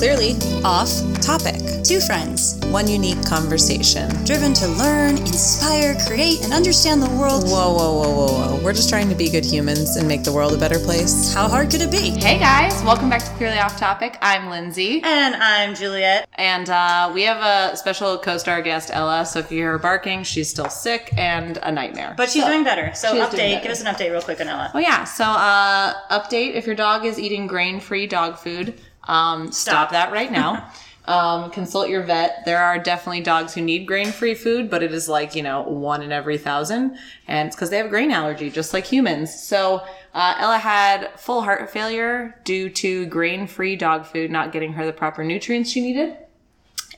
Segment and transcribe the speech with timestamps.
[0.00, 0.32] Clearly,
[0.64, 0.88] Off
[1.20, 1.60] topic.
[1.84, 4.08] Two friends, one unique conversation.
[4.24, 7.44] driven to learn, inspire, create, and understand the world.
[7.44, 8.26] Whoa, whoa, whoa, whoa,
[8.56, 8.64] whoa.
[8.64, 11.34] We're just trying to be good humans and make the world a better place.
[11.34, 12.12] How hard could it be?
[12.18, 14.16] Hey guys, welcome back to Clearly Off Topic.
[14.22, 16.26] I'm Lindsay, And I'm Juliet.
[16.34, 19.26] and uh, we have a special co-star guest, Ella.
[19.26, 22.14] So if you hear her barking, she's still sick and a nightmare.
[22.16, 22.92] But she's So- doing better.
[22.94, 23.32] So update.
[23.36, 23.62] better.
[23.62, 24.70] Give us an update real quick on Ella.
[24.74, 25.04] Oh yeah.
[25.04, 28.80] So uh, update: if your dog is eating grain-free dog food,
[29.10, 29.90] um, stop.
[29.90, 29.90] Stop.
[29.90, 30.70] that right now.
[31.06, 32.44] um, consult your vet.
[32.44, 36.02] There are definitely dogs who need grain-free food, but it is like you know one
[36.02, 36.96] in every thousand,
[37.26, 39.34] and it's because they have a grain allergy, just like humans.
[39.34, 39.82] So.
[40.12, 44.92] Uh, Ella had full heart failure due to grain-free dog food not getting her the
[44.92, 46.16] proper nutrients she needed.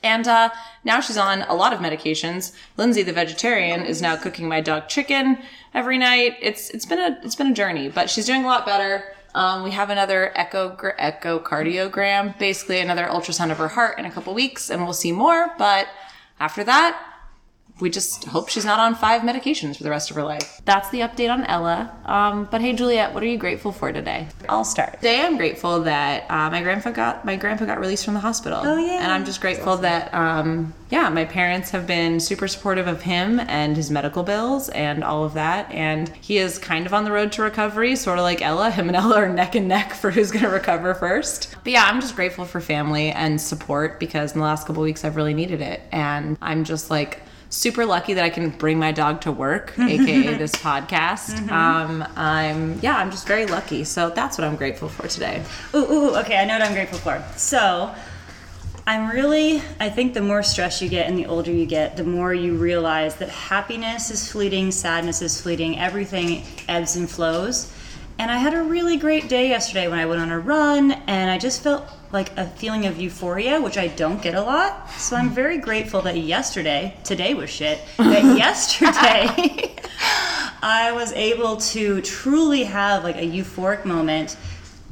[0.03, 0.49] And uh,
[0.83, 2.53] now she's on a lot of medications.
[2.75, 5.37] Lindsay, the vegetarian, is now cooking my dog chicken
[5.73, 6.35] every night.
[6.41, 9.15] It's it's been a it's been a journey, but she's doing a lot better.
[9.35, 14.33] Um, we have another echo echocardiogram, basically another ultrasound of her heart in a couple
[14.33, 15.53] weeks, and we'll see more.
[15.57, 15.87] But
[16.39, 17.12] after that,
[17.79, 20.61] we just hope she's not on five medications for the rest of her life.
[20.63, 21.95] That's the update on Ella.
[22.05, 24.27] Um, but hey, Juliet, what are you grateful for today?
[24.47, 24.93] I'll start.
[24.93, 28.61] Today, I'm grateful that uh, my grandpa got my grandpa got released from the hospital.
[28.63, 29.03] Oh, yeah.
[29.03, 33.39] And I'm just grateful that um, yeah, my parents have been super supportive of him
[33.39, 35.69] and his medical bills and all of that.
[35.71, 38.69] And he is kind of on the road to recovery, sort of like Ella.
[38.69, 41.55] Him and Ella are neck and neck for who's going to recover first.
[41.63, 45.03] But yeah, I'm just grateful for family and support because in the last couple weeks
[45.03, 47.21] I've really needed it, and I'm just like
[47.53, 51.49] super lucky that I can bring my dog to work, aka this podcast.
[51.49, 53.83] Um, I'm yeah, I'm just very lucky.
[53.83, 55.43] So that's what I'm grateful for today.
[55.73, 57.23] Ooh, ooh, ooh, okay, I know what I'm grateful for.
[57.37, 57.93] So,
[58.85, 62.03] I'm really, I think the more stress you get and the older you get, the
[62.03, 67.71] more you realize that happiness is fleeting, sadness is fleeting, everything ebbs and flows.
[68.19, 71.31] And I had a really great day yesterday when I went on a run and
[71.31, 74.89] I just felt like a feeling of euphoria, which I don't get a lot.
[74.91, 79.75] So I'm very grateful that yesterday, today was shit, that yesterday
[80.61, 84.37] I was able to truly have like a euphoric moment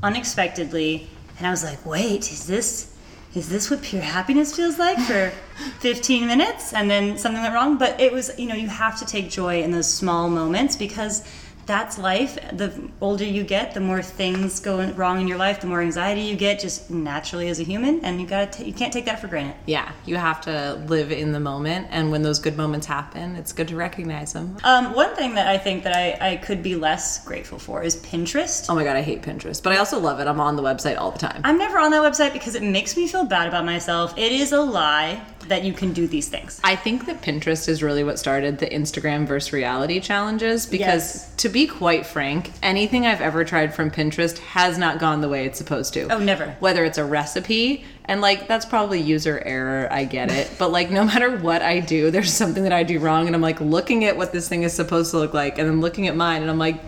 [0.01, 2.93] unexpectedly and I was like, "Wait, is this
[3.33, 5.31] is this what pure happiness feels like for
[5.79, 9.05] 15 minutes?" And then something went wrong, but it was, you know, you have to
[9.05, 11.23] take joy in those small moments because
[11.71, 12.37] that's life.
[12.51, 16.21] The older you get, the more things go wrong in your life, the more anxiety
[16.21, 19.21] you get just naturally as a human, and you got to you can't take that
[19.21, 19.55] for granted.
[19.65, 23.53] Yeah, you have to live in the moment, and when those good moments happen, it's
[23.53, 24.57] good to recognize them.
[24.65, 27.95] Um, one thing that I think that I, I could be less grateful for is
[27.95, 28.65] Pinterest.
[28.69, 30.27] Oh my god, I hate Pinterest, but I also love it.
[30.27, 31.41] I'm on the website all the time.
[31.45, 34.17] I'm never on that website because it makes me feel bad about myself.
[34.17, 36.59] It is a lie that you can do these things.
[36.63, 41.35] I think that Pinterest is really what started the Instagram versus reality challenges because, Yes.
[41.37, 45.45] to be quite frank, anything I've ever tried from Pinterest has not gone the way
[45.45, 46.07] it's supposed to.
[46.13, 46.55] Oh, never.
[46.59, 50.49] Whether it's a recipe, and like that's probably user error, I get it.
[50.59, 53.41] but like, no matter what I do, there's something that I do wrong, and I'm
[53.41, 56.15] like looking at what this thing is supposed to look like, and then looking at
[56.15, 56.81] mine, and I'm like,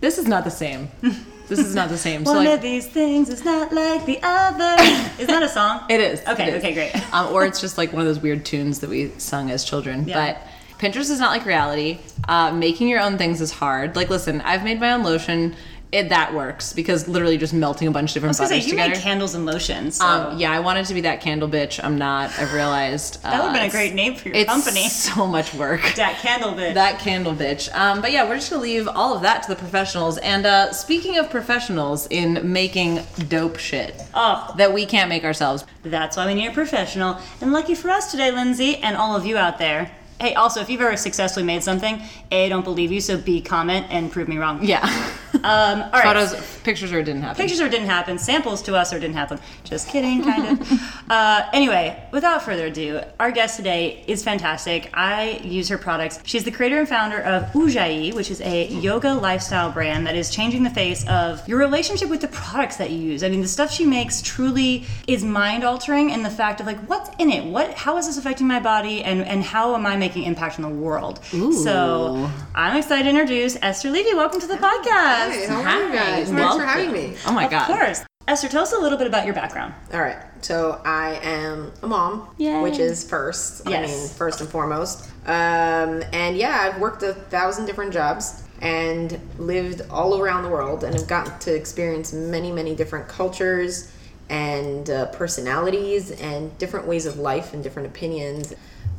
[0.00, 0.88] this is not the same.
[1.48, 2.24] This is not the same.
[2.24, 4.82] so One like, of these things is not like the other.
[5.18, 5.82] Isn't that a song?
[5.88, 6.20] It is.
[6.26, 6.64] Okay, It is.
[6.64, 7.14] okay, great.
[7.14, 10.06] Um, or it's just like one of those weird tunes that we sung as children.
[10.08, 10.34] Yeah.
[10.34, 10.46] But
[10.80, 11.98] Pinterest is not like reality.
[12.28, 13.96] Uh, making your own things is hard.
[13.96, 15.54] Like, listen, I've made my own lotion.
[15.96, 18.68] It that works because literally just melting a bunch of different I was butters say
[18.68, 18.94] you together.
[18.96, 19.96] make candles and lotions.
[19.96, 21.82] So um, yeah, I wanted to be that candle bitch.
[21.82, 22.38] I'm not.
[22.38, 24.88] I've realized that would have uh, been a great name for your it's company.
[24.90, 25.80] so much work.
[25.96, 26.74] That candle bitch.
[26.74, 27.74] That candle bitch.
[27.74, 30.18] Um, but yeah, we're just gonna leave all of that to the professionals.
[30.18, 35.64] And uh, speaking of professionals in making dope shit oh, that we can't make ourselves,
[35.82, 37.18] that's why we need a professional.
[37.40, 39.90] And lucky for us today, Lindsay, and all of you out there.
[40.20, 42.00] Hey, also, if you've ever successfully made something,
[42.32, 44.64] A, I don't believe you, so B, comment and prove me wrong.
[44.64, 45.12] yeah.
[45.36, 46.02] Um, all right.
[46.02, 47.36] Photos, pictures, or didn't happen.
[47.42, 49.38] Pictures or didn't happen, samples to us or didn't happen.
[49.64, 51.02] Just kidding, kind of.
[51.10, 54.90] uh, anyway, without further ado, our guest today is fantastic.
[54.94, 56.20] I use her products.
[56.24, 60.30] She's the creator and founder of Ujjayi, which is a yoga lifestyle brand that is
[60.30, 63.22] changing the face of your relationship with the products that you use.
[63.22, 66.78] I mean, the stuff she makes truly is mind altering and the fact of like,
[66.88, 67.44] what's in it?
[67.44, 67.74] What?
[67.74, 69.04] How is this affecting my body?
[69.04, 71.24] And and how am I making impact in the world?
[71.24, 74.14] So I'm excited to introduce Esther Levy.
[74.14, 75.30] Welcome to the podcast.
[75.30, 76.28] Hey, how are you guys?
[76.28, 76.60] Thanks Welcome.
[76.60, 77.16] for having me.
[77.26, 77.70] Oh my Of god.
[77.70, 78.04] Of course.
[78.28, 79.72] Esther, tell us a little bit about your background.
[79.92, 82.60] All right, so I am a mom, Yay.
[82.60, 83.66] which is first.
[83.66, 85.08] I mean, first and foremost.
[85.26, 90.82] Um, and yeah, I've worked a thousand different jobs and lived all around the world,
[90.82, 93.92] and have gotten to experience many, many different cultures
[94.28, 98.54] and uh, personalities and different ways of life and different opinions.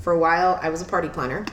[0.07, 1.45] For a while, I was a party planner,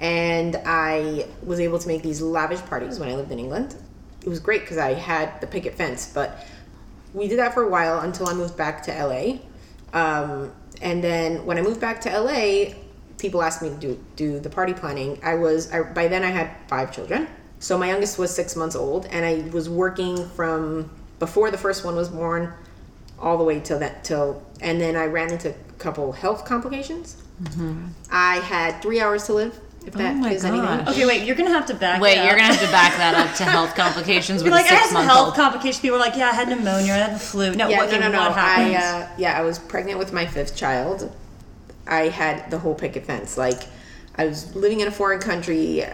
[0.00, 3.76] and I was able to make these lavish parties when I lived in England.
[4.20, 6.44] It was great because I had the picket fence, but
[7.14, 9.38] we did that for a while until I moved back to LA.
[9.92, 10.52] Um,
[10.82, 12.74] and then when I moved back to LA,
[13.16, 15.20] people asked me to do, do the party planning.
[15.22, 17.28] I was, I, by then I had five children.
[17.60, 20.90] So my youngest was six months old, and I was working from
[21.20, 22.54] before the first one was born
[23.20, 27.16] all the way till that, till, and then I ran into a couple health complications.
[28.10, 30.24] I had three hours to live, if that Mm-hmm.
[30.24, 30.64] Oh my is anything.
[30.66, 30.88] gosh.
[30.88, 33.14] Okay, wait, you're gonna have to back Wait, it you're gonna have to back that
[33.14, 35.34] up to health complications with Be like, a I had six some month health old.
[35.36, 35.80] complications.
[35.80, 37.54] People were like, yeah, I had pneumonia, I had the flu.
[37.54, 38.18] No, Yeah, what, no, no, no.
[38.28, 38.36] what?
[38.38, 41.14] I, uh, yeah, I was pregnant with my fifth child.
[41.86, 43.36] I had the whole picket fence.
[43.38, 43.62] Like,
[44.16, 45.84] I was living in a foreign country.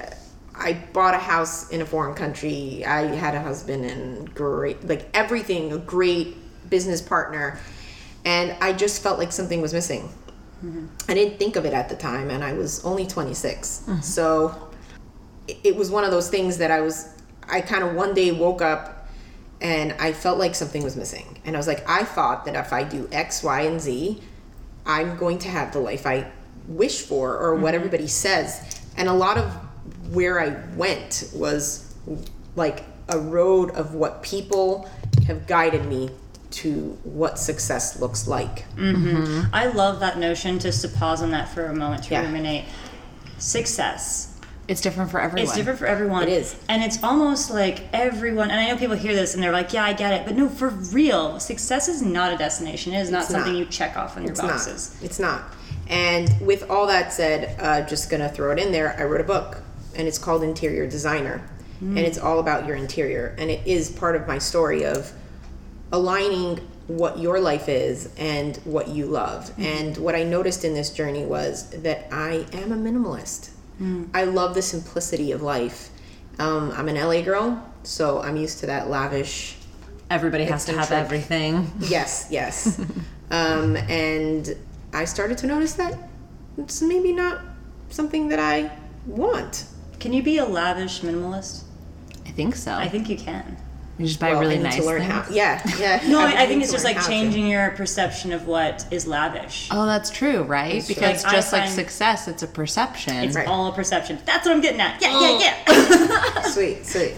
[0.58, 2.84] I bought a house in a foreign country.
[2.84, 6.36] I had a husband and great, like everything, a great
[6.68, 7.58] business partner.
[8.24, 10.08] And I just felt like something was missing.
[10.64, 10.86] Mm-hmm.
[11.08, 13.84] I didn't think of it at the time, and I was only 26.
[13.86, 14.00] Mm-hmm.
[14.00, 14.70] So
[15.48, 17.08] it- it was one of those things that I was,
[17.48, 19.08] I kind of one day woke up
[19.60, 21.40] and I felt like something was missing.
[21.44, 24.20] And I was like, I thought that if I do X, Y, and Z,
[24.84, 26.30] I'm going to have the life I
[26.68, 27.74] wish for or what mm-hmm.
[27.76, 28.82] everybody says.
[28.96, 29.50] And a lot of
[30.12, 31.94] where I went was
[32.54, 34.88] like a road of what people
[35.26, 36.10] have guided me
[36.52, 38.64] to what success looks like.
[38.78, 40.58] I love that notion.
[40.58, 42.22] Just to pause on that for a moment to Yeah.
[42.22, 42.64] ruminate.
[43.38, 44.32] Success.
[44.68, 45.46] It's different for everyone.
[45.46, 46.24] It's different for everyone.
[46.24, 46.56] It is.
[46.68, 49.84] And it's almost like everyone, and I know people hear this and they're like, yeah,
[49.84, 50.26] I get it.
[50.26, 52.92] But no, for real, success is not a destination.
[52.92, 53.58] It is not It's something not.
[53.58, 54.90] you check off on your It's boxes.
[55.00, 55.04] not.
[55.04, 55.42] It's not.
[55.88, 58.96] And with all that said, uh, just gonna throw it in there.
[58.98, 59.62] I wrote a book,
[59.94, 61.42] and it's called Interior Designer,
[61.80, 65.12] and it's all about your interior, and it is part of my story of
[65.92, 66.56] aligning
[66.86, 69.52] what your life is and what you love.
[69.58, 73.50] And what I noticed in this journey was that I am a minimalist.
[74.14, 75.90] I love the simplicity of life.
[76.38, 79.56] Um, I'm an LA girl, so I'm used to that lavish
[80.08, 81.70] Everybody has to have everything.
[81.80, 82.78] Yes, yes.
[83.30, 84.56] um, and
[84.92, 85.98] I started to notice that
[86.58, 87.40] it's maybe not
[87.90, 88.70] something that I
[89.06, 89.64] want.
[89.98, 91.64] Can you be a lavish minimalist?
[92.24, 92.72] I think so.
[92.72, 93.56] I think you can.
[93.98, 95.12] You just buy Well, really I need nice to learn things.
[95.12, 95.24] how.
[95.30, 96.02] Yeah, yeah.
[96.08, 97.08] No, I, I think it's just like how to.
[97.08, 99.68] changing your perception of what is lavish.
[99.70, 100.84] Oh, that's true, right?
[100.84, 100.94] true.
[100.94, 103.14] because Like, just like success, it's a perception.
[103.16, 103.48] It's Right.
[103.48, 104.18] all a perception.
[104.26, 105.00] That's what I'm getting at.
[105.00, 105.38] Yeah, Oh.
[105.40, 106.42] yeah, yeah.
[106.42, 107.14] Sweet, sweet.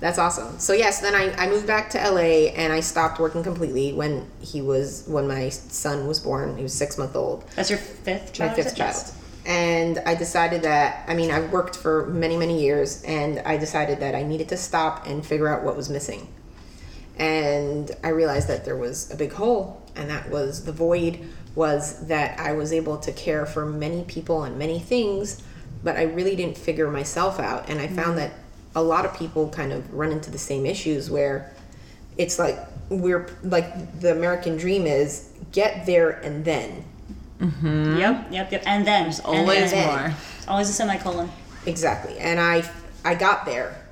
[0.00, 0.58] That's awesome.
[0.58, 4.26] So yes, then I, I moved back to LA and I stopped working completely when
[4.40, 6.56] he was when my son was born.
[6.56, 7.44] He was six month old.
[7.54, 8.56] That's your fifth my child.
[8.56, 8.94] fifth child.
[8.96, 9.16] Yes.
[9.44, 14.00] And I decided that, I mean, I worked for many, many years, and I decided
[14.00, 16.32] that I needed to stop and figure out what was missing.
[17.18, 21.20] And I realized that there was a big hole, and that was the void
[21.54, 25.42] was that I was able to care for many people and many things,
[25.84, 27.68] but I really didn't figure myself out.
[27.68, 28.16] And I found mm-hmm.
[28.16, 28.32] that
[28.74, 31.52] a lot of people kind of run into the same issues where
[32.16, 36.84] it's like we're like the American dream is get there and then.
[37.42, 37.96] Mm-hmm.
[37.98, 38.62] Yep, yep, yep.
[38.66, 40.14] And then there's always more.
[40.46, 41.30] Always a semicolon.
[41.66, 42.18] Exactly.
[42.18, 42.64] And I
[43.04, 43.84] I got there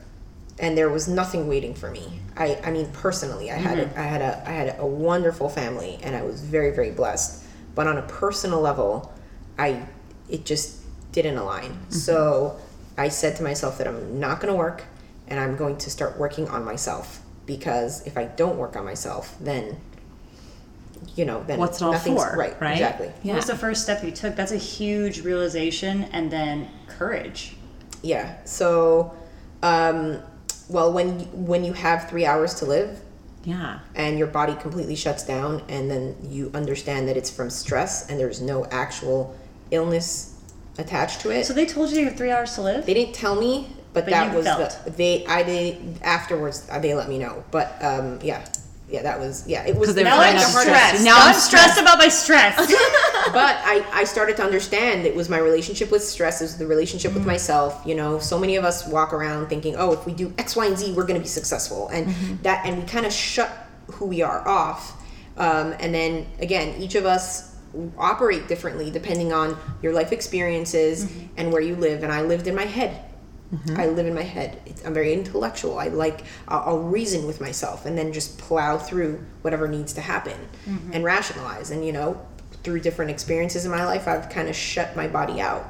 [0.59, 2.21] and there was nothing waiting for me.
[2.37, 3.99] I I mean personally, I had a, mm-hmm.
[3.99, 7.45] I had a I had a wonderful family and I was very very blessed.
[7.75, 9.13] But on a personal level,
[9.59, 9.87] I
[10.29, 10.81] it just
[11.13, 11.71] didn't align.
[11.71, 11.93] Mm-hmm.
[11.93, 12.59] So
[12.97, 14.85] I said to myself that I'm not going to work
[15.27, 19.37] and I'm going to start working on myself because if I don't work on myself,
[19.41, 19.81] then
[21.17, 22.73] you know, then What's it all for, right, right?
[22.73, 23.09] exactly.
[23.23, 24.37] What was the first step you took?
[24.37, 27.57] That's a huge realization and then courage.
[28.03, 28.37] Yeah.
[28.45, 29.15] So,
[29.63, 30.19] um,
[30.69, 33.01] well, when when you have three hours to live
[33.45, 33.81] Yeah.
[33.95, 38.19] and your body completely shuts down, and then you understand that it's from stress and
[38.21, 39.35] there's no actual
[39.71, 40.35] illness
[40.79, 41.45] attached to it.
[41.47, 42.87] So they told you you have three hours to live?
[42.87, 44.79] they didn't tell me, but, But that was felt.
[44.85, 45.27] the they.
[45.27, 46.67] I did afterwards.
[46.71, 48.45] uh, They let me know, but um, yeah,
[48.91, 49.65] yeah, that was yeah.
[49.67, 51.05] It was they now I'm to the hardest- stressed.
[51.05, 52.57] Now Now I'm I'm stressed about my stress.
[53.33, 56.67] but I, I started to understand it was my relationship with stress, it was the
[56.67, 57.31] relationship with mm-hmm.
[57.31, 57.83] myself.
[57.87, 60.67] You know, so many of us walk around thinking, oh, if we do X, Y,
[60.67, 62.43] and Z, we're going to be successful, and mm-hmm.
[62.43, 63.51] that, and we kind of shut
[63.93, 65.01] who we are off.
[65.37, 67.55] Um, and then again, each of us
[67.97, 71.27] operate differently depending on your life experiences mm-hmm.
[71.37, 72.03] and where you live.
[72.03, 73.05] And I lived in my head.
[73.77, 74.61] I live in my head.
[74.65, 75.79] It's, I'm very intellectual.
[75.79, 80.01] I like I'll, I'll reason with myself and then just plow through whatever needs to
[80.01, 80.93] happen mm-hmm.
[80.93, 81.71] and rationalize.
[81.71, 82.21] And you know,
[82.63, 85.65] through different experiences in my life, I've kind of shut my body out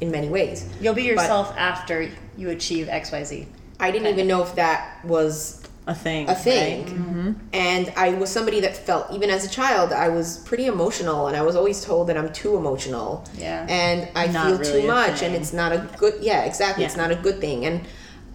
[0.00, 0.66] in many ways.
[0.80, 3.46] You'll be But yourself after you achieve X, Y, Z.
[3.78, 6.28] I didn't even know if that was A thing.
[6.28, 6.84] a thing.
[6.84, 6.94] right?
[6.94, 7.09] Mm-hmm.
[7.52, 11.36] And I was somebody that felt, even as a child, I was pretty emotional, and
[11.36, 13.24] I was always told that I'm too emotional.
[13.36, 13.66] Yeah.
[13.68, 16.14] And I Not feel really too much, and it's not a good.
[16.22, 16.84] Yeah, exactly.
[16.84, 17.64] It's not a good thing.
[17.64, 17.82] And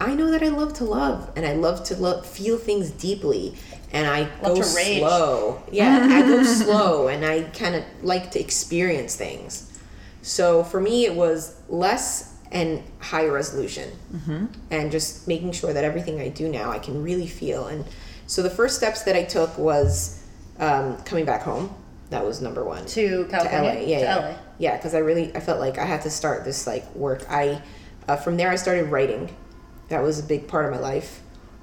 [0.00, 3.54] I know that I love to love, and I love to lo- feel things deeply.
[3.92, 5.62] and I Love go slow.
[5.70, 9.72] Yeah, I go slow, and I kind of like to experience things.
[10.22, 14.46] So for me, it was less and higher resolution, mm-hmm.
[14.70, 17.66] and just making sure that everything I do now I can really feel.
[17.66, 17.84] And
[18.26, 20.22] so the first steps that I took was
[20.58, 21.74] um, coming back home.
[22.10, 23.72] That was number one To to LA.
[23.72, 24.34] Yeah, To yeah, LA.
[24.58, 24.76] yeah.
[24.76, 27.24] Because I really, I felt like I had to start this like work.
[27.28, 27.60] I,
[28.08, 29.34] uh, from there, I started writing.
[29.88, 31.20] That was a big part of my life.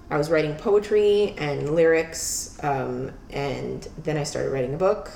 [0.10, 5.12] I was writing poetry and lyrics, um, and then I started writing a book.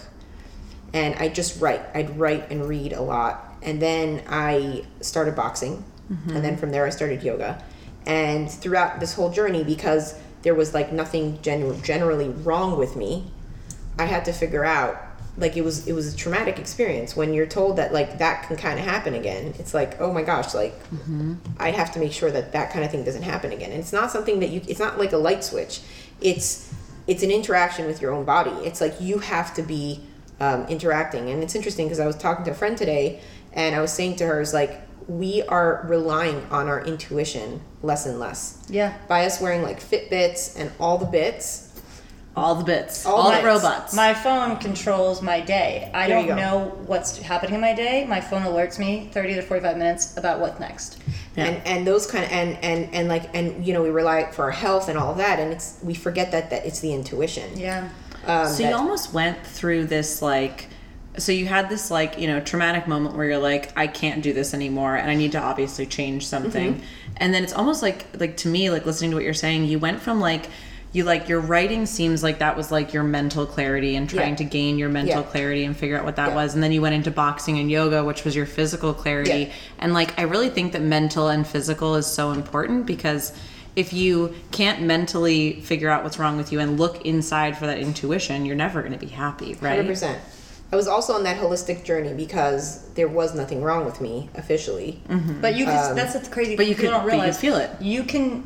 [0.94, 1.82] And I just write.
[1.94, 6.86] I'd write and read a lot, and then I started boxing, and then from there
[6.86, 7.62] I started yoga.
[8.06, 13.32] And throughout this whole journey, because there was like nothing gen- generally wrong with me,
[14.00, 15.02] I had to figure out
[15.38, 18.58] like it was it was a traumatic experience when you're told that like that can
[18.58, 19.54] kind of happen again.
[19.60, 20.74] It's like oh my gosh, like
[21.60, 23.72] I have to make sure that that kind of thing doesn't happen again.
[23.72, 24.62] And it's not something that you.
[24.68, 25.82] It's not like a light switch.
[26.22, 26.74] It's
[27.06, 28.52] it's an interaction with your own body.
[28.66, 30.02] It's like you have to be
[30.40, 31.30] um, interacting.
[31.30, 33.22] And it's interesting because I was talking to a friend today,
[33.54, 38.06] and I was saying to her, "Is like we are relying on our intuition less
[38.06, 38.94] and less." Yeah.
[39.08, 41.64] By us wearing like Fitbits and all the bits,
[42.36, 43.96] All the bits, All all, the the robots.
[43.96, 45.90] My phone controls my day.
[45.92, 48.06] I There don't know what's happening in my day.
[48.08, 51.00] My phone alerts me 30 to 45 minutes about what's next.
[51.36, 51.46] Yeah.
[51.46, 54.44] and and those kind of and and and like and you know we rely for
[54.46, 57.58] our health and all of that and it's we forget that that it's the intuition
[57.60, 57.90] Yeah.
[58.26, 60.68] um, so that- you almost went through this like
[61.18, 64.34] so you had this like you know traumatic moment where you're like i can't do
[64.34, 67.14] this anymore and i need to obviously change something Mm-hmm.
[67.18, 69.80] and then it's almost like like to me like listening to what you're saying you
[69.80, 70.46] went from like
[70.94, 74.36] you like your writing seems like that was like your mental clarity and trying Yeah.
[74.38, 75.28] to gain your mental Yeah.
[75.30, 76.36] clarity and figure out what that Yeah.
[76.36, 79.94] was and then you went into boxing and yoga which was your physical clarity and
[79.94, 83.34] like i really think that mental and physical is so important because
[83.76, 87.78] if you can't mentally figure out what's wrong with you and look inside for that
[87.78, 89.86] intuition, you're never going to be happy, right?
[89.86, 90.18] 100%.
[90.72, 95.02] I was also on that holistic journey because there was nothing wrong with me officially.
[95.08, 97.40] But you can, that's the crazy but thing you people could- don't but you realize.
[97.40, 97.70] feel it.
[97.82, 98.44] You can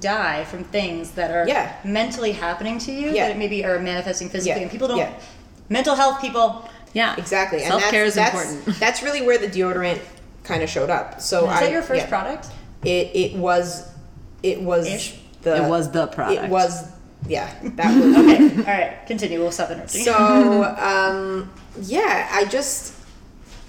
[0.00, 1.72] die from things that are Yeah.
[1.84, 3.28] mentally happening to you Yeah.
[3.28, 4.56] that maybe are manifesting physically.
[4.58, 4.62] Yeah.
[4.62, 4.98] And people don't.
[4.98, 5.12] Yeah.
[5.68, 6.68] Mental health, people.
[6.92, 7.60] Yeah, Exactly.
[7.60, 8.66] Self care is that's, important.
[8.66, 10.00] That's, that's really where the deodorant
[10.42, 11.20] kind of showed up.
[11.20, 12.08] So Is I, that your first yeah.
[12.08, 12.48] product?
[12.84, 13.86] It it was
[14.42, 15.18] it was Ish?
[15.42, 16.44] the It was the product.
[16.44, 16.88] It was
[17.28, 18.56] yeah, that was Okay.
[18.58, 19.06] All right.
[19.06, 19.38] Continue.
[19.40, 20.02] We'll stop interrupting.
[20.04, 20.14] so
[20.78, 21.50] um,
[21.80, 22.94] yeah i just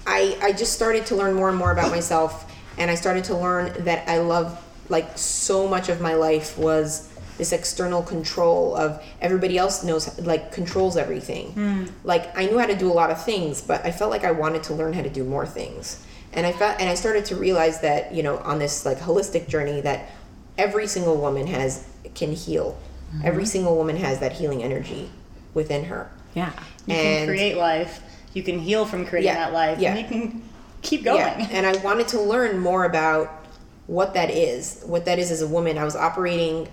[0.04, 3.36] I, I just started to learn more and more about myself and i started to
[3.36, 9.02] learn that i love like so much of my life was this external control of
[9.20, 11.52] everybody else knows like controls everything.
[11.52, 11.84] Hmm.
[12.04, 14.30] Like i knew how to do a lot of things but i felt like i
[14.30, 16.04] wanted to learn how to do more things.
[16.34, 19.48] And i felt and i started to realize that you know on this like holistic
[19.48, 20.10] journey that
[20.58, 22.78] every single woman has can heal.
[23.14, 23.26] Mm-hmm.
[23.26, 25.10] Every single woman has that healing energy
[25.54, 26.10] within her.
[26.34, 26.52] Yeah.
[26.86, 28.02] You can create life.
[28.34, 29.78] You can heal from creating Yeah, that life.
[29.78, 29.94] yeah.
[29.94, 30.42] And you can
[30.82, 31.18] keep going.
[31.18, 33.28] Yeah, and I wanted to learn more about
[33.86, 34.82] what that is.
[34.86, 35.78] What that is as a woman.
[35.78, 36.68] I was operating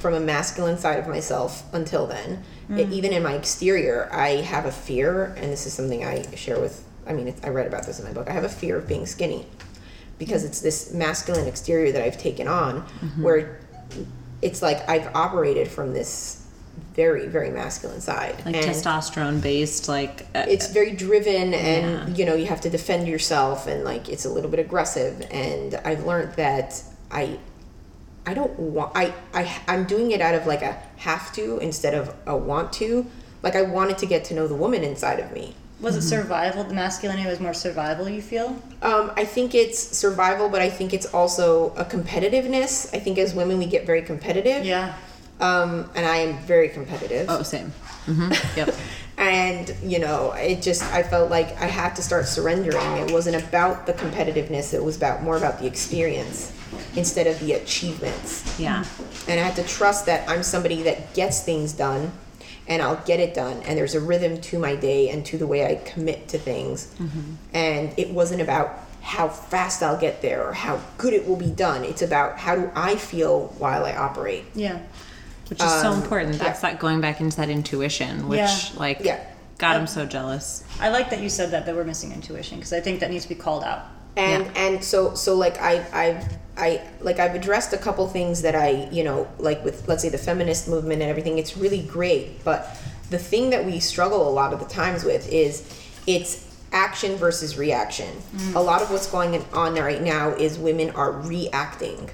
[0.00, 2.42] from a masculine side of myself until then.
[2.70, 2.92] It- hmm.
[2.92, 6.84] even in my exterior, I have a fear, and this is something I share with.
[7.06, 8.28] I mean, it's, I read about this in my book.
[8.30, 9.46] I have a fear of being skinny
[10.18, 10.48] because hmm.
[10.48, 13.22] it's this masculine exterior that I've taken on, mm-hmm.
[13.22, 13.60] where
[14.40, 16.43] it's like I've operated from this
[16.94, 18.36] very, very masculine side.
[18.46, 22.70] Like And- testosterone based, like uh, it's very driven and you know you have to
[22.70, 27.38] defend yourself and like it's a little bit aggressive and i've learned that i
[28.26, 31.94] i don't want i, I i'm doing it out of like a have to instead
[31.94, 33.06] of a want to
[33.42, 36.64] like i wanted to get to know the woman inside of me Was it survival?
[36.64, 38.48] The masculinity was more survival, you feel?
[38.82, 42.94] um, I think it's survival, but I think it's also a competitiveness.
[42.96, 44.64] I think as women we get very competitive.
[44.64, 44.94] Yeah.
[45.40, 47.26] Um, and I am very competitive.
[47.28, 47.72] oh, same.
[48.06, 48.32] Mm-hmm.
[48.58, 48.74] Yep.
[49.18, 53.34] and you know it just i felt like i had to start surrendering it wasn't
[53.48, 56.52] about the competitiveness it was about more about the experience
[56.96, 58.84] instead of the achievements Yeah.
[59.28, 62.10] and i had to trust that i'm somebody that gets things done
[62.66, 65.46] and i'll get it done and there's a rhythm to my day and to the
[65.46, 66.92] way i commit to things
[67.52, 71.50] and it wasn't about how fast i'll get there or how good it will be
[71.50, 74.80] done it's about how do i feel while i operate Yeah.
[75.48, 76.38] Which is so Um, important.
[76.38, 78.58] That's that going back into that intuition, which Yeah.
[78.76, 79.18] like Yeah.
[79.58, 80.64] God, I'm so jealous.
[80.80, 83.24] I like that you said that that we're missing intuition because I think that needs
[83.24, 83.82] to be called out.
[84.16, 86.24] and and so so like I I've
[86.56, 90.08] I like I've addressed a couple things that I you know like with let's say
[90.08, 92.76] the feminist movement and everything it's really great but
[93.10, 95.64] the thing that we struggle a lot of the times with is
[96.06, 98.08] it's action versus reaction
[98.54, 102.08] a lot of what's going on right now is women are reacting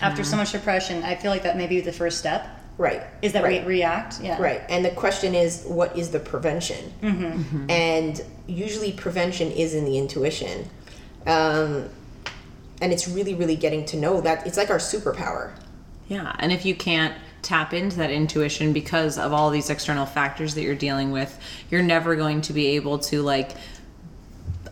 [0.00, 3.02] After so much depression, I feel like that may be the first step Right.
[3.22, 3.62] Is that right.
[3.62, 4.20] we react?
[4.20, 4.40] Yeah.
[4.40, 4.62] Right.
[4.68, 6.92] And the question is, what is the prevention?
[7.02, 7.70] Mm-hmm.
[7.70, 10.68] And usually, prevention is in the intuition.
[11.26, 11.88] Um,
[12.82, 15.52] and it's really, really getting to know that it's like our superpower.
[16.08, 20.54] Yeah, and if you can't tap into that intuition because of all these external factors
[20.54, 21.38] that you're dealing with,
[21.70, 23.52] you're never going to be able to like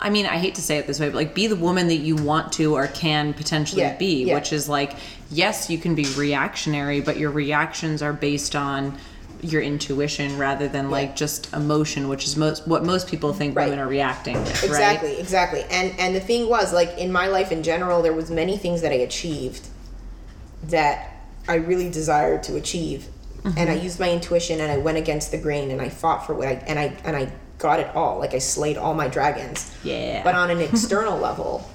[0.02, 1.97] I mean, I hate to say it this way, but like be the woman that
[1.99, 4.35] you want to or can potentially Yeah, be, yeah.
[4.35, 4.97] which is like
[5.30, 8.99] yes, you can be reactionary, but your reactions are based on
[9.40, 13.64] your intuition rather than like just emotion, which is most what most people think Right.
[13.71, 15.18] women are reacting with, Exactly, right?
[15.18, 15.64] exactly.
[15.71, 18.82] And and the thing was, like in my life in general, there was many things
[18.82, 19.68] that I achieved
[20.64, 21.12] that
[21.49, 23.06] I really desired to achieve.
[23.42, 23.59] Mm-hmm.
[23.59, 26.35] And I used my intuition and I went against the grain and I fought for
[26.35, 27.32] what I and I and I
[27.62, 28.19] got it all.
[28.19, 29.75] Like I slayed all my dragons.
[29.85, 30.23] Yeah.
[30.25, 31.71] But on an external level,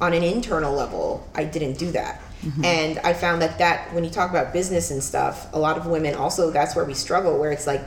[0.00, 2.20] on an internal level, I didn't do that.
[2.42, 2.64] Mm-hmm.
[2.64, 5.86] And I found that that when you talk about business and stuff, a lot of
[5.86, 7.84] women also that's where we struggle where it's like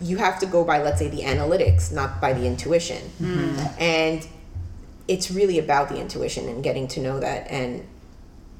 [0.00, 3.02] you have to go by let's say the analytics, not by the intuition.
[3.20, 3.82] Mm-hmm.
[3.82, 4.28] And
[5.08, 7.86] it's really about the intuition and getting to know that and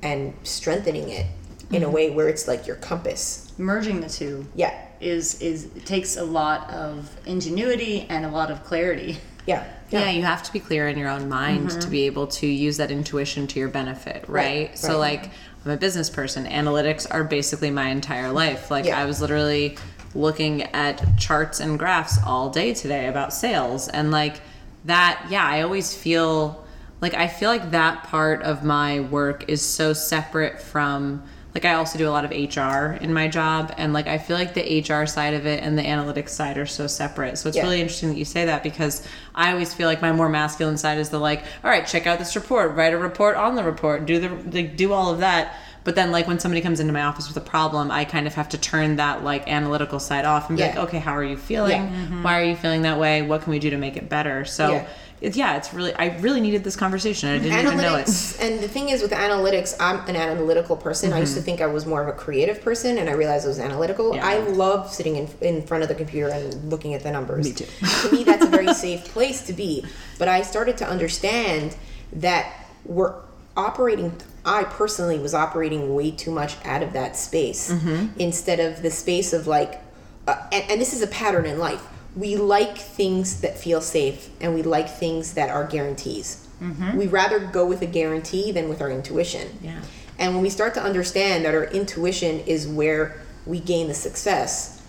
[0.02, 1.26] and strengthening it
[1.70, 1.94] in a mm-hmm.
[1.94, 3.52] way where it's like your compass.
[3.56, 4.74] Merging the two Yeah.
[5.04, 9.18] Is is takes a lot of ingenuity and a lot of clarity.
[9.46, 9.64] Yeah.
[9.90, 11.90] Yeah, you have to be clear in your own mind to mm-hmm.
[11.90, 14.68] be able to use that intuition to your benefit, right?
[14.68, 15.20] Right, So, right.
[15.20, 15.30] like,
[15.64, 16.46] I'm a business person.
[16.46, 18.72] Analytics are basically my entire life.
[18.72, 18.98] Like, Yeah.
[18.98, 19.76] I was literally
[20.14, 23.86] looking at charts and graphs all day today about sales.
[23.86, 24.40] And, like,
[24.86, 26.64] that, yeah, I always feel
[27.00, 31.22] like I feel like that part of my work is so separate from
[31.54, 34.36] like I also do a lot of HR in my job and like I feel
[34.36, 37.38] like the HR side of it and the analytics side are so separate.
[37.38, 37.62] So it's Yeah.
[37.62, 39.06] really interesting that you say that because
[39.36, 42.18] I always feel like my more masculine side is the like, all right, check out
[42.18, 45.54] this report, write a report on the report, do the like do all of that.
[45.84, 48.34] But then like when somebody comes into my office with a problem, I kind of
[48.34, 50.70] have to turn that like analytical side off and be Yeah.
[50.70, 51.82] like, okay, how are you feeling?
[51.82, 51.88] Yeah.
[51.88, 52.22] Mm-hmm.
[52.24, 53.22] Why are you feeling that way?
[53.22, 54.44] What can we do to make it better?
[54.44, 54.84] So.
[55.24, 57.28] It's yeah, it's really I really needed this conversation.
[57.30, 58.08] I didn't even know it.
[58.40, 61.66] and the thing is with analytics i'm an analytical person i used to think i
[61.66, 64.16] was more of a creative person and i realized i was analytical Mm-hmm.
[64.16, 64.26] Yeah.
[64.26, 67.52] i love sitting in, in front of the computer and looking at the numbers Me
[67.52, 67.64] too.
[68.08, 69.84] to me that's a very safe place to be
[70.18, 71.74] but i started to understand
[72.12, 72.44] that
[72.84, 73.14] we're
[73.56, 74.12] operating
[74.44, 78.18] i personally was operating way too much out of that space Mm-hmm.
[78.20, 79.80] instead of the space of like
[80.26, 81.82] uh, and, and this is a pattern in life
[82.16, 86.46] we like things that feel safe and we like things that are guarantees.
[86.62, 86.96] Mm-hmm.
[86.96, 89.58] We rather go with a guarantee than with our intuition.
[89.62, 89.80] Yeah.
[90.18, 94.80] and when we start to understand that our intuition is where we gain the success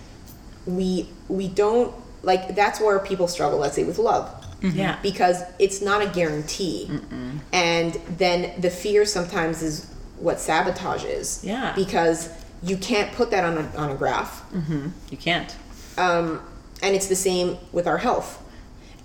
[0.67, 4.29] we we don't like that's where people struggle let's say with love.
[4.61, 4.77] Mm-hmm.
[4.77, 4.97] Yeah.
[5.03, 6.89] because it's not a guarantee.
[7.51, 9.85] And then the fear sometimes is
[10.17, 11.73] what sabotages Yeah.
[11.75, 12.29] because
[12.63, 14.49] you can't put that on a, on a graph.
[14.51, 14.88] Mm-hmm.
[15.11, 15.55] You can't.
[15.97, 16.41] um,
[16.81, 18.41] and it's the same with our health.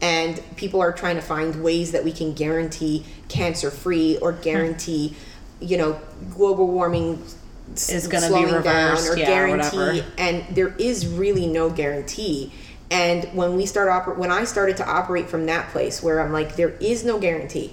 [0.03, 4.43] And people are trying to find ways that we can guarantee cancer free or hmm.
[4.43, 5.17] guarantee
[5.61, 7.23] you know global warming
[7.75, 8.65] Is gonna be slowing reversed,
[9.07, 10.07] down or yeah, guarantee whatever.
[10.19, 12.53] and there is really no guarantee.
[12.91, 16.33] And when we start oper- when i started to operate from that place where i'm
[16.33, 17.73] like there is no guarantee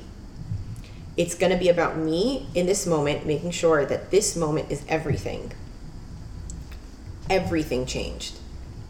[1.17, 4.85] it's going to be about me in this moment making sure that this moment is
[4.87, 5.51] everything.
[7.27, 8.37] Everything changed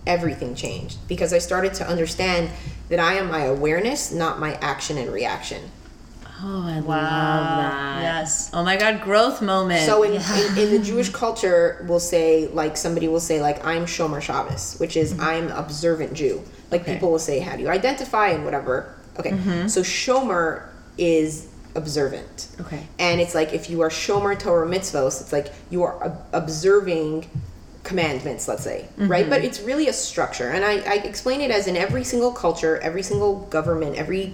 [0.07, 2.49] everything changed because i started to understand
[2.89, 5.61] that i am my awareness not my action and reaction
[6.39, 6.93] Oh, I Wow.
[6.93, 8.01] love that.
[8.03, 8.51] Yes.
[8.53, 9.81] Oh my god, growth moment.
[9.87, 13.85] so in, in, in the jewish culture we'll say like somebody will say like i'm
[13.87, 15.21] shomer shabbos which is mm-hmm.
[15.21, 16.93] i'm observant jew like Okay.
[16.93, 19.67] people will say how do you identify and whatever okay mm-hmm.
[19.67, 20.67] so shomer
[20.99, 22.85] is observant Okay.
[22.99, 27.27] and it's like if you are shomer torah mitzvos it's like you are ob- observing
[27.87, 28.79] commandments let's say
[29.13, 29.29] right?
[29.29, 30.49] But it's really a structure.
[30.55, 34.25] And I, I explain it as in every single culture every single government every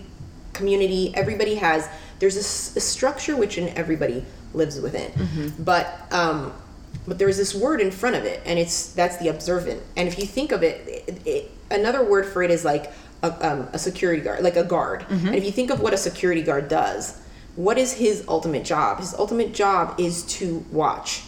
[0.54, 1.88] community everybody has
[2.20, 2.46] there's a,
[2.80, 4.20] a structure which in everybody
[4.54, 5.12] lives within.
[5.60, 6.38] But um
[7.08, 9.82] but there's this word in front of it and it's that's the observant.
[9.98, 10.76] And if you think of it,
[11.08, 12.92] it, it another word for it is like
[13.24, 15.06] a, um, a security guard like a guard.
[15.28, 17.20] And if you think of what a security guard does
[17.56, 19.00] what is his ultimate job?
[19.00, 21.22] His ultimate job is to watch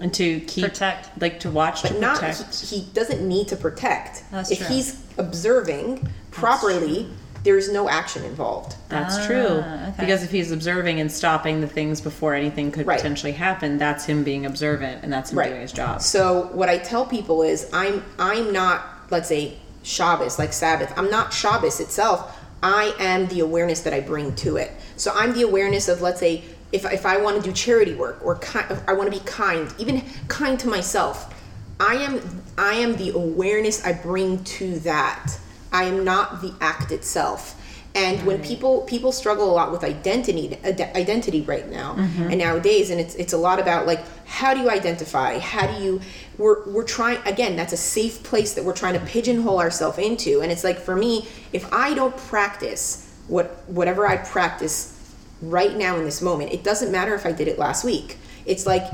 [0.00, 1.20] and to keep Protect.
[1.20, 2.60] like to watch to but not protect.
[2.68, 4.66] he, he doesn't need to protect That's if true.
[4.68, 7.08] he's observing properly
[7.44, 9.60] there's no action involved That's true.
[9.62, 9.94] Ah, okay.
[10.00, 12.96] Because if he's observing and stopping the things before anything could Right.
[12.98, 16.02] potentially happen, that's him being observant and that's him doing his job.
[16.02, 20.92] So what I tell people is I'm I'm not let's say Shabbos like Sabbath.
[20.98, 22.36] I'm not Shabbos itself.
[22.62, 24.72] I am the awareness that I bring to it.
[24.96, 28.18] So I'm the awareness of let's say if, if I want to do charity work
[28.22, 31.34] or ki- I want to be kind, even kind to myself,
[31.80, 35.38] I am I am the awareness I bring to that.
[35.72, 37.54] I am not the act itself.
[37.94, 42.24] And when people people struggle a lot with identity ide- identity right now mm-hmm.
[42.24, 45.38] and nowadays, and it's it's a lot about like how do you identify?
[45.38, 46.00] How do you
[46.36, 47.56] we're we're trying again?
[47.56, 50.42] That's a safe place that we're trying to pigeonhole ourselves into.
[50.42, 54.97] And it's like for me, if I don't practice what whatever I practice
[55.42, 58.18] right now in this moment, it doesn't matter if I did it last week.
[58.46, 58.84] It's like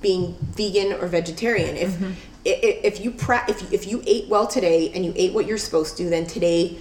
[0.00, 1.76] being vegan or vegetarian.
[1.76, 2.12] If Mm-hmm.
[2.46, 5.32] i- i- if you pra- if you, if you ate well today and you ate
[5.32, 6.76] what you're supposed to, then today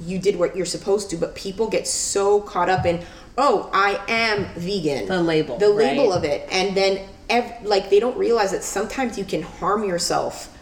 [0.00, 1.16] you did what you're supposed to.
[1.16, 3.00] But people get so caught up in
[3.36, 6.16] oh I am vegan The label, the label right.
[6.18, 10.52] of it, and then ev- like they don't realize that sometimes you can harm yourself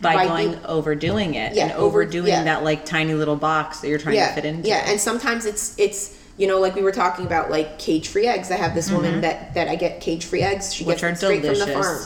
[0.00, 2.42] by, by going overdoing it Yeah, and over- overdoing yeah.
[2.44, 4.68] that like tiny little box that you're trying yeah, to fit into.
[4.68, 8.26] Yeah, and sometimes it's it's you know like we were talking about like cage free
[8.26, 8.50] eggs.
[8.50, 10.74] I have this woman that that I get cage free eggs.
[10.74, 10.90] She Mm-hmm.
[10.90, 11.64] which gets are them straight delicious.
[11.64, 12.04] from the farm.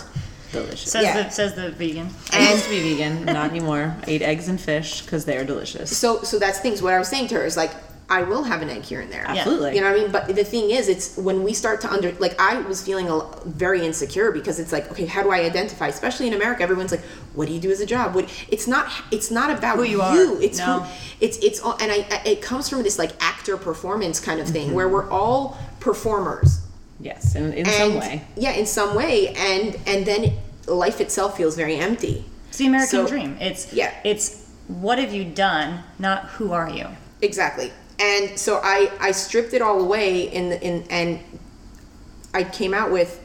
[0.53, 0.93] Delicious.
[0.93, 1.23] Says Yeah.
[1.25, 2.09] the says the vegan.
[2.33, 3.97] I used to be vegan, not anymore.
[4.07, 5.97] I eat eggs and fish because they are delicious.
[5.97, 6.81] So so that's things.
[6.83, 7.73] What I was saying to her is like
[8.11, 9.25] I will have an egg here and there.
[9.27, 9.75] Absolutely.
[9.75, 10.11] You know what I mean?
[10.13, 13.21] But the thing is, it's when we start to under like I was feeling a,
[13.45, 15.89] very insecure because it's like, okay, how do I identify?
[15.89, 17.03] Especially in America, everyone's like,
[17.35, 18.15] what do you do as a job?
[18.15, 18.31] What?
[18.49, 18.91] It's not.
[19.11, 20.17] It's not about Who you are.
[20.41, 20.81] It's No.
[20.81, 20.91] who.
[21.21, 24.47] It's it's all, and I I- it comes from this like actor performance kind of
[24.47, 24.53] Mm-hmm.
[24.55, 26.61] thing where we're all performers.
[27.01, 28.25] Yes, in, in And, some way.
[28.37, 30.33] Yeah, in some way, and and then
[30.67, 32.25] life itself feels very empty.
[32.49, 33.37] It's the American So- dream.
[33.39, 33.93] It's Yeah.
[34.05, 36.87] It's what have you done, not who are you.
[37.21, 37.71] Exactly.
[38.01, 41.21] And so I I stripped it all away in the, in and
[42.35, 43.25] I came out with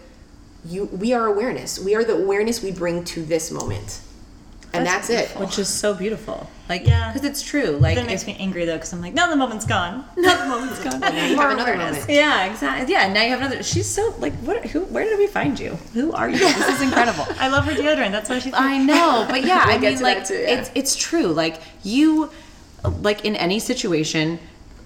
[0.65, 1.77] you we are awareness.
[1.79, 4.01] We are the awareness we bring to this moment.
[4.75, 5.39] And That's that's, it.
[5.39, 6.49] Which is so beautiful.
[6.67, 7.11] Like, Yeah.
[7.13, 7.77] because it's true.
[7.79, 10.03] Like, That makes if- me angry though, because I'm like, no, the moment's gone.
[10.17, 10.99] No, the moment's gone.
[10.99, 12.05] Now you have another moment.
[12.09, 12.91] yeah, exactly.
[12.91, 13.61] Yeah, now you have another.
[13.61, 14.65] She's so like, what?
[14.65, 14.79] Who?
[14.85, 15.75] Where did we find you?
[15.93, 16.39] Who are you?
[16.39, 17.27] This is incredible.
[17.39, 18.11] I love her deodorant.
[18.13, 18.51] That's why she.
[18.51, 20.57] I know, but yeah, We'll I mean, like too, yeah.
[20.61, 21.27] it's it's true.
[21.27, 22.31] Like you,
[23.01, 24.39] like in any situation,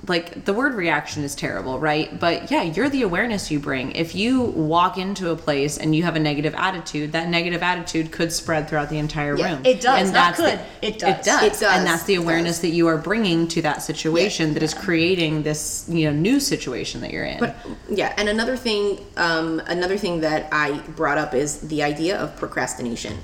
[0.07, 2.19] like the word reaction is terrible, right?
[2.19, 3.91] But yeah, you're the awareness you bring.
[3.93, 8.11] If you walk into a place and you have a negative attitude, that negative attitude
[8.11, 9.65] could spread throughout the entire Yeah, room.
[9.65, 10.59] it does, And that's the- could.
[10.81, 11.09] It does.
[11.17, 11.43] It does.
[11.43, 14.73] It does, And that's the awareness that you are bringing to that situation that is
[14.73, 17.39] creating this, you know, new situation that you're in.
[17.39, 17.55] But
[17.89, 22.35] yeah, and another thing um, another thing that I brought up is the idea of
[22.37, 23.17] procrastination.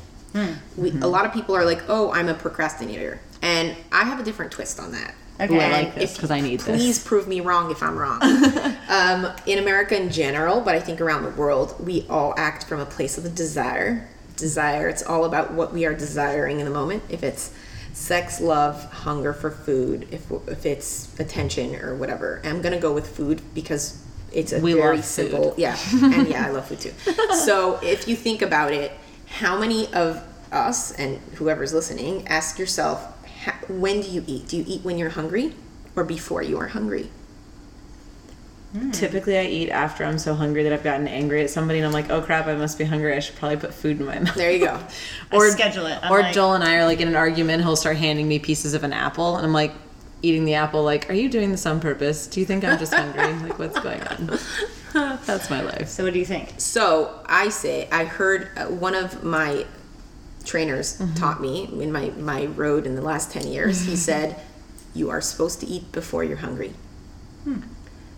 [0.76, 4.24] We, a lot of people are like, "Oh, I'm a procrastinator." And I have a
[4.24, 5.14] different twist on that.
[5.44, 5.56] Okay.
[5.56, 6.78] Ooh, I like this 'cause I need this.
[6.82, 8.22] Please prove me wrong if I'm wrong.
[8.90, 12.80] um, in America in general, but I think around the world, we all act from
[12.80, 14.08] a place of desire.
[14.38, 14.88] Desire.
[14.88, 17.04] It's all about what we are desiring in the moment.
[17.10, 17.52] If it's
[17.94, 22.42] sex, love, hunger for food, if if it's attention or whatever.
[22.44, 23.98] I'm gonna go with food because
[24.32, 25.30] it's a We very love food.
[25.30, 25.54] simple.
[25.58, 26.94] Yeah, and yeah, I love food too.
[27.46, 28.92] So if you think about it,
[29.28, 33.00] how many of us and whoever's listening, ask yourself,
[33.46, 34.48] ha- when do you eat?
[34.48, 35.54] Do you eat when you're hungry
[35.96, 37.10] or before you are hungry?
[38.92, 41.94] Typically, I eat after I'm so hungry that I've gotten angry at somebody, and I'm
[41.94, 43.16] like, "Oh crap, I must be hungry.
[43.16, 44.80] I should probably put food in my mouth." There you go.
[45.32, 46.00] I schedule it.
[46.02, 47.62] I'm or like- Joel and I are like in an argument.
[47.62, 49.74] He'll start handing me pieces of an apple, and I'm like
[50.24, 50.82] eating the apple.
[50.84, 52.26] Like, are you doing this on purpose?
[52.26, 53.34] Do you think I'm just hungry?
[53.48, 54.40] like, what's going on?
[55.26, 55.88] That's my life.
[55.90, 56.56] So what do you think?
[56.58, 59.68] So I say, I heard uh, one of my
[60.46, 61.14] trainers mm-hmm.
[61.16, 63.82] taught me in my, my road in the last 10 years.
[63.82, 63.96] He mm-hmm.
[63.96, 64.40] said,
[64.94, 66.74] You are supposed to eat before you're hungry.
[67.44, 67.62] Hmm.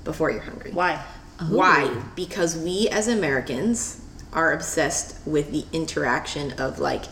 [0.03, 0.71] Before you're hungry.
[0.71, 1.03] Why?
[1.49, 1.85] Why?
[1.87, 2.11] Oh.
[2.15, 4.01] Because we as Americans
[4.33, 7.05] are obsessed with the interaction of like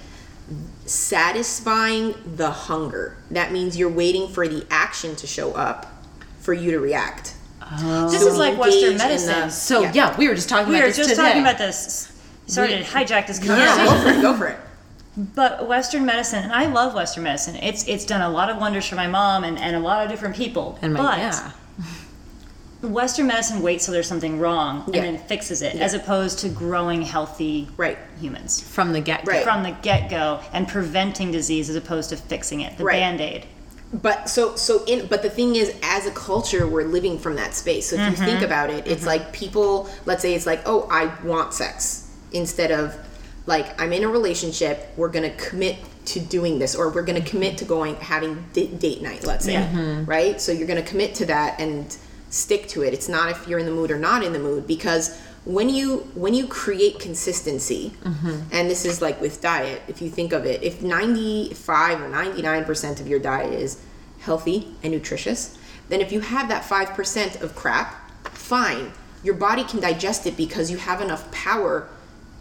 [0.86, 3.18] satisfying the hunger.
[3.32, 5.92] That means you're waiting for the action to show up
[6.40, 7.36] for you to react.
[7.62, 8.10] Oh.
[8.10, 9.40] This So is like engage Western medicine.
[9.42, 9.92] the- So Yeah.
[9.94, 11.24] yeah, we were just talking we about were this just today.
[11.24, 12.10] talking about this.
[12.48, 13.86] Sorry to hijack this Yeah, conversation.
[13.86, 14.22] go for it.
[14.22, 14.60] Go for it.
[15.16, 17.56] But Western medicine, and I love Western medicine.
[17.58, 20.10] It's it's done a lot of wonders for my mom and, and a lot of
[20.10, 20.80] different people.
[20.82, 21.52] And my but yeah,
[22.82, 25.04] Western medicine waits till there's something wrong Yeah.
[25.04, 27.98] and then fixes it, as opposed to growing healthy Right.
[28.20, 29.26] humans from the get.
[29.28, 29.44] Right.
[29.44, 32.78] from the get go and preventing disease as opposed to fixing it.
[32.78, 33.00] The Right.
[33.00, 33.46] band aid.
[34.02, 37.54] but so so in but the thing is as a culture we're living from that
[37.54, 38.46] space so if you think mm-hmm.
[38.46, 39.22] about it it's mm-hmm.
[39.22, 42.96] like people let's say it's like oh i want sex instead of
[43.46, 47.58] like i'm in a relationship we're gonna commit to doing this or we're gonna commit
[47.58, 50.06] to going having d- date night let's say mm-hmm.
[50.06, 50.40] right?
[50.42, 51.96] So you're gonna commit to that and
[52.30, 52.94] stick to it.
[52.94, 55.98] It's not if you're in the mood or not in the mood because when you
[56.16, 58.42] when you create consistency mm-hmm.
[58.52, 63.02] and this is like with diet if you think of it if 95 or 99%
[63.02, 63.82] of your diet is
[64.20, 65.58] healthy and nutritious
[65.90, 68.94] then if you have that 5% of crap fine.
[69.22, 71.88] Your body can digest it because you have enough power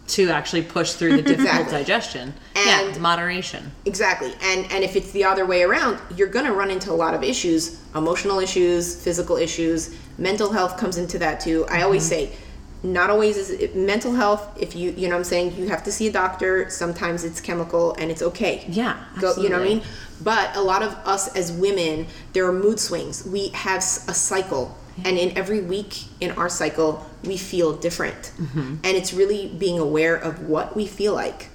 [0.05, 1.77] to actually push through the difficult Exactly.
[1.77, 2.33] digestion.
[2.55, 3.71] And- yeah, moderation.
[3.85, 4.33] Exactly.
[4.43, 7.13] And and if it's the other way around, you're going to run into a lot
[7.13, 11.65] of issues, emotional issues, physical issues, mental health comes into that too.
[11.69, 12.31] I always mm-hmm.
[12.31, 12.37] say
[12.83, 15.83] not always is it mental health if you you know what I'm saying you have
[15.83, 19.65] to see a doctor sometimes it's chemical and it's okay Yeah, go you know what
[19.65, 19.83] I mean
[20.21, 24.77] but a lot of us as women there are mood swings we have a cycle
[25.05, 28.31] and in every week in our cycle we feel different.
[28.37, 28.75] Mm-hmm.
[28.83, 31.49] and it's really being aware of what we feel like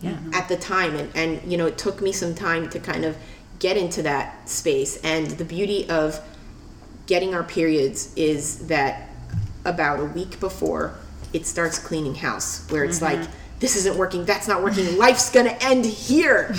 [0.00, 0.16] Yeah.
[0.32, 0.94] at the time.
[0.96, 3.16] And, and you know it took me some time to kind of
[3.58, 4.96] get into that space.
[5.04, 6.20] And the beauty of
[7.06, 9.08] getting our periods is that
[9.64, 10.94] about a week before
[11.32, 13.20] it starts cleaning house where it's like
[13.60, 14.24] this isn't working.
[14.24, 14.98] That's not working.
[14.98, 16.54] Life's gonna end here.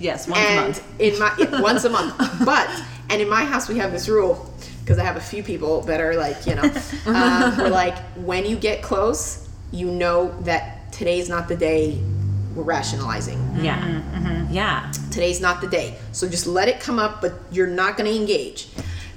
[0.00, 1.00] Yes, once a month.
[1.00, 2.14] in my once a month.
[2.44, 2.68] But
[3.10, 4.51] and in my house we have this rule
[4.82, 6.62] because i have a few people that are like you know
[7.06, 11.98] uh, um, we're like when you get close you know that today's not the day
[12.54, 13.38] we're rationalizing.
[13.60, 13.78] Yeah.
[13.78, 14.52] Mm-hmm, mm-hmm.
[14.52, 14.92] Yeah.
[15.10, 15.96] today's not the day.
[16.12, 18.68] So just let it come up but you're not going to engage.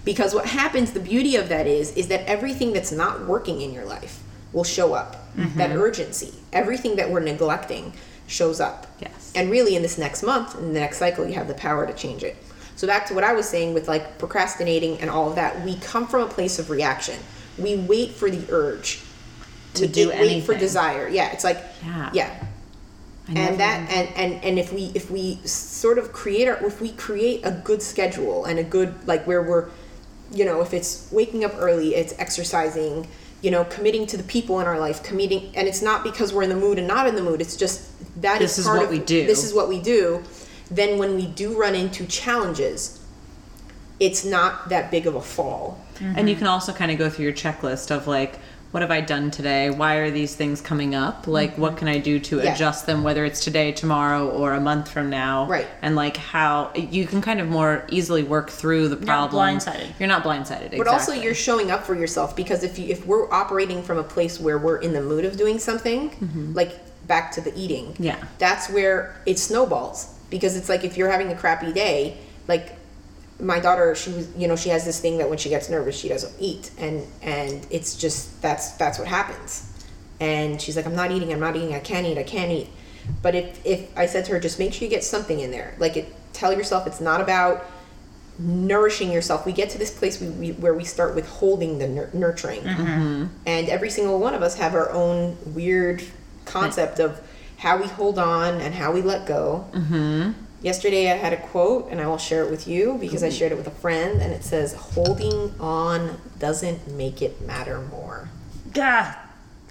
[0.03, 3.73] Because what happens the beauty of that is is that everything that's not working in
[3.73, 4.21] your life
[4.53, 5.15] will show up.
[5.35, 5.57] Mm-hmm.
[5.57, 7.93] That urgency everything that we're neglecting
[8.27, 8.87] shows up.
[8.99, 9.33] Yes.
[9.35, 11.93] and really in this next month in the next cycle you have the power to
[11.93, 12.37] change it
[12.75, 15.75] so back to what i was saying with like procrastinating and all of that we
[15.77, 17.17] come from a place of reaction.
[17.57, 19.01] We wait for the urge
[19.75, 21.07] To We do wait for desire.
[21.07, 22.09] Yeah it's like Yeah.
[22.13, 22.39] yeah.
[23.27, 26.91] And that and, and and if we if we sort of create our if we
[26.91, 29.69] create a good schedule and a good like where we're
[30.31, 33.07] you know if it's waking up early it's exercising
[33.41, 36.43] you know committing to the people in our life committing and it's not because we're
[36.43, 37.41] in the mood and not in the mood.
[37.41, 37.89] It's just
[38.21, 39.25] that This is part what of, we do.
[39.25, 40.23] this is what we do
[40.71, 43.01] then when we do run into challenges
[43.99, 47.23] it's not that big of a fall And you can also kind of go through
[47.25, 48.35] your checklist of like,
[48.71, 49.69] what have I done today?
[49.69, 51.27] Why are these things coming up?
[51.27, 52.53] Like, what can I do to Yeah.
[52.53, 55.45] adjust them, whether it's today, tomorrow, or a month from now?
[55.47, 55.65] Right.
[55.81, 59.41] And like how you can kind of more easily work through the problem.
[59.59, 59.93] blindsided.
[59.97, 60.77] You're not blindsided.
[60.77, 64.03] but also you're showing up for yourself because if you if we're operating from a
[64.03, 66.11] place where we're in the mood of doing something
[66.53, 66.73] like
[67.07, 68.03] back to the eating Mm-hmm.
[68.03, 68.17] Yeah.
[68.39, 72.77] that's where it snowballs because it's like if you're having a crappy day like
[73.39, 75.97] my daughter she was you know she has this thing that when she gets nervous
[75.97, 76.71] she doesn't eat.
[76.77, 79.71] And and it's just that's that's what happens.
[80.19, 82.69] And she's like i'm not eating i'm not eating i can't eat i can't eat.
[83.21, 85.75] But if if i said to her just make sure you get something in there.
[85.79, 87.65] Like it tell yourself it's not about
[88.37, 89.45] nourishing yourself.
[89.45, 92.61] We get to this place we, we, where we start withholding the nur- nurturing.
[92.61, 93.27] Mm-hmm.
[93.45, 96.03] And every single one of us have our own weird
[96.43, 97.24] concept of
[97.65, 100.31] how we hold on and how we let go mm-hmm.
[100.61, 103.51] yesterday i had a quote and i will share it with you because i shared
[103.51, 108.29] it with a friend and it says holding on doesn't make it matter more
[108.75, 109.15] God,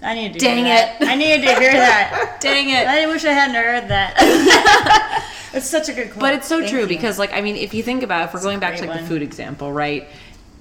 [0.01, 1.01] I needed to Dang hear that.
[1.01, 1.07] it.
[1.07, 2.37] I needed to hear that.
[2.41, 2.87] Dang it.
[2.87, 5.29] I wish I hadn't heard that.
[5.53, 6.21] it's such a good quote.
[6.21, 6.87] But it's so Thank true you.
[6.87, 8.89] because, like, I mean, if you think about it, if we're going back to great
[8.89, 10.07] like the food example, right?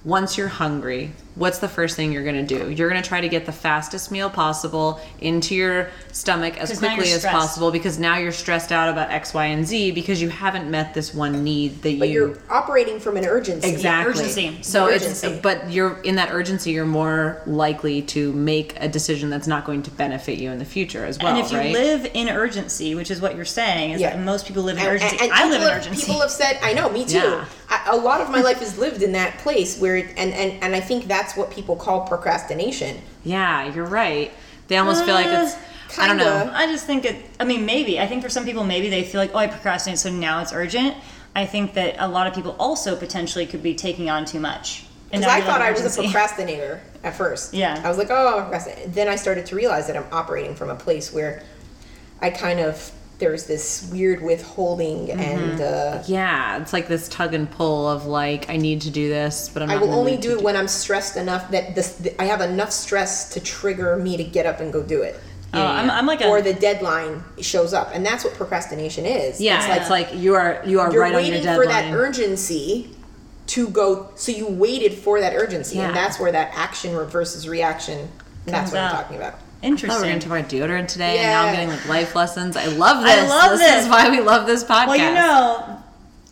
[0.05, 2.71] Once you're hungry, what's the first thing you're going to do?
[2.71, 7.11] You're going to try to get the fastest meal possible into your stomach as quickly
[7.13, 10.71] as possible because now you're stressed out about X, Y, and Z because you haven't
[10.71, 14.13] met this one need that but you you're operating from an urgency exactly.
[14.13, 14.63] Urgency.
[14.63, 15.27] So Urgency.
[15.27, 16.71] it's but you're in that urgency.
[16.71, 20.65] You're more likely to make a decision that's not going to benefit you in the
[20.65, 21.73] future as well, and if you right?
[21.73, 24.11] live in urgency, which is what you're saying, is Yeah.
[24.11, 25.17] that most people live in And- urgency.
[25.17, 26.07] and- and I live in urgency.
[26.07, 27.17] People have said, I know, me too.
[27.19, 27.45] Yeah.
[27.69, 30.63] I, a lot of my life is lived in that place where, it, and, and,
[30.63, 33.01] and I think that's what people call procrastination.
[33.25, 34.31] yeah, you're right.
[34.69, 35.57] They almost feel like it's.
[35.99, 36.51] I don't know.
[36.53, 37.25] I just think it.
[37.39, 38.01] I mean, maybe.
[38.01, 40.53] I think for some people, maybe they feel like, oh, I procrastinate, so now it's
[40.53, 40.97] urgent.
[41.37, 44.87] I think that a lot of people also potentially could be taking on too much.
[45.11, 47.55] Because I thought I was a procrastinator at first.
[47.55, 47.81] Yeah.
[47.85, 48.93] I was like, oh, I'm procrastinating.
[48.93, 51.43] Then I started to realize that I'm operating from a place where
[52.21, 55.21] I kind of, there's this weird withholding Mm-hmm.
[55.21, 59.09] and uh, Yeah, it's like this tug and pull of like I need to do
[59.09, 62.15] this, but I'm I will only do it when I'm stressed enough that this, th-
[62.19, 65.19] I have enough stress to trigger me to get up and go do it.
[65.57, 66.27] Oh, I'm, I'm like a.
[66.29, 67.91] or the deadline shows up.
[67.95, 69.41] And that's what procrastination is.
[69.41, 72.91] Yeah, It's like, you are you are you're right on your waiting for that urgency
[73.47, 75.89] to go so you waited for that urgency Yeah.
[75.89, 78.09] and that's where that action versus reaction
[78.47, 80.09] that's Comes what i'm talking about I thought we are interesting.
[80.11, 82.57] going to talk about deodorant today, and now I'm getting like life lessons.
[82.57, 83.19] I love this.
[83.19, 83.61] I love this.
[83.61, 83.85] this.
[83.85, 84.87] is why we love this podcast.
[84.89, 85.83] Well, you know,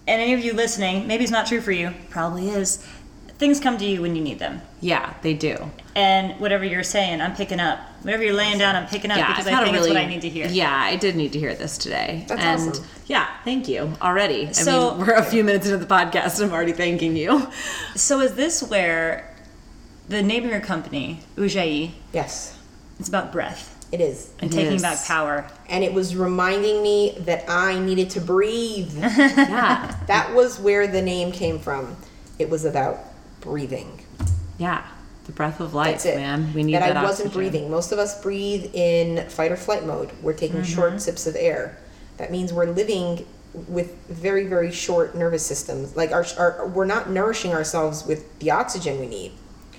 [0.07, 2.87] and any of you listening, maybe it's not true for you, probably is.
[3.38, 4.61] Things come to you when you need them.
[4.81, 5.71] Yeah, they do.
[5.97, 7.81] And whatever you're saying, I'm picking up.
[8.03, 9.90] Whatever you're laying down, I'm picking up Yeah, because I've I had think a really,
[9.90, 10.47] it's what I need to hear.
[10.47, 12.25] Yeah, I did need to hear this today.
[12.29, 12.85] That's and awesome.
[13.07, 14.49] yeah, thank you already.
[14.49, 17.49] I So- mean, we're a few minutes into the podcast, I'm already thanking you.
[17.97, 19.29] So is this where
[20.09, 22.52] the name of your company, Ujjayi, Yes,
[23.03, 24.31] it's about breath it is.
[24.41, 24.83] and It taking is.
[24.83, 25.45] back power.
[25.69, 28.91] And it was reminding me that I needed to breathe.
[29.03, 29.95] Yeah.
[30.07, 31.97] that was where the name came from.
[32.38, 32.99] It was about
[33.43, 34.01] breathing.
[34.59, 34.85] yeah.
[35.27, 36.17] The breath of life, That's it.
[36.17, 36.53] man.
[36.55, 37.51] We need that, that, I wasn't oxygen.
[37.51, 37.71] breathing.
[37.71, 40.11] Most of us breathe in fight or flight mode.
[40.23, 40.75] We're taking Mm-hmm.
[40.75, 41.77] short sips of air.
[42.17, 43.25] That means we're living
[43.69, 45.95] with very very short nervous systems.
[45.97, 49.33] Like our, our we're not nourishing ourselves with the oxygen we need.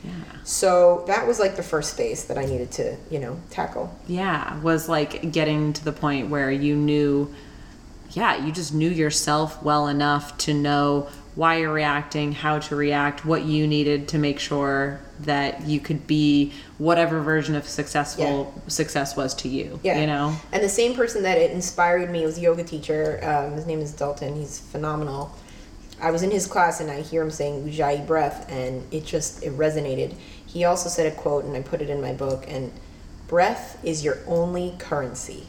[0.04, 0.12] Yeah.
[0.44, 3.98] So that was like the first phase that I needed to, you know, tackle.
[4.08, 7.34] Yeah, was like getting to the point where you knew,
[8.12, 13.26] yeah, you just knew yourself well enough to know why you're reacting, how to react,
[13.26, 19.16] what you needed to make sure that you could be whatever version of successful success
[19.16, 19.80] was to you.
[19.84, 20.00] Yeah.
[20.00, 20.36] You know?
[20.52, 23.20] And the same person that it inspired me was a yoga teacher.
[23.24, 24.36] Um, his name is Dalton.
[24.36, 25.36] He's phenomenal.
[26.04, 29.42] I was in his class and I hear him saying Ujjayi breath, and it just
[29.44, 30.16] it resonated.
[30.46, 32.46] He also said a quote, and I put it in my book.
[32.48, 32.72] And
[33.28, 35.48] breath is your only currency.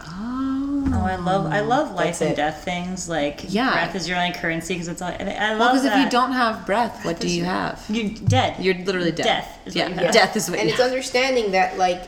[0.00, 0.68] Oh.
[0.94, 2.36] Oh, I love I love life and it.
[2.36, 3.70] death things like Yeah.
[3.72, 6.10] breath is your only currency because it's all I, I Well, love because if you
[6.10, 7.82] don't have breath, what do you have?
[7.88, 8.62] you're dead.
[8.62, 9.24] You're literally dead.
[9.24, 9.84] Death is yeah.
[9.88, 10.12] what you have.
[10.12, 10.90] Death is what and you it's have.
[10.90, 12.02] understanding that like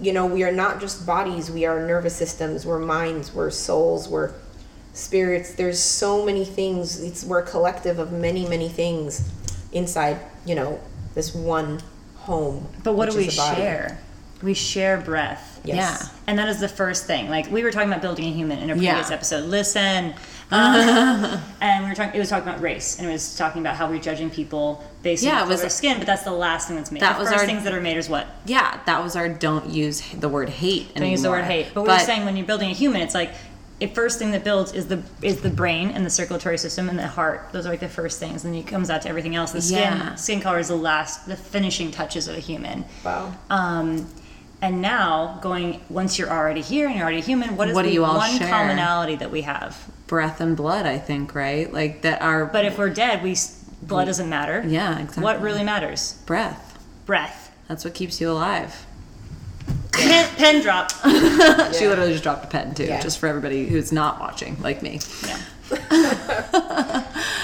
[0.00, 4.08] you know we are not just bodies we are nervous systems we're minds we're souls
[4.08, 4.32] we're
[4.94, 9.30] spirits there's so many things it's we're a collective of many many things
[9.72, 10.78] inside you know
[11.14, 11.80] this one
[12.16, 13.56] home But what do we is the body.
[13.60, 13.98] share?
[14.42, 15.60] We share breath.
[15.64, 15.76] yes.
[15.76, 16.18] Yeah.
[16.26, 17.28] And that is the first thing.
[17.30, 18.92] Like we were talking about building a human in a Yeah.
[18.94, 19.44] previous episode.
[19.44, 20.14] Listen,
[20.50, 22.14] um, and we were talking.
[22.14, 25.22] It was talking about race, and it was talking about how we're judging people based
[25.22, 25.98] Yeah, on it was- color skin.
[25.98, 27.02] But that's the last thing that's made.
[27.02, 28.26] That the was first our- things that are made is what?
[28.46, 31.52] Yeah, that was our don't use the word hate Don't use the word anymore.
[31.64, 31.74] hate.
[31.74, 33.30] But we were saying when you're building a human, it's like
[33.86, 36.98] the first thing that builds is the is the brain and the circulatory system and
[36.98, 37.48] the heart.
[37.52, 39.52] Those are like the first things, and then it comes out to everything else.
[39.52, 40.14] The skin, Yeah.
[40.14, 42.84] skin color is the last, the finishing touches of a human.
[43.04, 44.06] wow Um,
[44.60, 47.88] and now going once you're already here and you're already human, what is What do
[47.88, 48.48] the you all one share?
[48.48, 49.76] commonality that we have?
[50.06, 51.72] breath and blood, I think, right?
[51.72, 54.62] Like that our But if we're dead, we s- blood doesn't matter.
[54.66, 55.24] Yeah, exactly.
[55.24, 56.14] What really matters?
[56.26, 56.78] breath.
[57.06, 57.50] Breath.
[57.66, 58.84] That's what keeps you alive.
[59.92, 60.90] Pen, pen drop.
[61.74, 63.00] She literally just dropped a pen too, Yeah.
[63.00, 65.00] just for everybody who's not watching, like me.
[65.26, 65.38] Yeah.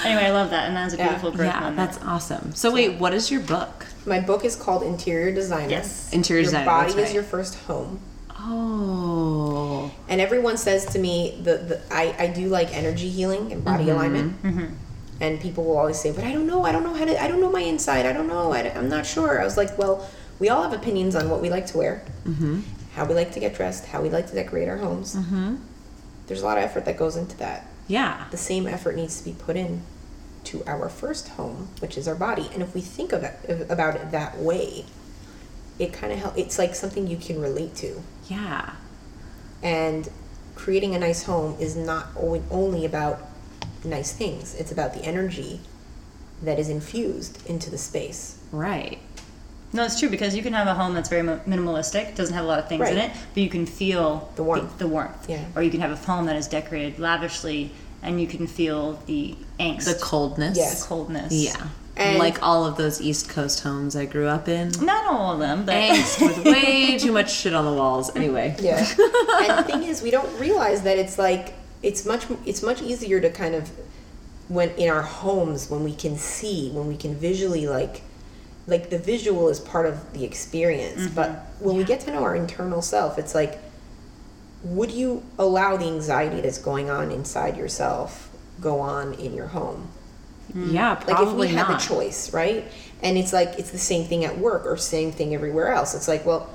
[0.05, 1.77] anyway, I love that, and that's a beautiful growth Yeah, moment.
[1.77, 2.53] that's awesome.
[2.53, 3.85] So wait, what is your book?
[4.05, 6.11] my book is called interior designer Yes.
[6.13, 6.65] Interior your designer.
[6.65, 7.07] body that's right.
[7.07, 7.99] is your first home
[8.41, 9.91] Oh.
[10.07, 13.85] And everyone says to me, the, the I, I do like energy healing and body
[13.85, 13.91] mm-hmm.
[13.91, 14.43] alignment.
[14.43, 14.65] Mm-hmm.
[15.21, 17.27] And people will always say, but I don't know, I don't know how to, I
[17.27, 19.41] don't know my inside, I don't know, I, am not sure.
[19.41, 20.09] I was like, well,
[20.39, 22.61] we all have opinions on what we like to wear, mm-hmm.
[22.93, 25.15] how we like to get dressed, how we like to decorate our homes.
[25.15, 25.55] Mm-hmm.
[26.27, 27.67] There's a lot of effort that goes into that.
[27.87, 28.25] Yeah.
[28.31, 29.81] The same effort needs to be put in
[30.45, 32.49] to our first home, which is our body.
[32.53, 34.85] And if we think of it, about it that way,
[35.79, 36.37] it kind of help.
[36.37, 38.71] It's like something you can relate to Yeah.
[39.63, 40.09] and
[40.55, 43.21] creating a nice home is not only about
[43.85, 45.61] nice things it's about the energy
[46.41, 48.99] that is infused into the space Right.
[49.71, 52.47] No, it's true because you can have a home that's very minimalistic, doesn't have a
[52.47, 54.77] lot of things in it, but you can feel The warmth.
[54.79, 55.29] The, warmth.
[55.29, 55.45] Yeah.
[55.55, 59.35] Or you can have a home that is decorated lavishly, and you can feel the
[59.59, 60.57] angst, The coldness.
[60.57, 60.73] Yeah.
[60.73, 61.31] the coldness.
[61.33, 61.67] Yeah.
[61.95, 64.71] And- like all of those East Coast homes I grew up in.
[64.81, 68.15] Not all of them, but Angst with way too much shit on the walls.
[68.15, 68.55] Anyway.
[68.59, 71.53] yeah and the thing is we don't realize that it's like
[71.83, 73.69] it's much it's much easier to kind of
[74.47, 78.01] when in our homes when we can see when we can visually like
[78.69, 81.15] like the visual is part of the experience mm-hmm.
[81.15, 81.29] but
[81.59, 83.59] when we get to know our internal self it's like
[84.63, 88.29] would you allow the anxiety that's going on inside yourself
[88.59, 89.89] go on in your home?
[90.49, 90.75] Mm-hmm.
[90.75, 91.79] Yeah, like if we had not.
[91.79, 92.65] the choice right?
[93.01, 95.95] And it's like it's the same thing at work or same thing everywhere else.
[95.95, 96.49] It's like well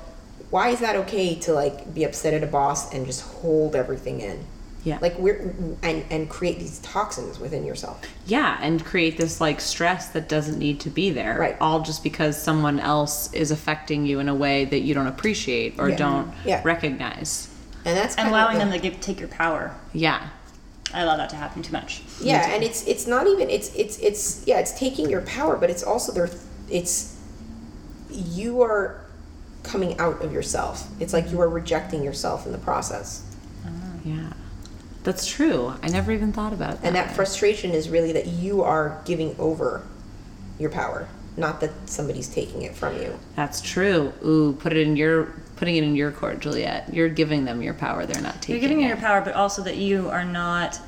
[0.51, 4.21] why is that okay to like be upset at a boss and just hold everything
[4.21, 4.45] in
[4.85, 4.99] Yeah.
[5.01, 10.09] like we're and and create these toxins within yourself Yeah, and create this like stress
[10.09, 11.37] that doesn't need to be there.
[11.39, 11.57] Right.
[11.59, 15.79] All just because someone else is affecting you in a way that you don't appreciate
[15.79, 15.95] or Yeah.
[15.97, 16.61] don't Yeah.
[16.63, 17.49] recognize.
[17.83, 19.73] and that's and allowing of them to give, take your power.
[19.91, 20.19] Yeah.
[20.93, 22.01] I allow that to happen too much.
[22.21, 25.69] yeah and it's it's not even it's it's it's yeah it's taking your power but
[25.71, 26.29] it's also there
[26.69, 27.17] it's
[28.11, 29.01] you are
[29.63, 33.23] coming out of yourself it's like you are rejecting yourself in the process
[33.65, 33.69] ah.
[34.05, 34.29] Yeah.
[35.05, 35.73] That's true.
[35.81, 36.79] I never even thought about it.
[36.83, 37.13] And that way.
[37.13, 39.85] frustration is really that you are giving over
[40.59, 43.17] your power, not that somebody's taking it from you.
[43.35, 44.11] That's true.
[44.25, 46.93] Ooh, put it in your putting it in your court, Juliet.
[46.93, 48.05] You're giving them your power.
[48.05, 48.57] They're not taking it.
[48.57, 48.83] You're giving it.
[48.83, 50.79] me your power, but also that you are not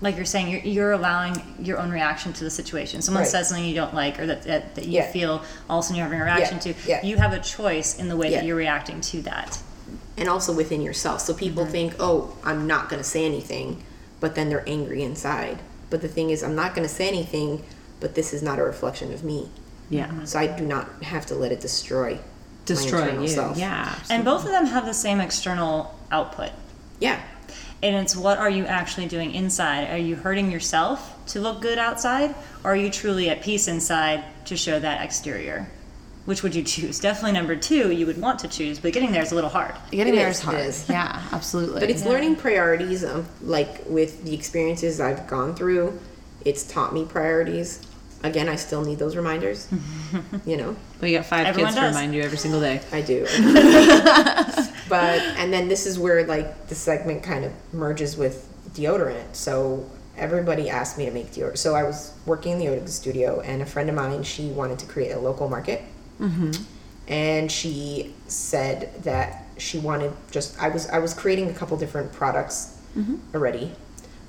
[0.00, 3.00] like you're saying, you're, you're allowing your own reaction to the situation.
[3.02, 3.30] Someone Right.
[3.30, 5.10] says something you don't like or that, that, that you Yeah.
[5.12, 6.72] feel all of a sudden you're having a reaction Yeah.
[6.72, 6.74] to.
[6.88, 7.06] Yeah.
[7.06, 8.38] You have a choice in the way Yeah.
[8.40, 9.58] that you're reacting to that.
[10.16, 11.20] And also within yourself.
[11.20, 11.72] So people mm-hmm.
[11.72, 13.82] think, oh, I'm not going to say anything,
[14.20, 15.58] but then they're angry inside.
[15.90, 17.64] But the thing is, I'm not going to say anything,
[18.00, 19.50] but this is not a reflection of me.
[19.90, 20.06] Yeah.
[20.06, 20.24] Mm-hmm.
[20.24, 22.18] So I do not have to let it destroy
[22.68, 23.28] my Destroy you.
[23.28, 23.56] self.
[23.56, 23.94] Yeah.
[24.08, 26.50] And both of them have the same external output.
[27.00, 27.20] Yeah.
[27.82, 29.90] And it's what are you actually doing inside?
[29.90, 32.34] Are you hurting yourself to look good outside?
[32.62, 35.68] Or are you truly at peace inside to show that exterior?
[36.24, 37.00] Which would you choose?
[37.00, 39.74] Definitely number two, you would want to choose, but getting there is a little hard.
[39.90, 40.60] Getting It there is, is hard.
[40.60, 40.88] is.
[40.88, 41.80] Yeah, absolutely.
[41.80, 43.04] But it's learning priorities.
[43.04, 45.98] Um, like with the experiences I've gone through,
[46.44, 47.84] it's taught me priorities.
[48.22, 49.66] Again, I still need those reminders.
[50.46, 52.80] you know, we got five Everyone kids to remind you every single day.
[52.92, 53.22] I do.
[54.88, 59.34] but and then this is where like the segment kind of merges with deodorant.
[59.34, 61.58] So everybody asked me to make deodorant.
[61.58, 64.78] So I was working in the yoga studio, and a friend of mine she wanted
[64.78, 65.82] to create a local market,
[67.08, 72.12] and she said that she wanted just I was I was creating a couple different
[72.12, 72.78] products
[73.34, 73.72] already.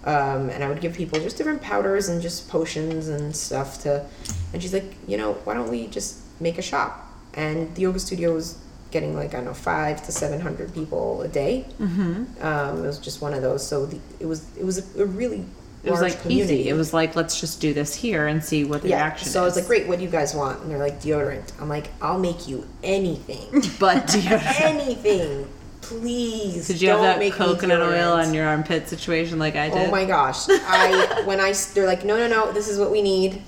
[0.05, 4.05] Um, and I would give people just different powders and just potions and stuff to,
[4.51, 7.07] and she's like, you know, why don't we just make a shop?
[7.35, 8.57] And the yoga studio was
[8.91, 11.65] getting like I don't know five to seven hundred people a day.
[11.79, 12.45] Mm-hmm.
[12.45, 13.65] Um, it was just one of those.
[13.65, 15.45] So the, it was it was a, a really
[15.83, 16.53] It was like community.
[16.61, 16.69] easy.
[16.69, 19.03] It was like let's just do this here and see what the yeah.
[19.03, 19.63] reaction So I was is.
[19.63, 19.87] like, great.
[19.87, 20.61] What do you guys want?
[20.61, 21.51] And they're like deodorant.
[21.61, 24.61] I'm like, I'll make you anything, but deodorant.
[24.61, 25.47] anything.
[25.81, 26.67] Please.
[26.67, 29.87] Did you have that coconut oil on your armpit situation like I oh did?
[29.89, 30.45] Oh my gosh!
[30.49, 33.41] I when I they're like, no, no, no, this is what we need,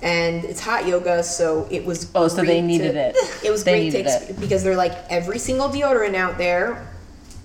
[0.00, 2.10] and it's hot yoga, so it was.
[2.14, 3.16] Oh, so they needed to- it.
[3.44, 4.40] It was They great to exp- it.
[4.40, 6.88] because they're like every single deodorant out there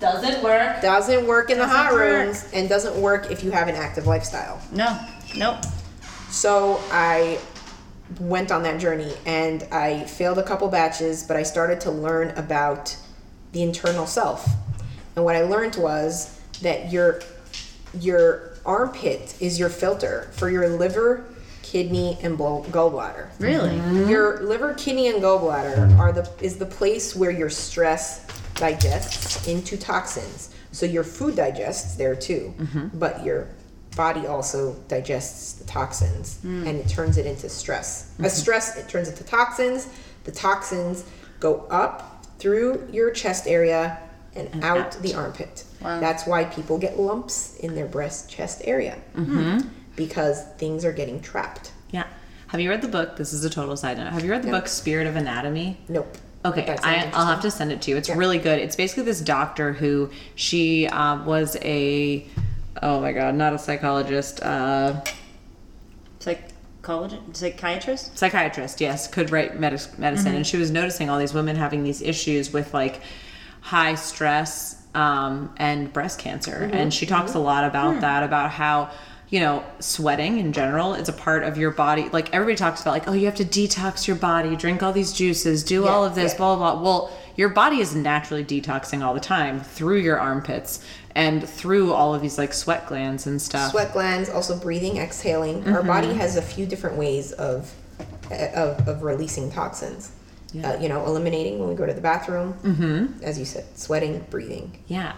[0.00, 0.80] Doesn't work.
[0.80, 2.00] doesn't work in the hot work.
[2.00, 4.60] rooms and doesn't work if you have an active lifestyle.
[4.72, 4.98] No,
[5.36, 5.58] nope.
[6.30, 7.38] So I
[8.20, 12.30] went on that journey and I failed a couple batches, but I started to learn
[12.30, 12.96] about
[13.52, 14.48] the internal self.
[15.16, 17.20] And what I learned was that your
[17.98, 21.24] your armpit is your filter for your liver,
[21.62, 23.28] kidney, and blow- gallbladder.
[23.38, 23.76] Really?
[24.08, 26.00] Your liver, kidney, and gallbladder mm-hmm.
[26.00, 28.26] are the is the place where your stress
[28.58, 30.54] digests into toxins.
[30.72, 32.98] So your food digests there too, mm-hmm.
[32.98, 33.48] but your
[33.96, 36.66] body also digests the toxins mm.
[36.66, 38.14] and it turns it into stress.
[38.18, 38.40] As mm-hmm.
[38.40, 39.88] stress, it turns into toxins.
[40.24, 41.04] The toxins
[41.40, 43.98] go up through your chest area
[44.36, 45.64] and, out, the armpit.
[45.80, 45.98] Wow.
[46.00, 49.66] That's why people get lumps in their breast chest area mm-hmm.
[49.96, 51.72] because things are getting trapped.
[51.90, 52.06] Yeah.
[52.48, 53.16] Have you read the book?
[53.16, 54.12] This is a total side note.
[54.12, 54.58] Have you read the No.
[54.58, 55.80] book Spirit of Anatomy?
[55.88, 56.16] Nope.
[56.44, 57.96] Okay, I, I'll have to send it to you.
[57.96, 58.58] It's really good.
[58.60, 62.26] It's basically this doctor who she uh, was a
[62.82, 65.00] oh my god, not a psychologist, uh,
[66.20, 68.16] Psychologist, psychiatrist.
[68.16, 68.80] psychiatrist.
[68.80, 72.72] Yes, could write medicine, and she was noticing all these women having these issues with
[72.72, 73.00] like
[73.60, 78.90] high stress um, and breast cancer, and she talks a lot about that, about how
[79.30, 82.08] you know sweating in general is a part of your body.
[82.10, 85.12] Like everybody talks about, like oh, you have to detox your body, drink all these
[85.12, 86.38] juices, do all of this, yeah.
[86.38, 86.82] blah blah blah.
[86.82, 92.14] Well, your body is naturally detoxing all the time through your armpits and through all
[92.14, 93.72] of these like sweat glands and stuff.
[93.72, 95.66] sweat glands, also breathing, exhaling.
[95.68, 97.74] Our body has a few different ways of
[98.30, 100.12] of, of releasing toxins.
[100.64, 103.22] Uh, you know, eliminating when we go to the bathroom, mm-hmm.
[103.22, 105.12] as you said, sweating, breathing, Yeah.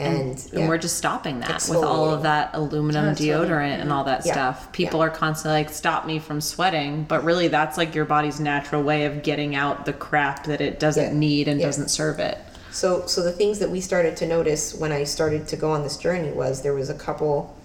[0.00, 0.68] And, And yeah.
[0.68, 4.32] we're just stopping that with all of that aluminum Oh, deodorant and all that Yeah.
[4.32, 4.70] stuff.
[4.72, 5.06] People Yeah.
[5.06, 7.04] are constantly like, stop me from sweating.
[7.08, 10.78] But really, that's like your body's natural way of getting out the crap that it
[10.78, 12.38] doesn't need and doesn't serve it.
[12.70, 15.82] So, so the things that we started to notice when I started to go on
[15.82, 17.56] this journey was there was a couple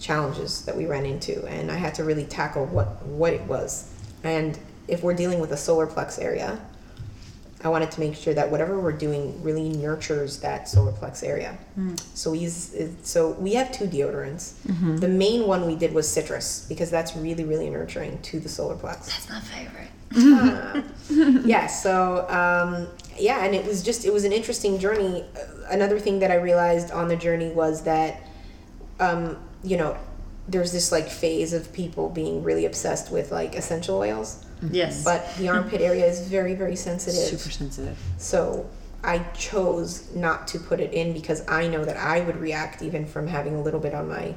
[0.00, 3.90] challenges that we ran into, and I had to really tackle what what it was.
[4.22, 4.58] And
[4.88, 6.58] if we're dealing with a solar plex area,
[7.64, 11.56] I wanted to make sure that whatever we're doing really nurtures that solar plex area.
[12.14, 14.52] So we use, so we have two deodorants.
[15.00, 18.76] The main one we did was citrus because that's really really nurturing to the solar
[18.76, 20.84] plex That's my favorite.
[21.46, 22.86] yeah so um,
[23.18, 25.40] yeah and it was just it was an interesting journey Uh,
[25.70, 28.20] another thing that i realized on the journey was that
[29.00, 29.96] um, you know
[30.48, 35.04] there's this like phase of people being really obsessed with like essential oils Yes.
[35.04, 37.98] but the armpit area is very very sensitive Super sensitive.
[38.18, 38.66] so
[39.02, 43.04] i chose not to put it in because i know that i would react even
[43.06, 44.34] from having a little bit on my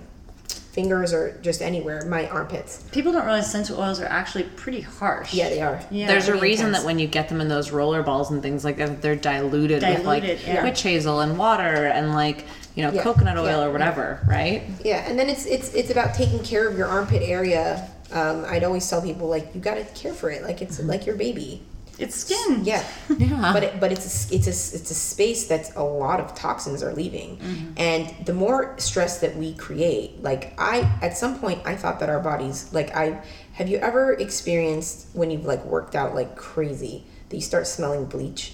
[0.49, 5.33] fingers or just anywhere my armpits People don't realize essential oils are actually pretty harsh.
[5.33, 6.05] yeah they are Yeah.
[6.07, 6.83] There's a reason intense.
[6.83, 9.81] that when you get them in those roller balls and things like that, they're diluted,
[9.81, 10.63] with like yeah.
[10.63, 13.01] witch hazel and water and like you know, Yeah.
[13.01, 13.63] coconut oil Yeah.
[13.65, 14.61] or whatever, right?
[14.85, 17.89] Yeah, and then it's it's it's about taking care of your armpit area.
[18.11, 21.05] Um, I'd always tell people like you got to care for it, like it's like
[21.05, 21.61] your baby.
[21.99, 22.63] It's skin.
[22.63, 22.83] Yeah,
[23.17, 23.51] Yeah.
[23.53, 26.83] but it, but it's a, it's a it's a space that's a lot of toxins
[26.83, 31.75] are leaving, and the more stress that we create, like I at some point I
[31.75, 33.19] thought that our bodies like I
[33.53, 38.05] have you ever experienced when you've like worked out like crazy that you start smelling
[38.05, 38.53] bleach?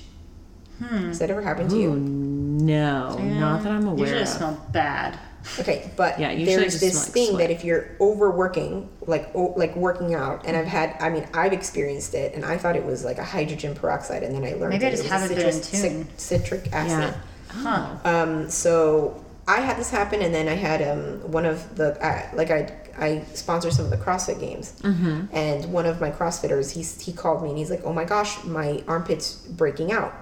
[0.79, 1.95] Has that ever happened to Ooh, you?
[1.95, 4.27] no, not that I'm aware Usually it of.
[4.29, 5.19] smells bad.
[5.59, 7.39] Okay, but Yeah, usually there's this smell like thing sweat.
[7.39, 11.53] that if you're overworking, like o- like working out, and I've had, I mean, I've
[11.53, 14.69] experienced it, and I thought it was like a hydrogen peroxide, and then I learned
[14.69, 16.07] Maybe I just it was a haven't been in citrus, tune.
[16.17, 17.15] citric acid.
[17.15, 17.61] Yeah.
[17.61, 17.95] Huh.
[18.05, 22.29] Um, so I had this happen, and then I had um, one of the uh,
[22.33, 25.25] like I I sponsor some of the CrossFit games, Mm-hmm.
[25.35, 28.43] and one of my CrossFitters he he called me and he's like, "Oh my gosh,
[28.45, 30.13] my armpits breaking out,"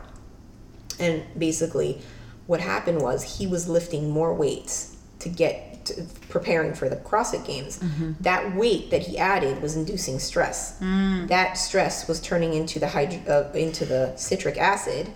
[1.00, 2.02] and basically,
[2.48, 7.46] what happened was he was lifting more weights to get to, preparing for the CrossFit
[7.46, 7.80] games.
[7.80, 8.12] Mm-hmm.
[8.22, 10.80] That weight that he added was inducing stress.
[10.80, 11.28] Mm.
[11.28, 15.12] That stress was turning into the hydro- uh, into the citric acid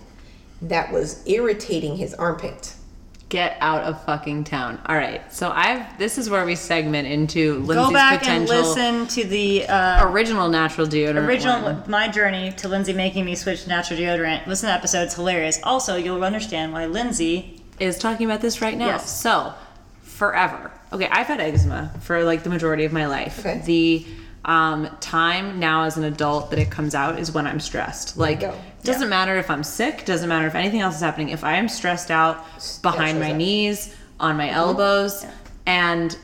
[0.62, 2.74] that was irritating his armpit.
[3.28, 4.80] Get out of fucking town.
[4.86, 5.98] All right, so I've.
[5.98, 10.08] This is where we segment into Lindsay's Go back potential and listen to the uh,
[10.08, 11.26] original natural deodorant.
[11.26, 11.82] original one.
[11.88, 14.46] my journey to Lindsay making me switch to natural deodorant.
[14.46, 15.58] Listen to that episode; it's hilarious.
[15.64, 17.60] Also, you'll understand why Lindsay.
[17.80, 18.86] is talking about this right now.
[18.86, 19.20] Yes.
[19.20, 19.52] So,
[20.16, 20.70] forever.
[20.92, 23.40] Okay, I've had eczema for like the majority of my life.
[23.40, 23.60] Okay.
[23.64, 24.06] The
[24.46, 28.16] um, time now as an adult that it comes out is when I'm stressed.
[28.16, 28.58] Like, go.
[28.82, 31.28] doesn't matter if I'm sick, doesn't matter if anything else is happening.
[31.30, 32.44] If I am stressed out
[32.80, 33.36] behind my up.
[33.36, 35.26] knees, on my elbows,
[35.66, 36.16] and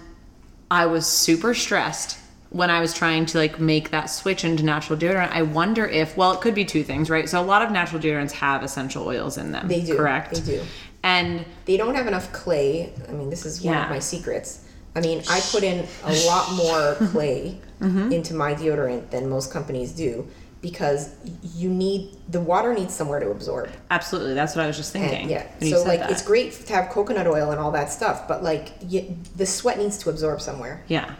[0.70, 2.18] I was super stressed
[2.48, 5.32] when I was trying to like make that switch into natural deodorant.
[5.32, 7.28] I wonder if well, it could be two things, right?
[7.28, 9.68] So a lot of natural deodorants have essential oils in them.
[9.68, 9.96] They do.
[9.96, 10.44] correct?
[10.44, 10.62] They do.
[11.02, 12.92] And They don't have enough clay.
[13.08, 13.84] I mean, this is one Yeah.
[13.84, 14.60] of my secrets.
[14.94, 18.12] I mean, I put in a lot more clay Mm-hmm.
[18.12, 20.28] into my deodorant than most companies do
[20.60, 21.10] because
[21.42, 23.70] you need the water needs somewhere to absorb.
[23.90, 25.22] Absolutely, that's what I was just thinking.
[25.22, 26.10] And yeah, so like that.
[26.12, 29.78] it's great to have coconut oil and all that stuff, but like y the sweat
[29.78, 30.84] needs to absorb somewhere.
[30.86, 31.12] Yeah.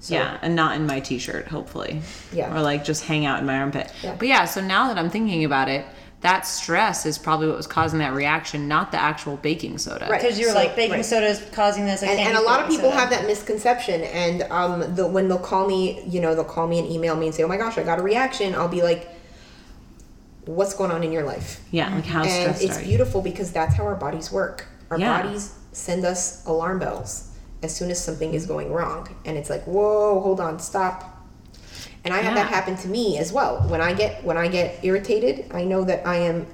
[0.00, 2.02] So- yeah, and not in my t-shirt, hopefully.
[2.34, 2.54] Yeah.
[2.54, 3.90] Or like just hang out in my armpit.
[4.02, 4.14] Yeah.
[4.18, 5.86] But yeah, so now that I'm thinking about it,
[6.22, 10.06] that stress is probably what was causing that reaction, not the actual baking soda.
[10.10, 10.20] Right.
[10.20, 11.04] Because you're So- like baking right.
[11.04, 13.00] soda is causing this, and, and a lot of people soda.
[13.00, 16.78] have that misconception and um the, when they'll call me you know they'll call me
[16.78, 19.08] and email me and say oh my gosh i got a reaction i'll be like
[20.46, 22.86] what's going on in your life Yeah, like how and stressed it's are you?
[22.88, 25.22] beautiful because that's how our bodies work our Yeah.
[25.22, 27.30] bodies send us alarm bells
[27.62, 31.19] as soon as something is going wrong and it's like whoa hold on stop
[32.04, 34.82] and i have that happen to me as well when i get when i get
[34.84, 36.46] irritated i know that i am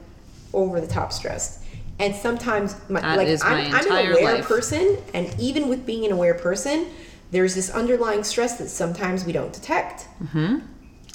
[0.53, 1.63] over the top stressed
[1.99, 4.47] and sometimes my, That like my I'm, I'm an aware life.
[4.47, 6.87] person and even with being an aware person
[7.31, 10.59] there's this underlying stress that sometimes we don't detect mm-hmm.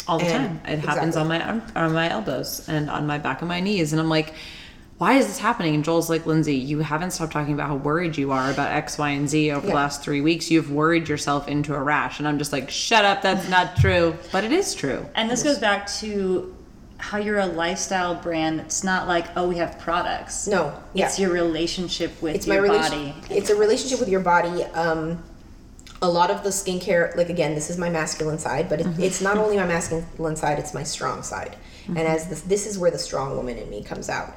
[0.07, 0.73] all the And- time.
[0.73, 1.21] It happens exactly.
[1.21, 4.09] on my arm, on my elbows and on my back of my knees, and I'm
[4.09, 4.33] like,
[5.01, 5.73] why is this happening?
[5.73, 8.99] And Joel's like, Lindsay, you haven't stopped talking about how worried you are about X,
[8.99, 10.51] Y, and Z over the last three weeks.
[10.51, 14.15] You've worried yourself into a rash, and I'm just like, shut up, that's not true,
[14.31, 15.03] but it is true.
[15.15, 16.55] And this goes back to
[16.99, 18.59] how you're a lifestyle brand.
[18.59, 20.45] It's not like, oh, we have products.
[20.47, 21.07] No, yeah.
[21.07, 23.35] It's your relationship with it's my your relation- body.
[23.35, 25.23] it's a relationship with your body um
[26.03, 29.01] a lot of the skincare like again this is my masculine side but it, Mm-hmm.
[29.03, 31.55] it's not only my masculine side it's my strong side
[31.89, 34.35] and as this this is where the strong woman in me comes out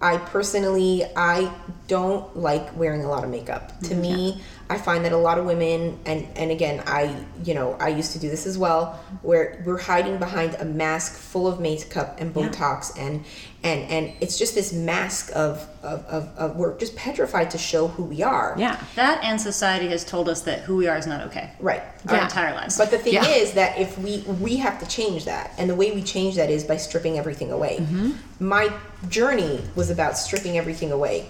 [0.00, 1.50] i personally i
[1.88, 3.78] don't like wearing a lot of makeup.
[3.82, 4.00] To mm-hmm.
[4.02, 7.14] me i find that a lot of women and and again i
[7.44, 11.14] you know i used to do this as well where we're hiding behind a mask
[11.14, 13.24] full of makeup and botox and
[13.62, 17.86] and and it's just this mask of of, of, of we're just petrified to show
[17.88, 18.76] who we are Yeah.
[18.96, 21.50] That and society has told us that who we are is not okay.
[21.60, 22.24] right Our Yeah.
[22.24, 22.76] entire lives.
[22.76, 23.26] but the thing Yeah.
[23.28, 26.50] is that if we we have to change that, and the way we change that
[26.50, 27.78] is by stripping everything away.
[27.80, 28.10] Mm-hmm.
[28.40, 28.72] My
[29.08, 31.26] journey was about stripping everything away,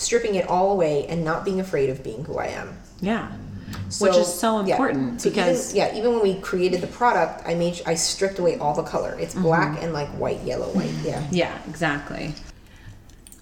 [0.00, 2.76] stripping it all away, and not being afraid of being who I am.
[3.00, 3.30] Yeah.
[4.00, 4.74] Which is so yeah.
[4.74, 8.38] important So because even, yeah, even when we created the product, I made I stripped
[8.38, 9.16] away all the color.
[9.18, 9.42] It's Mm-hmm.
[9.42, 10.90] black and like white, yellow, white.
[11.04, 11.24] Yeah.
[11.30, 12.34] yeah, exactly.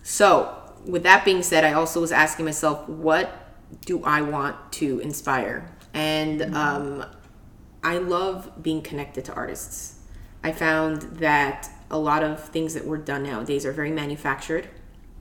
[0.02, 0.54] So,
[0.86, 3.30] with that being said, I also was asking myself, what
[3.84, 5.70] do I want to inspire?
[5.92, 7.04] And um,
[7.82, 9.96] I love being connected to artists.
[10.42, 14.68] I found that a lot of things that were done nowadays are very manufactured.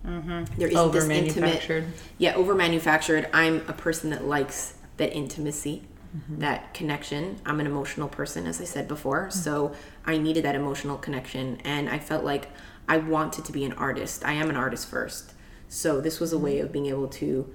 [0.06, 0.60] Mm-hmm.
[0.60, 1.86] There isn't this intimate,
[2.18, 3.30] yeah, over manufactured.
[3.34, 5.84] I'm a person that likes that intimacy,
[6.30, 7.40] that connection.
[7.46, 9.30] I'm an emotional person, as I said before.
[9.30, 9.74] So
[10.06, 11.60] I needed that emotional connection.
[11.64, 12.50] And I felt like
[12.88, 14.24] I wanted to be an artist.
[14.26, 15.34] I am an artist first.
[15.68, 17.54] So this was a way of being able to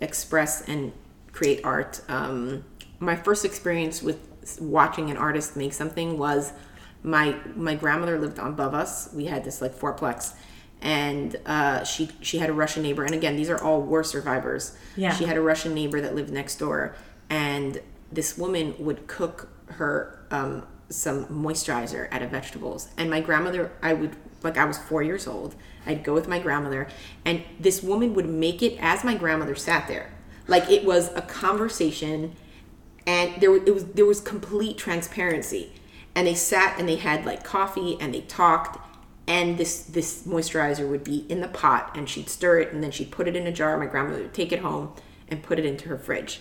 [0.00, 0.92] express and
[1.30, 2.00] create art.
[2.08, 2.64] Um,
[2.98, 4.28] my first experience with
[4.60, 6.52] watching an artist make something was
[7.02, 9.12] my my grandmother lived above us.
[9.12, 10.34] We had this like fourplex,
[10.82, 13.04] and uh, she she had a Russian neighbor.
[13.04, 14.76] And again, these are all war survivors.
[14.96, 15.14] Yeah.
[15.14, 16.94] She had a Russian neighbor that lived next door,
[17.30, 17.80] and
[18.10, 22.88] this woman would cook her um, some moisturizer out of vegetables.
[22.98, 25.54] And my grandmother, I would like I was four years old.
[25.86, 26.88] I'd go with my grandmother,
[27.24, 30.10] and this woman would make it as my grandmother sat there,
[30.48, 32.34] like it was a conversation,
[33.06, 35.72] and there it was there was complete transparency.
[36.14, 38.78] And they sat and they had like coffee and they talked,
[39.32, 42.90] and this this moisturizer would be in the pot, and she'd stir it, and then
[42.90, 43.78] she'd put it in a jar.
[43.78, 44.92] My grandmother would take it home
[45.26, 46.40] and put it into her fridge.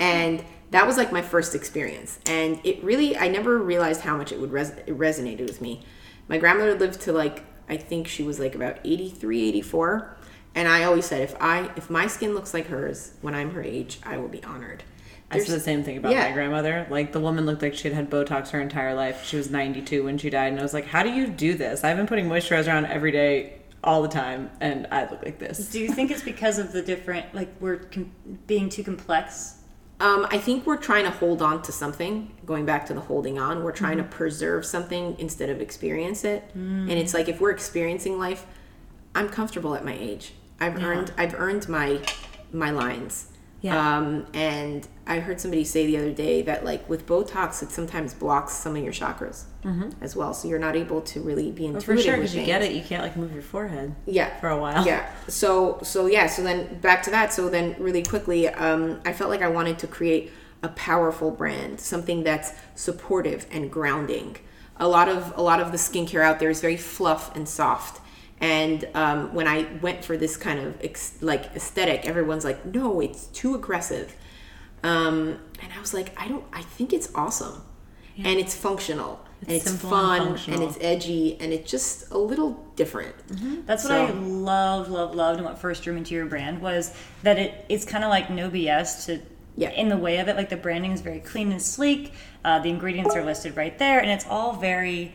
[0.00, 2.18] And that was like my first experience.
[2.24, 5.84] And it really i never realized how much it would res- it resonated with me.
[6.28, 10.16] My grandmother lived to like i think she was like about 83 84
[10.54, 13.62] and i always said if i if my skin looks like hers when i'm her
[13.62, 14.82] age i will be honored
[15.30, 16.28] I said the same thing about yeah.
[16.28, 16.86] my grandmother.
[16.88, 19.24] Like the woman looked like she'd had Botox her entire life.
[19.24, 21.84] She was 92 when she died, and I was like, "How do you do this?"
[21.84, 25.70] I've been putting moisturizer on every day, all the time, and I look like this.
[25.70, 28.12] Do you think it's because of the different, like we're com-
[28.46, 29.56] being too complex?
[30.00, 32.32] Um, I think we're trying to hold on to something.
[32.46, 36.44] Going back to the holding on, we're trying to preserve something instead of experience it.
[36.54, 38.46] And it's like if we're experiencing life,
[39.14, 40.34] I'm comfortable at my age.
[40.60, 42.00] I've earned I've earned my
[42.52, 43.32] my lines.
[43.60, 43.98] Yeah.
[43.98, 48.14] Um, and I heard somebody say the other day that like with Botox, it sometimes
[48.14, 49.44] blocks some of your chakras
[50.00, 51.84] as well, so you're not able to really be intuitive.
[51.84, 53.94] For sure, because you get it, you can't like move your forehead.
[54.06, 54.38] Yeah.
[54.40, 54.86] For a while.
[54.86, 55.10] Yeah.
[55.26, 56.26] So so yeah.
[56.26, 57.32] So then back to that.
[57.32, 60.32] So then really quickly, um, I felt like I wanted to create
[60.62, 64.36] a powerful brand, something that's supportive and grounding.
[64.76, 68.00] A lot of a lot of the skincare out there is very fluff and soft.
[68.40, 73.00] And um, when I went for this kind of ex- like aesthetic, everyone's like, "No,
[73.00, 74.14] it's too aggressive."
[74.82, 76.44] Um, and I was like, "I don't.
[76.52, 77.62] I think it's awesome,
[78.16, 82.12] and it's functional, and It's it's simple and fun, and, it's edgy, and it's just
[82.12, 83.14] a little different."
[83.66, 86.94] That's what I love, love, loved, and what first drew me to your brand was
[87.24, 89.20] that it it's kind of like no BS to.
[89.56, 89.70] Yeah.
[89.70, 92.12] In the way of it, like the branding is very clean and sleek.
[92.44, 95.12] Uh, the ingredients are listed right there, and it's all very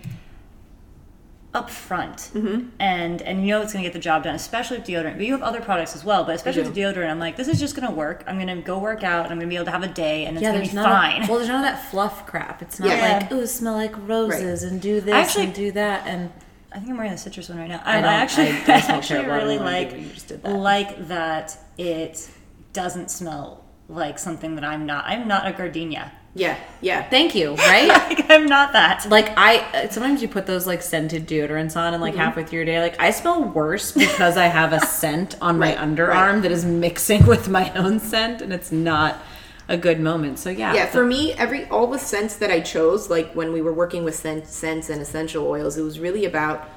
[1.54, 2.32] upfront.
[2.32, 2.70] Mm-hmm.
[2.80, 5.18] And and you know it's gonna get the job done, especially with deodorant.
[5.18, 6.24] But you have other products as well.
[6.24, 8.24] But especially with the deodorant, I'm like, this is just gonna work.
[8.28, 10.36] I'm gonna go work out, and I'm gonna be able to have a day, and
[10.38, 11.24] it's Yeah, gonna be fine.
[11.24, 12.62] Of, well, there's none of that fluff crap.
[12.62, 13.20] It's not Yeah.
[13.20, 16.08] like, ooh, smell like roses and do this Actually- and do that.
[16.08, 16.32] And
[16.72, 17.82] I think I'm wearing the citrus one right now.
[17.86, 19.32] I I, I actually, I I, actually terrible.
[19.34, 20.52] I don't really know why I like did what you just did that.
[20.54, 22.30] like that it
[22.74, 25.06] doesn't smell like something that I'm not.
[25.06, 26.12] I'm not a gardenia.
[26.36, 27.08] Yeah, yeah.
[27.10, 27.88] thank you, right?
[27.88, 29.10] Like I'm not that.
[29.10, 32.22] like I uh, sometimes you put those like scented deodorants on and like mm-hmm.
[32.22, 35.76] halfway through your day, like I smell worse because I have a scent on my
[35.76, 36.42] Right, underarm right.
[36.42, 39.18] that is mixing with my own scent, and it's not
[39.68, 40.40] a good moment.
[40.40, 43.62] So yeah, yeah for me every all the scents that i chose like when we
[43.62, 46.68] were working with scent, scents and essential oils it was really about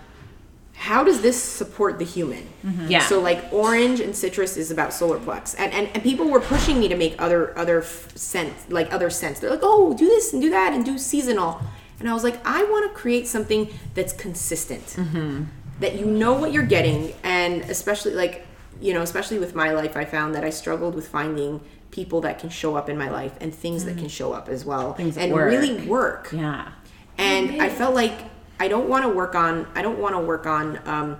[0.79, 2.47] how does this support the human?
[2.65, 2.89] Mm-hmm.
[2.89, 3.01] Yeah.
[3.01, 6.79] so like orange and citrus is about solar plex and, and and people were pushing
[6.79, 9.41] me to make other other f- scents like other scents.
[9.41, 11.61] They're like oh do this and do that and do seasonal.
[11.99, 14.85] And i was like i want to create something that's consistent.
[14.87, 15.45] Mm-hmm.
[15.81, 18.47] That you know what you're getting and especially like
[18.81, 21.61] you know especially with my life i found that i struggled with finding
[21.91, 24.01] people that can show up in my life and things that mm-hmm.
[24.01, 25.51] can show up as well Things and work.
[25.51, 26.29] really work.
[26.33, 26.73] yeah.
[27.17, 28.13] and i felt like
[28.59, 31.17] i don't want to work on i don't want to work on um,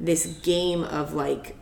[0.00, 1.56] this game of like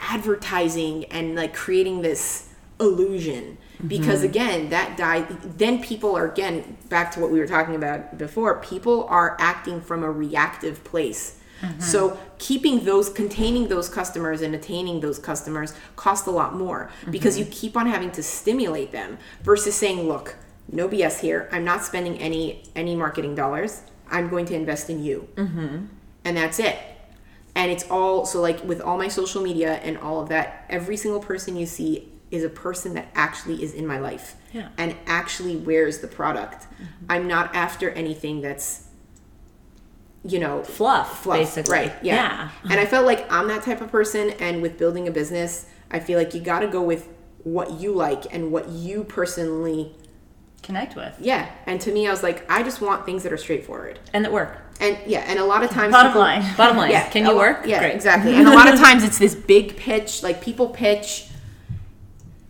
[0.00, 2.48] advertising and like creating this
[2.80, 3.58] illusion.
[3.76, 3.88] Mm-hmm.
[3.88, 8.18] Because again that die then people are again back to what we were talking about
[8.18, 11.38] before people are acting from a reactive place.
[11.60, 11.80] Mm-hmm.
[11.80, 16.90] So keeping those containing those customers and attaining those customers cost a lot more.
[17.02, 17.10] Mm-hmm.
[17.10, 20.36] Because you keep on having to stimulate them versus saying look
[20.72, 21.48] no bs here.
[21.52, 25.86] I'm not spending any any marketing dollars i'm going to invest in you mm-hmm.
[26.24, 26.76] and that's it
[27.54, 30.96] and it's all so like with all my social media and all of that every
[30.96, 34.68] single person you see is a person that actually is in my life Yeah.
[34.78, 36.84] and actually wears the product mm-hmm.
[37.08, 38.86] i'm not after anything that's
[40.22, 41.72] you know Fluff, basically.
[41.72, 42.14] right yeah.
[42.64, 42.72] Yeah.
[42.72, 45.98] and i felt like i'm that type of person and with building a business i
[45.98, 47.08] feel like you got to go with
[47.42, 49.94] what you like and what you personally
[50.62, 51.14] Connect with.
[51.20, 54.24] yeah and to me i was like i just want things that are straightforward And
[54.24, 54.58] that work.
[54.80, 56.44] and yeah and a lot of times Bottom people- line.
[56.56, 57.66] Bottom line, yeah, can you work?
[57.66, 57.94] Yeah, Great.
[57.94, 58.34] exactly.
[58.34, 61.26] And a lot of times it's this big pitch, like people pitch.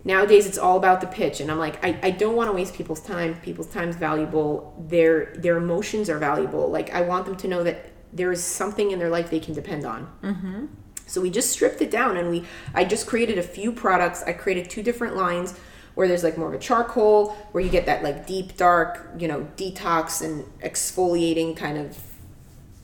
[0.03, 2.73] Nowadays it's all about the pitch, and I'm like, I, I don't want to waste
[2.75, 3.35] people's time.
[3.43, 4.75] People's time's valuable.
[4.89, 6.71] Their their emotions are valuable.
[6.71, 9.53] Like I want them to know that there is something in their life they can
[9.55, 10.11] depend on.
[10.23, 10.67] Mm-hmm.
[11.07, 12.45] So we just stripped it down and we
[12.75, 14.23] I just created a few products.
[14.23, 15.55] I created two different lines
[16.01, 19.29] where there's like more of a charcoal where you get that like deep dark, you
[19.29, 21.95] know, detox and exfoliating kind of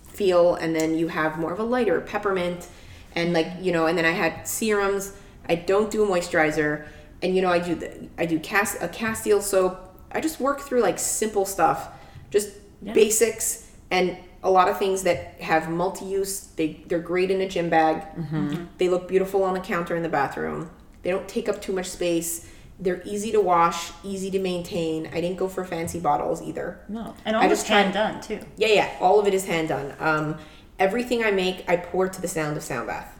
[0.07, 2.69] feel and then you have more of a lighter peppermint
[3.15, 5.15] and like, you know, and then I had serums.
[5.49, 6.87] I don't do a moisturizer
[7.23, 9.99] and you know, I do the I do cast a castile soap.
[10.13, 11.89] I just work through like simple stuff,
[12.31, 12.51] just
[12.85, 16.49] basics and a lot of things that have multi-use.
[16.57, 18.03] They they're great in a gym bag.
[18.15, 18.65] Mm-hmm.
[18.77, 20.69] They look beautiful on the counter in the bathroom.
[21.01, 22.51] They don't take up too much space.
[22.79, 25.07] They're easy to wash, easy to maintain.
[25.09, 26.79] I didn't go for fancy bottles either.
[26.89, 27.15] No.
[27.25, 28.41] And I all just this hand tried- done too.
[28.57, 28.91] Yeah, yeah.
[29.01, 29.95] All of it is hand done.
[29.99, 30.37] Um,
[30.79, 33.13] everything I make, I pour to the sound of sound bath.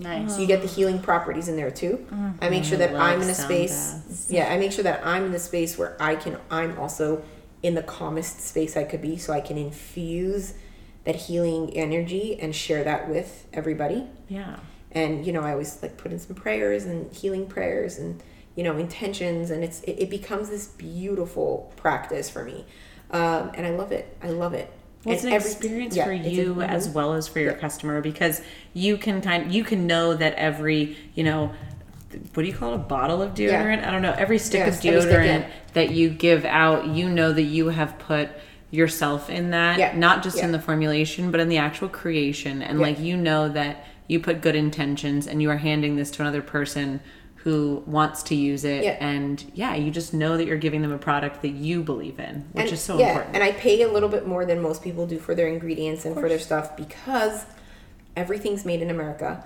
[0.00, 0.34] Nice.
[0.34, 2.06] So you get the healing properties in there too.
[2.40, 3.94] I make sure that I'm in a space.
[3.94, 4.26] baths.
[4.30, 6.36] Yeah, I make sure that I'm in the space where I can.
[6.50, 7.22] I'm also
[7.64, 10.54] in the calmest space I could be, so I can infuse
[11.04, 14.06] that healing energy and share that with everybody.
[14.28, 14.56] Yeah.
[14.92, 18.22] And you know, I always like put in some prayers and healing prayers and
[18.58, 22.64] you know intentions, and it's it, it becomes this beautiful practice for me,
[23.12, 24.16] um, and I love it.
[24.20, 24.68] I love it.
[25.04, 27.38] Well, it's And an every- experience yeah, for it's a- you as well as for
[27.38, 27.58] your Yeah.
[27.58, 28.42] customer because
[28.74, 31.52] you can kind you can know that every you know
[32.34, 33.62] what do you call it a bottle of Yeah.
[33.62, 35.46] deodorant I don't know every stick Yes, of stick, deodorant yeah.
[35.74, 38.30] that you give out you know that you have put
[38.72, 39.92] yourself in that Yeah.
[39.96, 42.86] not just in the formulation but in the actual creation and Yeah.
[42.86, 46.42] like you know that you put good intentions and you are handing this to another
[46.42, 46.98] person
[47.48, 48.96] who wants to use it Yeah.
[49.00, 52.34] and yeah you just know that you're giving them a product that you believe in
[52.52, 54.82] which and, is so yeah, important And I pay a little bit more than most
[54.82, 57.46] people do for their ingredients and for their stuff because
[58.16, 59.44] everything's made in America.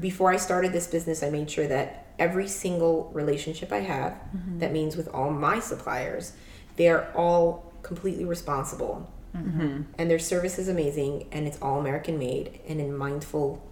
[0.00, 4.58] Before I started this business, I made sure that every single relationship I have, Mm-hmm.
[4.58, 6.32] that means with all my suppliers,
[6.76, 9.08] they're all completely responsible.
[9.36, 9.82] Mm-hmm.
[9.98, 13.62] And their service is amazing and it's all American made and in mindful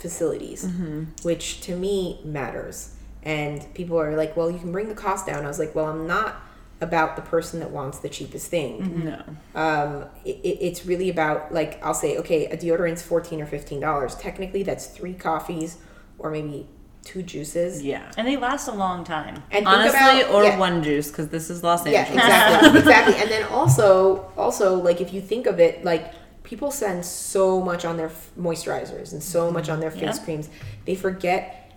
[0.00, 1.04] facilities, Mm-hmm.
[1.22, 2.94] which to me matters.
[3.22, 5.44] And people are like, well, you can bring the cost down.
[5.44, 6.36] I was like, well, I'm not
[6.80, 9.04] about the person that wants the cheapest thing.
[9.04, 9.22] no
[9.54, 14.18] Um, it, it- it's really about, like, I'll say, okay, a deodorant's 14 or $15.
[14.18, 15.76] Technically, that's three coffees
[16.18, 16.66] or maybe
[17.04, 17.82] two juices.
[17.82, 19.42] yeah And they last a long time.
[19.50, 20.58] And Honestly, about- or yeah.
[20.58, 22.24] one juice because this is Los Yeah, Angeles.
[22.24, 23.14] exactly, exactly.
[23.16, 26.14] And then also, also like if you think of it, like
[26.50, 30.24] people spend so much on their f- moisturizers and so much on their face Yeah.
[30.24, 30.48] creams,
[30.84, 31.72] they forget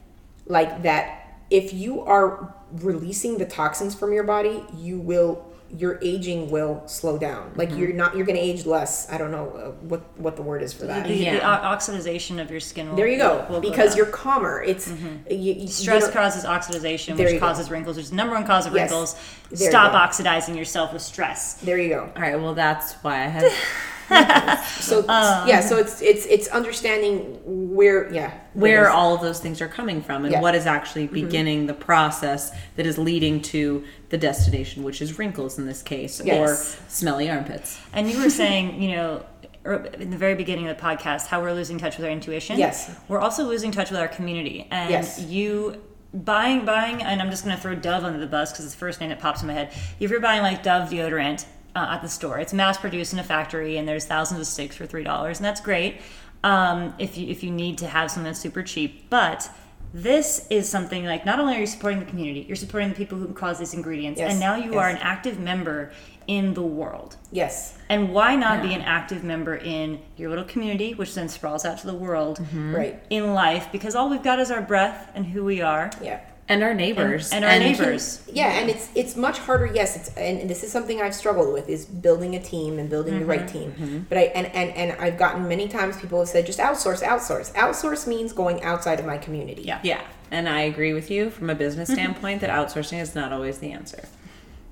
[0.47, 1.05] like that.
[1.49, 2.53] If you are
[2.89, 5.45] releasing the toxins from your body, you will
[5.76, 7.51] your aging will slow down.
[7.55, 7.80] Like Mm-hmm.
[7.80, 9.11] you're not you're going to age less.
[9.11, 11.07] I don't know uh, what what the word is for that.
[11.07, 11.34] The, Yeah.
[11.39, 13.45] the o- oxidization of your skin will There you go.
[13.49, 13.97] will because down.
[13.97, 14.61] you're calmer.
[14.71, 17.47] It's you, you Stress don't- causes oxidization, which you go.
[17.47, 18.89] causes wrinkles, which is the number one cause of Yes.
[18.91, 19.15] wrinkles.
[19.51, 19.97] There Stop go.
[19.99, 21.55] oxidizing yourself with stress.
[21.55, 22.01] There you go.
[22.15, 23.51] All right, well that's why I had
[24.80, 27.39] So Um, yeah, so it's it's it's understanding
[27.76, 30.38] where yeah where all of those things are coming from and Yeah.
[30.38, 30.43] Mm-hmm.
[30.43, 35.57] what is actually beginning the process that is leading to the destination, which is wrinkles
[35.57, 36.38] in this case, Yes.
[36.39, 36.55] or
[36.89, 37.80] smelly armpits.
[37.93, 39.26] And you were saying, you know,
[39.66, 42.59] er- in the very beginning of the podcast, how we're losing touch with our intuition.
[42.59, 42.91] Yes.
[43.07, 44.68] We're also losing touch with our community.
[44.70, 45.20] And Yes.
[45.22, 45.82] you
[46.14, 48.80] buying buying and I'm just going to throw Dove under the bus because it's the
[48.80, 49.72] first name that pops in my head.
[49.99, 51.45] If you're buying like Dove deodorant
[51.76, 54.76] uh, at the store, it's mass produced in a factory and there's thousands of sticks
[54.76, 56.01] for three dollars, and that's great.
[56.43, 59.49] Um, if you if you need to have something that's super cheap, but
[59.95, 63.17] this is something like not only are you supporting the community, you're supporting the people
[63.17, 65.91] who cause these ingredients, Yes, and now you are an active member
[66.26, 67.17] in the world.
[67.32, 71.63] yes And why not be an active member in your little community, which then sprawls
[71.65, 72.76] out to the world Mm-hmm.
[72.76, 73.67] right in life?
[73.71, 77.32] Because all we've got is our breath and who we are yeah And our neighbors.
[77.32, 78.22] and our neighbors.
[78.32, 81.70] yeah and it's it's much harder yes it's and this is something i've struggled with
[81.70, 85.18] is building a team and building the right team but i and, and and i've
[85.18, 89.18] gotten many times people have said just outsource outsource outsource means going outside of my
[89.18, 89.80] community Yeah.
[89.84, 92.00] Yeah, and I agree with you from a business Mm-hmm.
[92.00, 94.04] standpoint that outsourcing is not always the answer.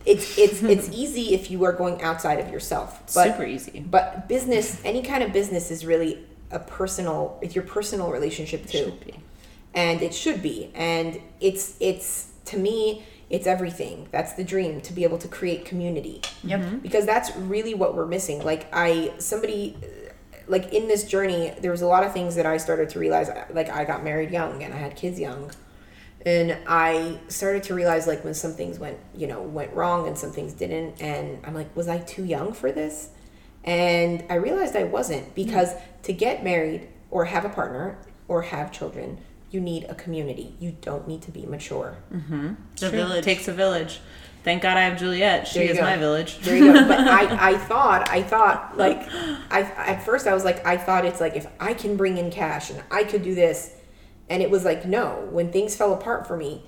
[0.05, 3.79] it's it's it's easy if you are going outside of yourself but Super easy.
[3.89, 6.19] but business any kind of business is really
[6.51, 9.13] a personal it's your personal relationship too Should be.
[9.73, 10.71] And it should be.
[10.75, 14.09] And it's it's to me it's everything.
[14.11, 16.21] That's the dream to be able to create community.
[16.43, 16.59] Yep.
[16.59, 16.77] Mm-hmm.
[16.79, 18.43] because that's really what we're missing.
[18.43, 19.77] Like i somebody
[20.47, 23.29] like in this journey there was a lot of things that i started to realize
[23.53, 25.51] like i got married young and i had kids young.
[26.23, 30.17] And i started to realize like when some things went you know went wrong and
[30.17, 33.09] some things didn't and i'm like was i too young for this?
[33.63, 35.81] And i realized i wasn't because mm.
[36.03, 37.97] to get married or have a partner
[38.27, 39.19] or have children
[39.51, 42.53] you need a community you don't need to be mature mm-hmm.
[42.77, 42.97] The True.
[42.97, 43.23] village.
[43.23, 43.99] takes a village.
[44.43, 45.47] Thank God I have Juliet.
[45.47, 45.83] She is go.
[45.83, 46.39] my village.
[46.39, 46.87] There you go.
[46.87, 49.07] But I, I thought, I thought, like,
[49.51, 52.31] I at first I was like, I thought it's like if I can bring in
[52.31, 53.75] cash and I could do this,
[54.29, 55.27] and it was like, no.
[55.29, 56.63] When things fell apart for me,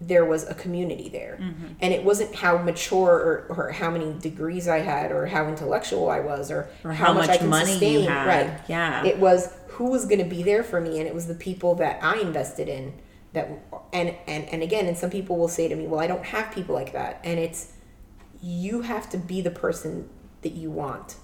[0.00, 1.66] there was a community there, mm-hmm.
[1.80, 3.10] and it wasn't how mature
[3.48, 7.12] or, or how many degrees I had or how intellectual I was or, Or how
[7.12, 8.08] much, much I can money you sustain.
[8.08, 8.26] had.
[8.26, 8.60] Right.
[8.68, 9.04] Yeah.
[9.04, 11.76] It was who was going to be there for me, and it was the people
[11.76, 12.94] that I invested in.
[13.32, 13.48] That
[13.92, 16.52] and and and again, and some people will say to me, "Well, I don't have
[16.52, 17.72] people like that," and it's
[18.42, 20.08] you have to be the person
[20.42, 21.16] that you want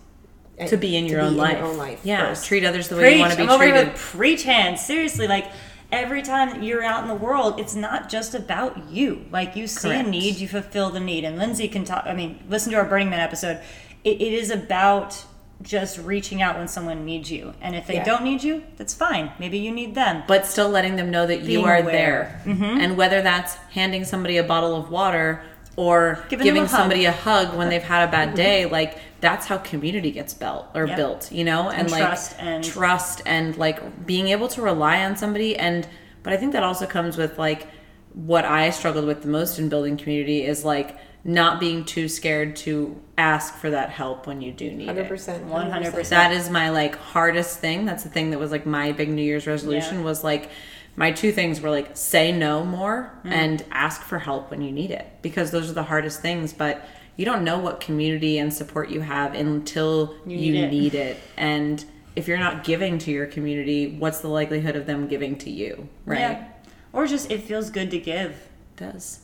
[0.61, 1.59] uh, to be in your, own, life.
[1.59, 2.00] your own life.
[2.05, 2.46] Yeah, first.
[2.46, 3.14] treat others the way Preach.
[3.14, 3.92] you want to be I'm over here treated.
[3.92, 4.84] with preach hands.
[4.84, 5.50] Seriously, like
[5.90, 9.24] every time that you're out in the world, it's not just about you.
[9.32, 10.07] Like you see Correct.
[10.07, 11.24] a need, you fulfill the need.
[11.24, 12.05] And Lindsay can talk.
[12.07, 13.61] I mean, listen to our Burning Man episode.
[14.05, 15.24] It, it is about
[15.65, 17.55] just reaching out when someone needs you.
[17.61, 18.05] And if they Yeah.
[18.05, 19.33] don't need you, that's fine.
[19.39, 20.23] Maybe you need them.
[20.29, 22.41] but still letting them know that you are aware.
[22.45, 22.61] Mm-hmm.
[22.62, 22.71] there.
[22.81, 25.43] And whether that's handing somebody a bottle of water
[25.77, 29.47] or Giving giving, a somebody a hug when they've had a bad day, like that's
[29.47, 30.97] how community gets built or Yep.
[30.97, 31.69] built, you know?
[31.71, 35.87] And, And like trust and- trust and like being able to rely on somebody and
[36.23, 37.67] but I think that also comes with like
[38.12, 40.97] what I struggled with the most in building community is like
[41.27, 45.09] not being too scared to ask for that help when you do need Hundred it.
[45.09, 46.09] percent, 100%.
[46.11, 47.87] That is my like hardest thing.
[47.87, 50.05] That's the thing that was like my big New Year's resolution Yeah.
[50.05, 50.51] was like
[50.97, 53.33] my two things were like say no more Mm.
[53.33, 56.53] and ask for help when you need it because those are the hardest things.
[56.53, 60.70] But you don't know what community and support you have until You you, need it.
[60.70, 61.16] need it.
[61.37, 61.85] And
[62.16, 65.89] if you're not giving to your community, what's the likelihood of them giving to you?
[66.05, 66.18] Right?
[66.20, 66.45] Yeah.
[66.93, 68.31] Or just it feels good to give.
[68.33, 69.20] It does.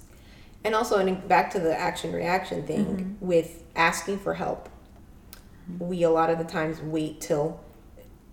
[0.64, 3.26] And also, and back to the action reaction thing Mm-hmm.
[3.26, 4.68] with asking for help,
[5.78, 7.60] we a lot of the times wait till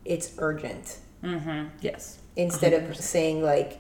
[0.06, 1.00] it's urgent.
[1.82, 2.20] Yes.
[2.36, 3.80] instead of saying like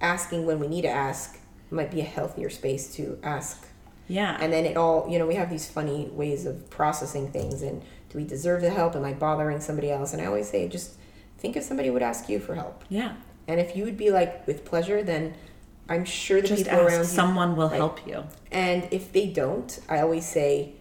[0.00, 1.38] asking when we need to ask
[1.70, 3.66] might be a healthier space to ask.
[4.08, 4.36] Yeah.
[4.40, 7.82] and then it all you know we have these funny ways of processing things and
[8.10, 8.94] do we deserve the help?
[8.96, 10.12] Am i bothering somebody else?
[10.12, 10.96] And i always say just
[11.38, 12.84] think if somebody would ask you for help.
[12.88, 13.14] Yeah.
[13.48, 15.34] and if you would be like with pleasure then
[15.90, 17.10] i'm sure the Just people around ask.
[17.10, 17.76] you Someone will Right.
[17.76, 18.24] help you.
[18.52, 20.72] and if they don't i always say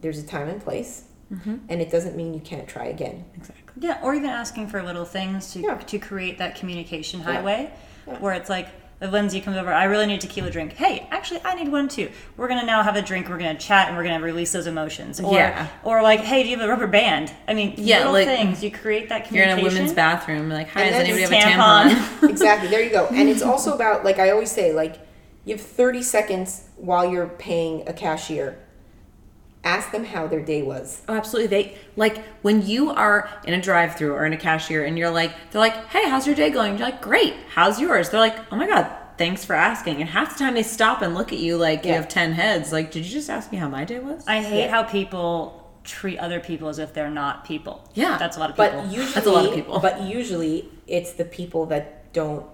[0.00, 1.02] there's a time and place
[1.32, 1.56] Mm-hmm.
[1.70, 3.62] and it doesn't mean you can't try again Exactly.
[3.80, 5.74] Yeah, or even asking for little things to Yeah.
[5.78, 7.26] to create that communication Yeah.
[7.32, 7.70] highway,
[8.06, 8.18] Yeah.
[8.20, 8.68] where it's like
[9.04, 10.72] if Lindsay comes over, I really need a tequila drink.
[10.72, 12.10] Hey, actually, I need one too.
[12.36, 13.28] We're gonna now have a drink.
[13.28, 15.20] We're gonna chat and we're gonna release those emotions.
[15.20, 15.68] Or, Yeah.
[15.82, 17.32] Or like, hey, do you have a rubber band?
[17.46, 18.64] I mean, Yeah, little like, things.
[18.64, 19.58] You create that communication.
[19.58, 21.90] You're in a women's bathroom, like, hi, And does then anybody have just a tampon.
[21.90, 22.30] tampon?
[22.30, 24.96] exactly there you go and it's also about like i always say like
[25.44, 28.58] you have 30 seconds while you're paying a cashier
[29.64, 31.48] ask them how their day was Oh, absolutely.
[31.48, 35.32] They like when you are in a drive-through or in a cashier, and you're like,
[35.50, 37.34] they're like, "Hey, how's your day going?" You're like, "Great.
[37.54, 40.62] How's yours?" They're like, "Oh my god, thanks for asking." And half the time they
[40.62, 42.72] stop and look at you like you have ten heads.
[42.72, 44.26] Like, did you just ask me how my day was?
[44.26, 44.70] I hate Yeah.
[44.70, 47.88] how people treat other people as if they're not people.
[47.94, 48.16] Yeah.
[48.18, 48.70] that's a lot of people.
[48.82, 49.78] but usually That's a lot of people.
[49.80, 52.46] but usually it's the people that don't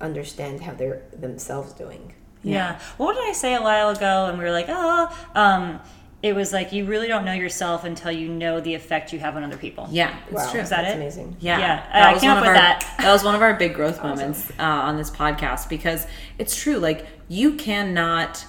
[0.00, 2.78] understand how they're themselves doing Yeah.
[2.96, 4.26] What did I say a while ago?
[4.26, 5.80] And we were like, oh, um,
[6.22, 9.36] it was like you really don't know yourself until you know the effect you have
[9.36, 9.86] on other people.
[9.90, 10.60] yeah, it's wow true.
[10.60, 10.96] Is that that's it?
[10.96, 12.94] amazing Yeah, Yeah, that I was came one up with our that.
[12.98, 16.06] that was one of our big growth moments uh, on this podcast because
[16.38, 16.78] it's true.
[16.78, 18.44] Like you cannot.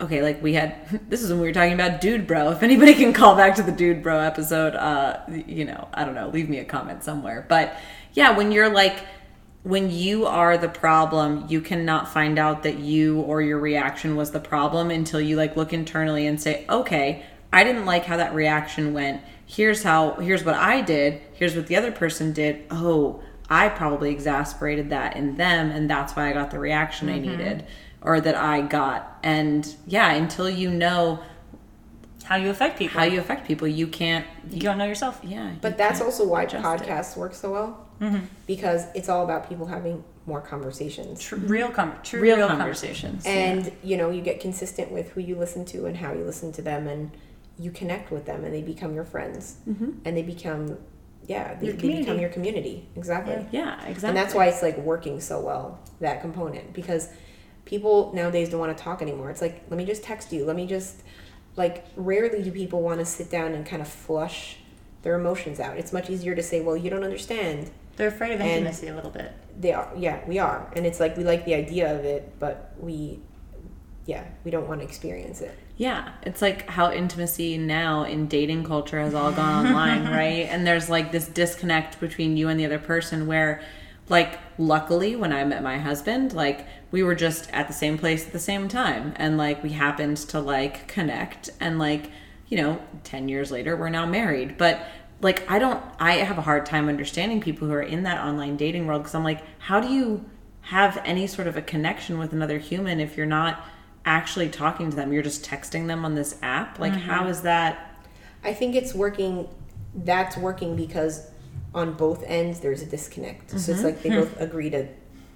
[0.00, 0.76] Okay, like we had.
[1.08, 2.50] This is when we were talking about dude bro.
[2.50, 6.14] If anybody can call back to the dude bro episode, uh, you know, I don't
[6.14, 7.44] know, leave me a comment somewhere.
[7.48, 7.76] But
[8.12, 8.96] yeah, when you're like.
[9.62, 14.32] When you are the problem, you cannot find out that you or your reaction was
[14.32, 18.34] the problem until you like look internally and say, "Okay, I didn't like how that
[18.34, 19.22] reaction went.
[19.46, 21.20] Here's how here's what I did.
[21.34, 22.64] Here's what the other person did.
[22.70, 27.18] Oh, I probably exasperated that in them and that's why I got the reaction I
[27.18, 27.30] mm-hmm.
[27.30, 27.64] needed
[28.00, 31.22] or that I got." And yeah, until you know
[32.24, 33.00] How you affect people.
[33.00, 35.20] how you affect people, you can't you don't know yourself.
[35.22, 35.50] yeah.
[35.50, 36.86] you but that's also why adjust it.
[36.88, 38.24] podcasts work so well mm-hmm.
[38.46, 43.24] because it's all about people having more conversations Tr- real, com- true, real, real, conversations.
[43.26, 46.52] and you know you get consistent with who you listen to and how you listen
[46.52, 47.10] to them and
[47.58, 49.90] you connect with them and they become your friends mm-hmm.
[50.04, 50.78] and they become
[51.26, 54.08] yeah they, Your they become your community exactly Yeah, exactly.
[54.08, 57.08] and that's why it's like working so well that component because
[57.64, 60.56] people nowadays don't want to talk anymore it's like let me just text you let
[60.56, 61.02] me just
[61.56, 64.56] like rarely do people want to sit down and kind of flush
[65.02, 68.40] their emotions out it's much easier to say well you don't understand They're afraid of
[68.40, 69.32] And- intimacy a little bit.
[69.58, 72.72] they are yeah we are and it's like we like the idea of it but
[72.78, 73.20] we
[74.06, 78.62] yeah we don't want to experience it Yeah, it's like how intimacy now in dating
[78.64, 80.46] culture has all gone online, right?
[80.52, 83.60] And there's like this disconnect between you and the other person where
[84.12, 88.26] like luckily when I met my husband, like we were just at the same place
[88.26, 89.14] at the same time.
[89.16, 91.50] And like we happened to like connect.
[91.58, 92.10] And like
[92.48, 94.58] you know 10 years later we're now married.
[94.58, 94.86] But
[95.22, 98.56] like I don't I have a hard time understanding people who are in that online
[98.56, 99.02] dating world.
[99.02, 100.24] Cuz I'm like how do you
[100.60, 103.64] have any sort of a connection with another human if you're not
[104.04, 105.12] actually talking to them?
[105.12, 106.78] You're just texting them on this app?
[106.78, 107.30] Like how mm-hmm.
[107.30, 107.98] is that
[108.44, 109.48] I think it's working.
[109.94, 111.31] That's working because
[111.74, 113.50] on both ends there's a disconnect.
[113.50, 113.72] So Mm-hmm.
[113.72, 114.20] it's like they hmm.
[114.20, 114.88] both agree to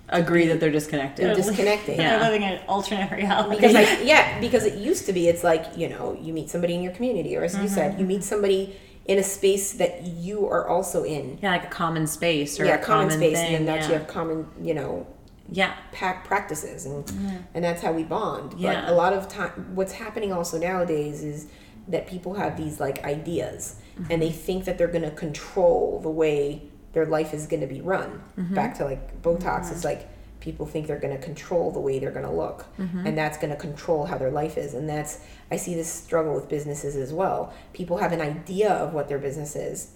[0.09, 1.99] agree that they're disconnected they're disconnecting.
[1.99, 2.19] Yeah.
[2.19, 3.57] They're living in an alternate reality.
[3.57, 6.75] Because like yeah, because it used to be it's like you know you meet somebody
[6.75, 8.09] in your community, or as you said, you mm-hmm.
[8.09, 8.77] meet somebody
[9.07, 11.39] in a space that you are also in.
[11.41, 13.83] yeah like a common space or yeah, a common, common, space, thing and then that
[13.83, 13.89] yeah.
[13.89, 15.07] you have common, you know,
[15.51, 17.37] yeah pack practices and mm-hmm.
[17.55, 18.91] and that's how we bond but Yeah.
[18.91, 21.47] a lot of time what's happening also nowadays is
[21.89, 24.13] that people have these like ideas Mm-hmm.
[24.13, 27.67] and they think that they're going to control the way their life is going to
[27.67, 28.23] be run.
[28.39, 28.55] Mm-hmm.
[28.55, 29.87] Back to like botox it's mm-hmm.
[29.87, 30.09] like
[30.41, 33.51] people think they're going to control the way they're going to look and that's going
[33.51, 34.75] to control how their life is.
[34.75, 35.21] And that's
[35.51, 37.53] i see this struggle with businesses as well.
[37.73, 39.93] People have an idea of what their business is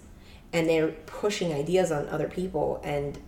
[0.53, 3.19] and they're pushing ideas on other people and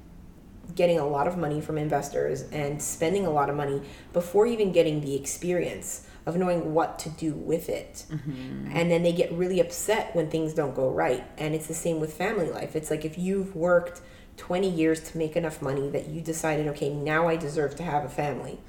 [0.76, 4.72] getting a lot of money from investors and spending a lot of money before even
[4.72, 8.06] getting the experience of knowing what to do with it.
[8.10, 11.24] And then they get really upset when things don't go right.
[11.38, 12.76] And it's the same with family life.
[12.76, 14.02] It's like if you've worked
[14.38, 18.04] 20 years to make enough money that you decided, okay, now I deserve to have
[18.06, 18.60] a family.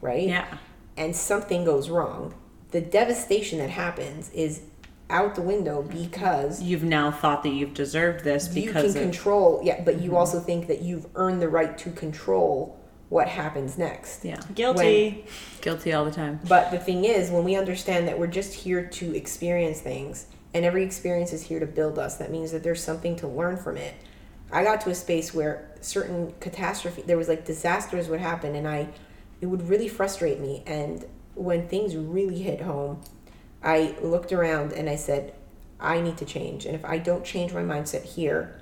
[0.00, 0.28] Right?
[0.28, 0.58] yeah
[0.96, 2.34] And something goes wrong.
[2.72, 4.62] The devastation that happens is
[5.10, 8.90] out the window because you've now thought that you've deserved this because you can of,
[8.92, 9.02] Mm-hmm.
[9.02, 12.78] control yeah but you also think that you've earned the right to control
[13.12, 14.24] what happens next.
[14.24, 14.40] Yeah.
[14.54, 15.26] Guilty.
[15.60, 16.40] guilty all the time.
[16.48, 20.64] But the thing is when we understand that we're just here to experience things and
[20.64, 23.76] every experience is here to build us that means that there's something to learn from
[23.76, 23.94] it.
[24.50, 28.66] I got to a space where certain catastrophe there was like disasters would happen and
[28.66, 28.88] i
[29.42, 30.62] it would really frustrate me.
[30.66, 31.04] And
[31.34, 33.02] when things really hit home
[33.62, 35.34] i looked around and i said
[35.78, 36.64] i need to change.
[36.64, 38.58] And if i don't change my mindset here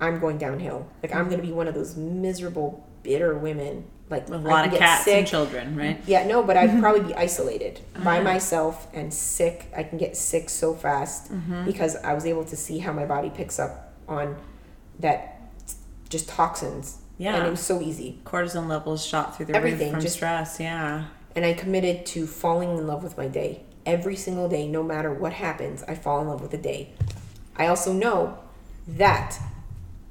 [0.00, 0.88] i'm going downhill.
[1.04, 4.70] Like i'm going to be one of those miserable bitter women like a lot of
[4.70, 5.26] get cats and sick.
[5.26, 8.24] children right Yeah, no, but I'd probably be isolated by uh-huh.
[8.24, 9.72] myself and sick.
[9.76, 11.64] I can get sick so fast mm-hmm.
[11.64, 14.36] because I was able to see how my body picks up on
[15.00, 15.40] that
[16.10, 16.98] just toxins.
[17.18, 17.36] Yeah.
[17.36, 18.20] And it was so easy.
[18.24, 22.26] cortisol levels shot through the Everything, roof from just- stress yeah And I committed to
[22.26, 23.62] falling in love with my day.
[23.86, 26.92] Every single day, no matter what happens, I fall in love with the day.
[27.56, 28.38] I also know
[28.86, 29.38] that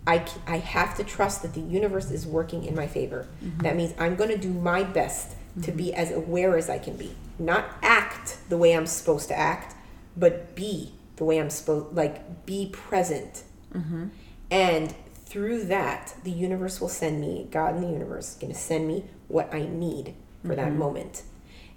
[0.07, 3.27] I, I have to trust that the universe is working in my favor.
[3.43, 3.59] Mm-hmm.
[3.59, 5.77] That means I'm going to do my best to mm-hmm.
[5.77, 7.15] be as aware as I can be.
[7.37, 9.75] Not act the way I'm supposed to act,
[10.17, 13.43] but be the way I'm supposed like be present.
[13.73, 14.07] Mm-hmm.
[14.49, 14.95] And
[15.25, 18.87] through that, the universe will send me, God in the universe is going to send
[18.87, 21.23] me what I need for that moment.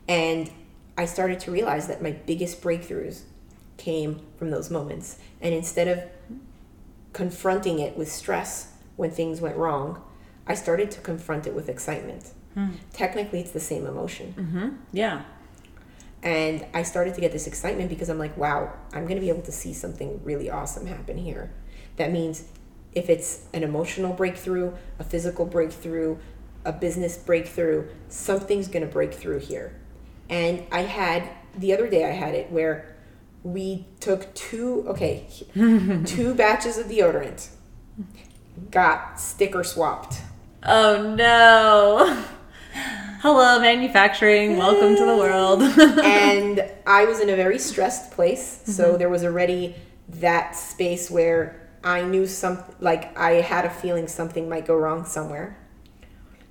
[0.09, 0.51] And
[0.97, 3.22] I started to realize that my biggest breakthroughs
[3.77, 5.18] came from those moments.
[5.41, 6.03] And instead of
[7.14, 10.02] confronting it with stress when things went wrong,
[10.46, 12.32] I started to confront it with excitement.
[12.52, 12.72] Hmm.
[12.92, 14.34] Technically, it's the same emotion.
[14.36, 14.68] Mm-hmm.
[14.92, 15.22] yeah
[16.22, 19.30] And I started to get this excitement because I'm like, wow, I'm going to be
[19.30, 21.50] able to see something really awesome happen here.
[21.96, 22.44] That means
[22.94, 26.16] if it's an emotional breakthrough, a physical breakthrough,
[26.64, 29.74] a business breakthrough, something's going to break through here.
[30.28, 32.93] And I had, the other day I had it where
[33.45, 37.49] we took two, okay, two batches of deodorant,
[38.72, 40.20] got sticker swapped.
[40.66, 42.24] oh no
[43.20, 45.61] hello manufacturing welcome to the world
[46.05, 48.62] and I was in a very stressed place.
[48.66, 48.99] So mm-hmm.
[48.99, 49.76] there was already
[50.09, 55.05] that space where I knew some, like I had a feeling something might go wrong
[55.05, 55.59] somewhere.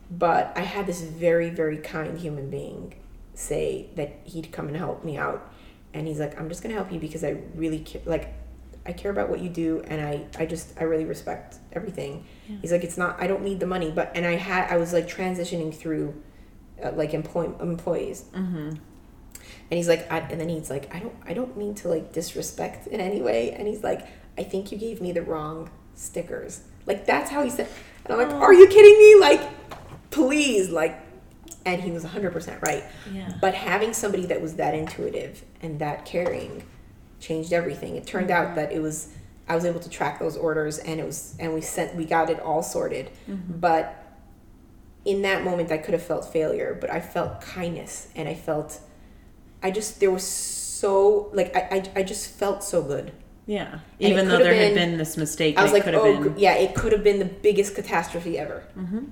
[0.10, 2.96] But I had this very, very kind human being
[3.34, 5.52] say that he'd come and help me out.
[5.94, 8.34] And he's like, I'm just gonna help you because I really care, like,
[8.86, 12.26] I care about what you do, and I, I just, I really respect everything.
[12.62, 14.92] He's like, it's not, I don't need the money, but, and I had, I was
[14.92, 16.22] like transitioning through,
[16.84, 18.26] uh, like employ, employees,
[19.70, 22.14] and he's like I, and then he's like i don't i don't mean to like
[22.14, 24.06] disrespect in any way and he's like
[24.38, 26.62] i think you gave me the wrong stickers.
[26.86, 27.70] Like that's how he said
[28.06, 29.16] and i'm like are you kidding me?
[29.20, 29.50] Like
[30.12, 31.00] please like
[31.66, 33.32] and he was 100% right Yeah.
[33.42, 36.64] but having somebody that was that intuitive and that caring
[37.20, 39.10] changed everything it turned out that it was
[39.48, 42.30] i was able to track those orders and it was and we sent we got
[42.30, 43.10] it all sorted
[43.50, 44.00] but
[45.06, 48.80] in that moment i could have felt failure but i felt kindness and i felt
[49.66, 53.14] I just there was so like I, I I just felt so good
[53.46, 53.80] Yeah.
[54.00, 55.94] it Even though there have had been- been this mistake, I was it like, could
[55.94, 56.38] have oh, been.
[56.38, 58.64] yeah, it could have been the biggest catastrophe ever.
[58.78, 59.06] Mm-hmm.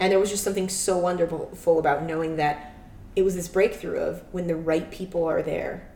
[0.00, 2.74] And there was just something so wonderful about knowing that
[3.16, 5.88] it was this breakthrough of when the right people are there,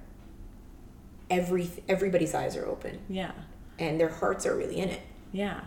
[1.30, 3.32] every everybody's eyes are open Yeah.
[3.78, 5.00] and their hearts are really in it.
[5.32, 5.61] Yeah.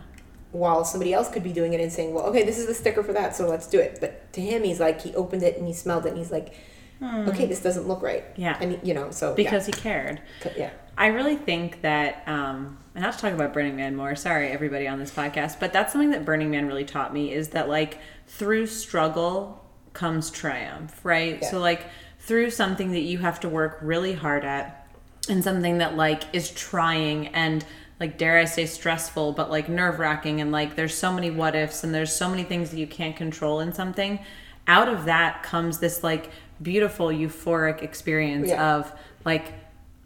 [0.52, 3.02] While somebody else could be doing it and saying, "Well, okay, this is the sticker
[3.02, 5.66] for that, so let's do it." But to him, he's like, he opened it and
[5.66, 6.54] he smelled it, and he's like,
[7.02, 8.56] "Okay, this doesn't look right." Yeah.
[8.60, 10.20] and you know, so Because he cared.
[10.44, 10.70] yeah, yeah.
[10.96, 14.88] I really think that, um, and have to talk about Burning Man more, sorry everybody
[14.88, 17.98] on this podcast, but that's something that Burning Man really taught me is that like
[18.26, 21.38] through struggle comes triumph, right?
[21.42, 21.50] Yeah.
[21.50, 21.86] So like
[22.20, 24.88] through something that you have to work really hard at
[25.28, 27.64] and something that like is trying and
[28.00, 31.54] like dare I say stressful, but like nerve wracking and like there's so many what
[31.54, 34.18] ifs and there's so many things that you can't control in something.
[34.66, 36.30] Out of that comes this like
[36.62, 38.76] beautiful euphoric experience Yeah.
[38.76, 38.92] of
[39.26, 39.52] like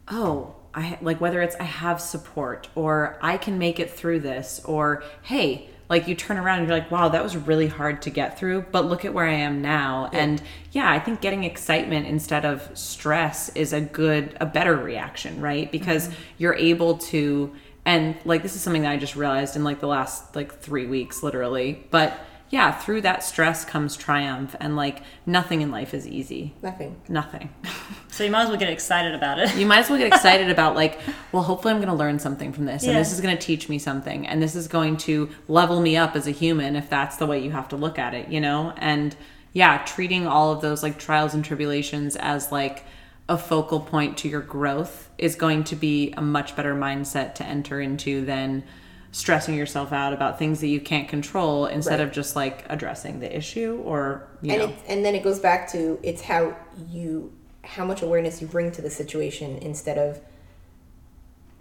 [0.08, 4.60] oh i like whether it's i have support or i can make it through this
[4.64, 8.10] or hey like you turn around and you're like wow that was really hard to
[8.10, 10.08] get through but look at where i am now.
[10.12, 10.40] And
[10.72, 15.64] yeah i think getting excitement instead of stress is a good a better reaction right?
[15.64, 15.72] Mm-hmm.
[15.72, 17.54] Because you're able to
[17.84, 20.86] and like this is something that i just realized in like the last like three
[20.86, 22.18] weeks literally but
[22.50, 27.00] yeah through that stress comes triumph and like nothing in life is easy Nothing.
[27.08, 27.50] nothing
[28.12, 29.54] So you might as well get excited about it.
[29.56, 30.98] you might as well get excited about like
[31.32, 33.68] well hopefully i'm going to learn something from this and this is going to teach
[33.68, 37.16] me something and this is going to level me up as a human if that's
[37.16, 39.16] the way you have to look at it you know and
[39.52, 42.84] yeah treating all of those like trials and tribulations as like
[43.28, 47.44] a focal point to your growth is going to be a much better mindset to
[47.44, 48.64] enter into than
[49.12, 52.06] stressing yourself out about things that you can't control instead Right.
[52.08, 54.76] of just like addressing the issue or you and know.
[54.86, 56.56] and then it goes back to it's how
[56.88, 57.32] you
[57.64, 60.20] how much awareness you bring to the situation instead of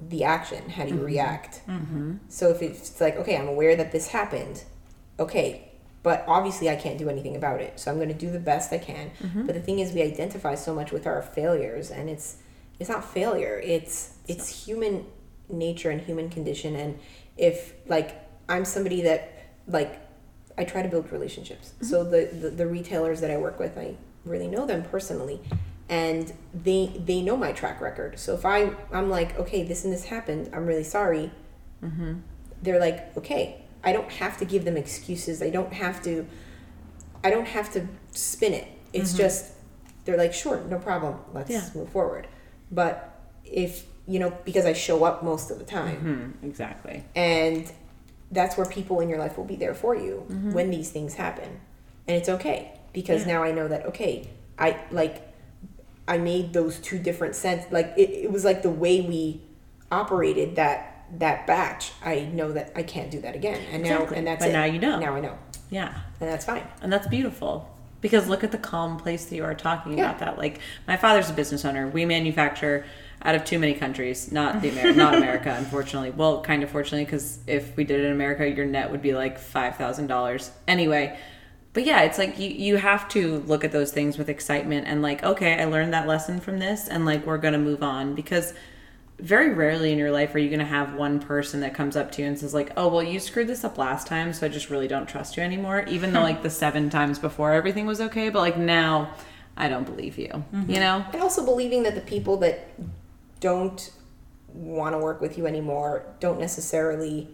[0.02, 0.70] the action.
[0.70, 1.62] How do you react?
[1.68, 2.14] Mm-hmm.
[2.30, 4.64] so if it's like okay i'm aware that this happened.
[5.20, 5.66] Okay
[6.02, 7.80] but obviously i can't do anything about it.
[7.80, 9.12] So i'm going to do the best i can.
[9.46, 12.38] But the thing is we identify so much with our failures and it's
[12.80, 13.60] it's not failure.
[13.64, 15.06] It's it's human
[15.50, 17.00] nature and human condition and
[17.40, 18.18] if like
[18.50, 20.00] i'm somebody that like
[20.58, 21.70] i try to build relationships.
[21.70, 21.86] Mm-hmm.
[21.86, 25.40] So the, the the retailers that i work with i really know them personally
[25.88, 28.20] and they they know my track record.
[28.20, 30.50] So if i i'm like okay this and this happened.
[30.54, 31.32] I'm really sorry.
[31.84, 32.20] Mm-hmm.
[32.62, 35.42] They're like okay i don't have to give them excuses.
[35.42, 36.28] I don't have to
[37.24, 38.68] i don't have to spin it.
[38.92, 39.18] It's mm-hmm.
[39.24, 39.54] just
[40.04, 41.20] they're like sure no problem.
[41.34, 41.64] Let's Yeah.
[41.74, 42.28] move forward.
[42.72, 43.16] But
[43.46, 47.72] if you know because i show up most of the time Hmm, exactly and
[48.32, 50.52] that's where people in your life will be there for you Mm-hmm.
[50.54, 51.50] when these things happen
[52.08, 52.60] and it's okay
[52.94, 55.16] because now i know that okay i like
[56.08, 59.42] i made those two different sense like it, it was like the way we
[59.92, 64.18] operated that that batch i know that i can't do that again and now Exactly.
[64.18, 65.00] and that's But it now you know.
[65.00, 65.38] now i know
[65.70, 67.68] yeah and that's fine And that's beautiful.
[68.02, 70.06] Because look at the calm place that you are talking Yeah.
[70.06, 70.38] about that.
[70.38, 71.86] Like my father's a business owner.
[71.90, 72.86] We manufacture
[73.22, 76.12] out of too many countries, not the Amer- not America, unfortunately.
[76.12, 79.14] Well, kind of fortunately, because if we did it in America, your net would be
[79.14, 80.52] like five thousand dollars.
[80.68, 81.18] Anyway,
[81.74, 85.02] but yeah, it's like you you have to look at those things with excitement and
[85.02, 88.54] like, okay, I learned that lesson from this, and like we're gonna move on because
[89.20, 92.12] very rarely in your life are you going to have one person that comes up
[92.12, 94.50] to you and says like oh well you screwed this up last time so i
[94.50, 96.26] just really don't trust you anymore even though hmm.
[96.26, 99.14] like the seven times before everything was okay but like now
[99.58, 100.74] i don't believe you you mm-hmm.
[100.74, 102.70] know and also believing that the people that
[103.40, 103.92] don't
[104.54, 107.28] want to work with you anymore don't necessarily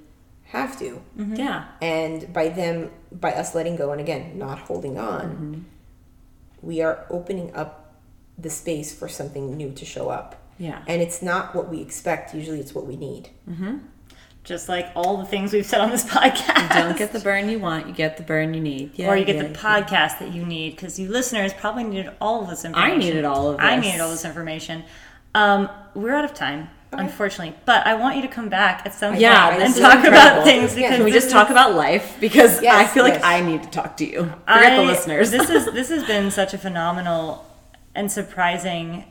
[0.49, 1.01] have to
[1.33, 5.65] yeah and by them by us letting go and again not holding on
[6.61, 7.95] we are opening up
[8.37, 10.83] the space for something new to show up Yeah.
[10.87, 13.77] and it's not what we expect usually it's what we need Mm-hmm.
[14.43, 16.75] Just like all the things we've said on this podcast.
[16.75, 19.15] You don't get the burn you want you get the burn you need yeah, or
[19.15, 19.55] you get yeah, the yeah.
[19.55, 22.91] podcast that you need because you listeners probably needed all of this information.
[22.93, 24.83] I needed all of I needed all this information.
[25.35, 29.15] Um, we're out of time, unfortunately, but I want you to come back at some
[29.15, 30.07] yeah, and talk incredible.
[30.07, 32.15] about things Yeah, because Can we just talk about life?
[32.21, 33.23] Because I Yes, feel like.
[33.23, 34.23] I need to talk to you.
[34.47, 35.31] Forget the listeners.
[35.31, 37.45] this is this has been such a phenomenal
[37.93, 39.03] and surprising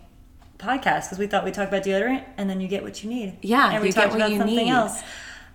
[0.59, 3.37] podcast because we thought we'd talk about deodorant and then you get what you need.
[3.43, 4.71] Yeah, and we talked about you something need.
[4.71, 5.03] else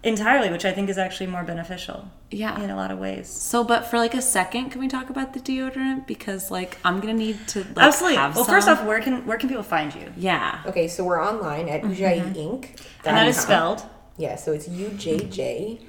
[0.04, 2.10] entirely, which I think is actually more beneficial.
[2.32, 2.62] Yeah.
[2.64, 3.28] in a lot of ways.
[3.28, 6.08] so, but for like a second, can we talk about the deodorant?
[6.08, 8.18] Because like I'm gonna need to like, Absolutely.
[8.18, 10.12] have Well, first off, where can where can people find you?
[10.16, 12.64] yeah, okay so we're online at Ujjayi inc
[13.06, 13.84] And that is spelled.
[14.18, 15.80] yeah so it's u-j-j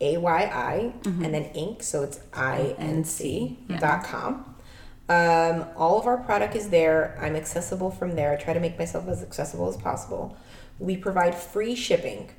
[0.00, 4.54] a-y-i and then inc so it's i-n-c dot com
[5.10, 8.78] um, all of our product is there i'm accessible from there i try to make
[8.78, 10.36] myself as accessible as possible
[10.78, 12.30] We provide free shipping.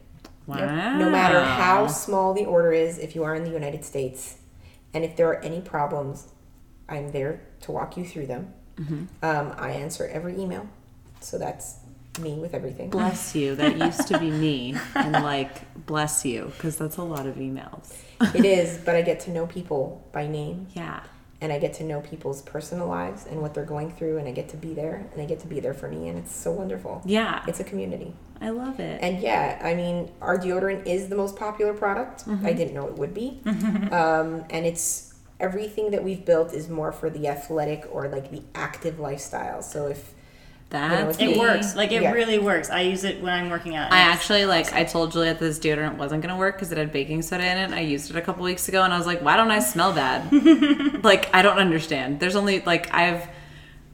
[0.49, 0.97] Wow.
[0.97, 4.38] no matter how small the order is if you are in the united states
[4.93, 6.27] and if there are any problems
[6.88, 9.03] i'm there to walk you through them Mm-hmm.
[9.23, 10.67] um, i answer every email
[11.19, 11.76] so that's
[12.21, 13.55] me with everything Bless you.
[13.55, 14.76] That used to be me.
[14.95, 17.93] And like, bless you, because that's a lot of emails.
[18.34, 21.01] it is but i get to know people by name Yeah.
[21.41, 24.32] And i get to know people's personal lives and what they're going through and i
[24.32, 26.52] get to be there and they get to be there for me and it's so
[26.52, 27.44] wonderful Yeah.
[27.48, 28.99] it's a community I love it.
[29.02, 32.26] And yeah, I mean, our deodorant is the most popular product.
[32.26, 32.45] Mm-hmm.
[32.45, 33.41] I didn't know it would be.
[33.45, 38.41] um, and it's everything that we've built is more for the athletic or like the
[38.56, 39.61] active lifestyle.
[39.61, 40.14] So if
[40.70, 41.76] That's it It works.
[41.76, 42.12] Like it Yeah.
[42.12, 42.70] really works.
[42.70, 43.91] I use it when I'm working out.
[43.91, 47.22] I actually like I told Juliet this deodorant wasn't gonna work because it had baking
[47.24, 47.72] soda in it.
[47.76, 49.94] I used it a couple weeks ago, and I was like, "Why don't I smell
[49.94, 50.32] bad?"
[51.04, 52.20] like I don't understand.
[52.20, 53.28] There's only like I've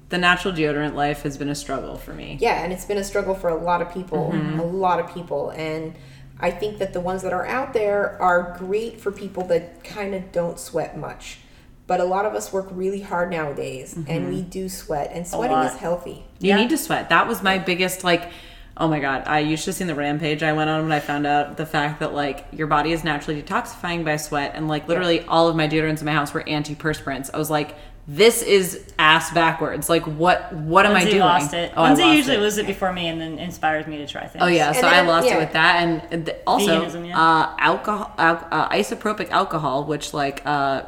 [0.09, 2.37] the natural deodorant life has been a struggle for me.
[2.39, 4.59] yeah, and it's been a struggle for a lot of people, Mm-hmm.
[4.59, 5.95] a lot of people, and
[6.39, 10.13] I think that the ones that are out there are great for people that kind
[10.13, 11.39] of don't sweat much.
[11.87, 14.09] But a lot of us work really hard nowadays, Mm-hmm.
[14.11, 16.25] and we do sweat, and sweating is healthy.
[16.39, 16.55] You Yeah.
[16.57, 17.09] need to sweat.
[17.09, 18.31] That was my biggest like.
[18.77, 19.23] Oh my god!
[19.25, 21.65] I you should have seen the rampage I went on when I found out the
[21.65, 25.55] fact that like your body is naturally detoxifying by sweat, and like literally all of
[25.55, 27.29] my deodorants in my house were antiperspirants.
[27.33, 29.87] I was like, this is ass backwards.
[29.87, 30.51] Like what?
[30.51, 31.21] What am I Lindsay doing?
[31.21, 31.71] lost it.
[31.77, 32.39] Oh, I lost usually it.
[32.41, 34.43] was it before me, and then inspires me to try things.
[34.43, 35.37] Oh yeah, so then, I lost yeah.
[35.37, 35.75] it with that,
[36.11, 37.17] and th- also Veganism, yeah.
[37.17, 40.87] uh, alcohol, al- uh, isopropic alcohol, which like uh, s-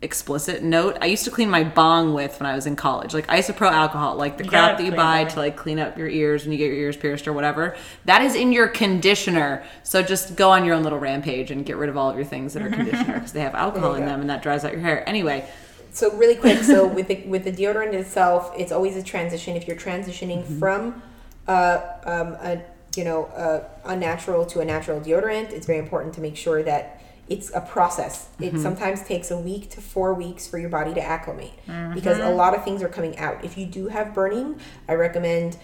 [0.00, 0.96] explicit note.
[1.00, 4.14] I used to clean my bong with when I was in college, like isopro alcohol,
[4.16, 5.32] like the You crap that you buy that.
[5.32, 7.76] to like clean up your ears when you get your ears pierced or whatever.
[8.04, 9.64] That is in your conditioner.
[9.82, 12.24] So just go on your own little rampage and get rid of all of your
[12.24, 14.06] things that are conditioner because they have alcohol in go.
[14.06, 15.08] them and that dries out your hair.
[15.08, 15.48] Anyway,
[15.92, 19.56] So really quick, so with the with the deodorant itself, it's always a transition.
[19.56, 20.58] If you're transitioning Mm-hmm.
[20.60, 21.02] from
[21.48, 22.62] uh, um, a
[22.94, 26.97] you know a unnatural to a natural deodorant, it's very important to make sure that
[27.28, 28.28] it's a process.
[28.40, 28.56] Mm-hmm.
[28.56, 31.94] It sometimes takes a week to four weeks for your body to acclimate Mm-hmm.
[31.94, 33.44] because a lot of things are coming out.
[33.44, 35.58] If you do have burning, I recommend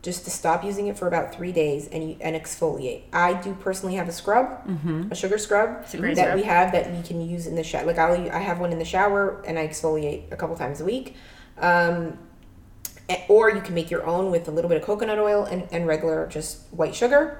[0.00, 3.02] just to stop using it for about three days and you, and exfoliate.
[3.12, 5.10] I do personally have a scrub, Mm-hmm.
[5.10, 6.36] a sugar scrub a that scrub.
[6.36, 7.84] we have that we can use in the shower.
[7.84, 10.84] Like I'll I have one in the shower and I exfoliate a couple times a
[10.84, 11.16] week.
[11.58, 12.16] Um,
[13.28, 15.86] or you can make your own with a little bit of coconut oil and, and
[15.86, 17.38] regular just white sugar.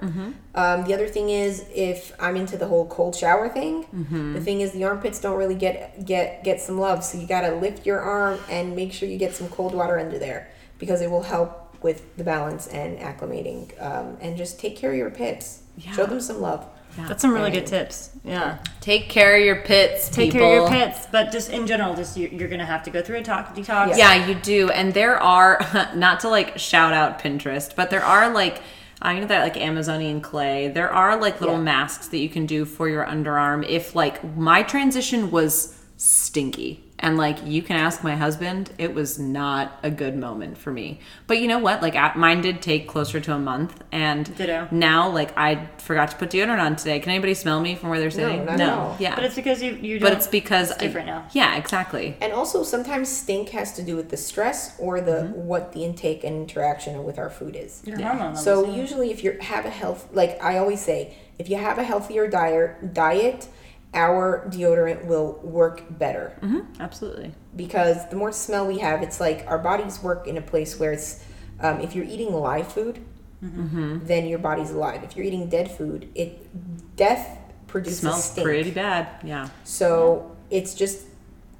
[0.54, 3.86] Um, the other thing is if I'm into the whole cold shower thing,
[4.34, 7.04] the thing is the armpits don't really get get get some love.
[7.04, 10.18] So you gotta lift your arm and make sure you get some cold water under
[10.18, 13.70] there because it will help with the balance and acclimating.
[13.82, 15.62] Um, and just take care of your pits.
[15.94, 16.66] Show them some love.
[17.06, 18.10] That's some really good tips.
[18.24, 18.58] Yeah.
[18.80, 20.08] take care of your pits.
[20.08, 20.46] Take people.
[20.48, 23.00] care of your pits, but just in general, just you, you're gonna have to go
[23.02, 23.96] through a talk detox.
[23.96, 24.70] Yeah, you do.
[24.70, 25.60] And there are
[25.94, 28.60] not to like shout out Pinterest, but there are like
[29.00, 30.68] I know that like Amazonian clay.
[30.68, 31.62] There are like little Yeah.
[31.62, 36.84] masks that you can do for your underarm if like my transition was stinky.
[37.00, 40.98] And like you can ask my husband, it was not a good moment for me.
[41.28, 41.80] But you know what?
[41.80, 44.66] Like I- mine did take closer to a month, and Ditto.
[44.72, 46.98] now like I forgot to put deodorant on today.
[46.98, 48.44] Can anybody smell me from where they're sitting?
[48.46, 48.96] not at all.
[48.98, 50.00] Yeah, But it's because you you.
[50.00, 51.26] but don't- it's because it's different now.
[51.32, 52.16] Yeah, exactly.
[52.20, 55.46] And also sometimes stink has to do with the stress or the Mm-hmm.
[55.46, 57.82] what the intake and interaction with our food is.
[57.86, 58.36] Your hormone.
[58.36, 61.84] So usually if you have a health like I always say, if you have a
[61.84, 63.46] healthier diet diet,
[63.94, 66.38] our deodorant will work better.
[66.78, 67.32] Absolutely.
[67.56, 70.92] Because the more smell we have, it's like our bodies work in a place where
[70.92, 71.24] it's
[71.60, 73.04] um, if you're eating live food,
[73.40, 74.04] Mm-hmm.
[74.04, 75.04] then your body's alive.
[75.04, 77.38] If you're eating dead food, it death
[77.68, 78.44] produces Smells stink.
[78.44, 79.06] pretty bad.
[79.22, 79.48] Yeah.
[79.62, 81.06] So it's just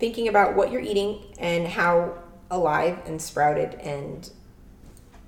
[0.01, 2.15] thinking about what you're eating and how
[2.51, 4.29] alive and sprouted and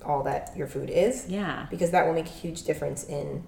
[0.05, 1.28] all that your food is.
[1.28, 1.66] Yeah.
[1.70, 3.44] Because that will make a huge difference in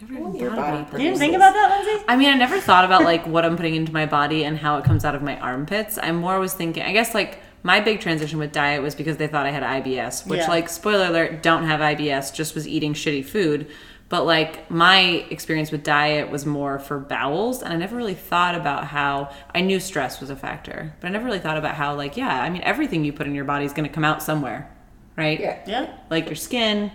[0.00, 1.00] Never Well, even your thought body about that.
[1.00, 2.04] you didn't think about that, Lindsay?
[2.08, 4.76] I mean, I never thought about like what I'm putting into my body and how
[4.78, 5.98] it comes out of my armpits.
[6.02, 9.26] I more was thinking, I guess like my big transition with diet was because they
[9.26, 10.48] thought I had IBS, which Yeah.
[10.48, 13.66] like spoiler alert, don't have IBS, just was eating shitty food.
[14.08, 18.54] But like my experience with diet was more for bowels, and I never really thought
[18.54, 21.96] about how I knew stress was a factor, but I never really thought about how
[21.96, 24.22] like yeah, I mean everything you put in your body is going to come out
[24.22, 24.70] somewhere,
[25.16, 25.40] right?
[25.40, 25.58] yeah.
[25.66, 25.90] Yeah.
[26.08, 26.92] Like your skin,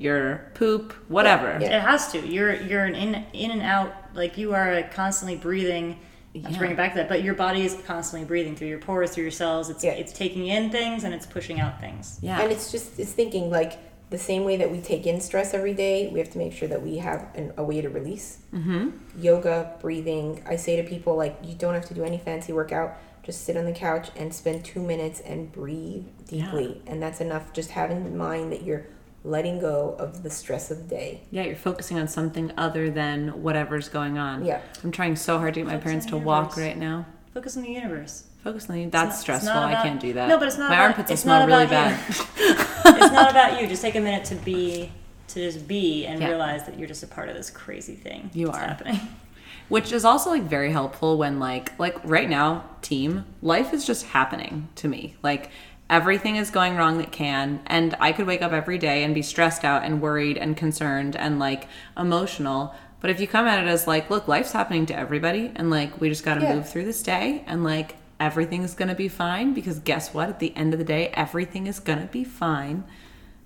[0.00, 1.58] your poop, whatever.
[1.60, 1.76] Yeah.
[1.76, 2.26] It has to.
[2.26, 3.92] You're you're an in in and out.
[4.14, 5.98] Like you are constantly breathing.
[6.34, 8.78] Not to bring it back to that, but your body is constantly breathing through your
[8.78, 9.68] pores, through your cells.
[9.68, 9.92] It's Yeah.
[9.92, 12.18] it's taking in things and it's pushing out things.
[12.22, 12.40] Yeah.
[12.40, 13.78] And it's just it's thinking like
[14.10, 16.66] the same way that we take in stress every day, we have to make sure
[16.68, 18.38] that we have an, a way to release.
[18.54, 18.90] Mm-hmm.
[19.20, 20.42] Yoga, breathing.
[20.48, 22.96] I say to people like you don't have to do any fancy workout.
[23.22, 27.52] Just sit on the couch and spend two minutes and breathe deeply, and that's enough.
[27.52, 28.86] Just having in mind that you're
[29.22, 31.20] letting go of the stress of the day.
[31.30, 34.44] Yeah, you're focusing on something other than whatever's going on.
[34.44, 34.60] Yeah.
[34.82, 37.06] I'm trying so hard to get my Focus parents to the walk right now.
[37.34, 38.24] Focus on the universe.
[38.42, 39.52] Focus on the, It's that's not- stressful.
[39.54, 40.28] not I can't do that.
[40.28, 42.08] No, but it's not My about- armpits will it's smell not really about bad.
[42.16, 42.24] you.
[43.04, 43.66] it's not about you.
[43.68, 44.90] Just take a minute to be,
[45.28, 46.28] to just be, and Yeah.
[46.28, 48.30] realize that you're just a part of this crazy thing.
[48.32, 48.66] You that's are.
[48.66, 49.00] happening.
[49.68, 54.04] which is also like very helpful when like like right now team life is just
[54.06, 55.48] happening to me like
[55.90, 59.20] everything is going wrong that can and i could wake up every day and be
[59.22, 61.66] stressed out and worried and concerned and like
[61.98, 65.68] emotional but if you come at it as like look life's happening to everybody and
[65.68, 66.54] like we just got to Yeah.
[66.54, 70.54] move through this day and like everything's gonna be fine because guess what at the
[70.56, 72.84] end of the day everything is gonna be fine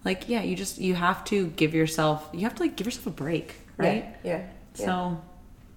[0.05, 3.07] like yeah you just you have to give yourself you have to like give yourself
[3.07, 4.31] a break right Yeah.
[4.39, 4.43] Yeah.
[4.77, 4.85] yeah.
[4.87, 5.21] so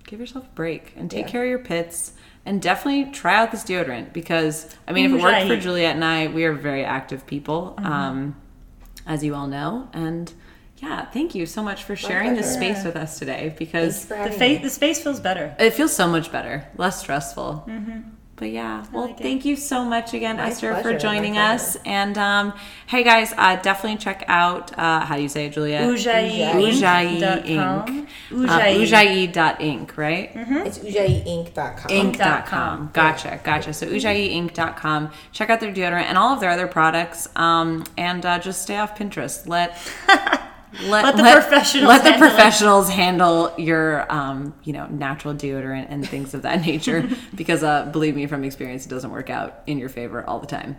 [0.05, 1.31] give yourself a break and take Yeah.
[1.31, 2.13] care of your pits
[2.47, 6.03] and definitely try out this deodorant because I mean, if it worked for Juliet and
[6.05, 7.91] I, we are very active people, Mm-hmm.
[7.91, 8.35] um,
[9.05, 9.87] as you all know.
[9.93, 10.33] And
[10.77, 12.73] yeah, thank you so much for sharing this pleasure.
[12.75, 15.55] space with us today because The, fa- the space feels better.
[15.59, 17.67] it feels so much better, less stressful.
[18.37, 19.23] But yeah, well, like it.
[19.23, 21.53] thank you so much again, My Esther, pleasure, for my joining pleasure.
[21.55, 21.77] us.
[21.87, 22.53] And um,
[22.85, 25.81] hey, guys, uh, definitely check out uh, how do you say it, Juliet?
[25.89, 27.45] Ujjayi Ujjayi Inc.
[27.47, 28.07] Inc.
[28.31, 29.31] Uh, Ujjayi.
[29.33, 30.29] Ujjayi.inc, right?
[30.67, 31.89] It's ujjayiinc.com.
[31.89, 32.89] Inc.com.
[32.93, 33.73] Gotcha, gotcha.
[33.73, 35.11] So ujjayiinc.com.
[35.31, 37.27] Check out their deodorant and all of their other products.
[37.35, 39.47] Um, and uh, just stay off Pinterest.
[39.47, 39.77] Let
[40.83, 42.93] let, Let the professionals let the handle it.
[42.93, 48.15] handle your um, you know natural deodorant and things of that nature because uh, believe
[48.15, 50.77] me from experience it doesn't work out in your favor all the time.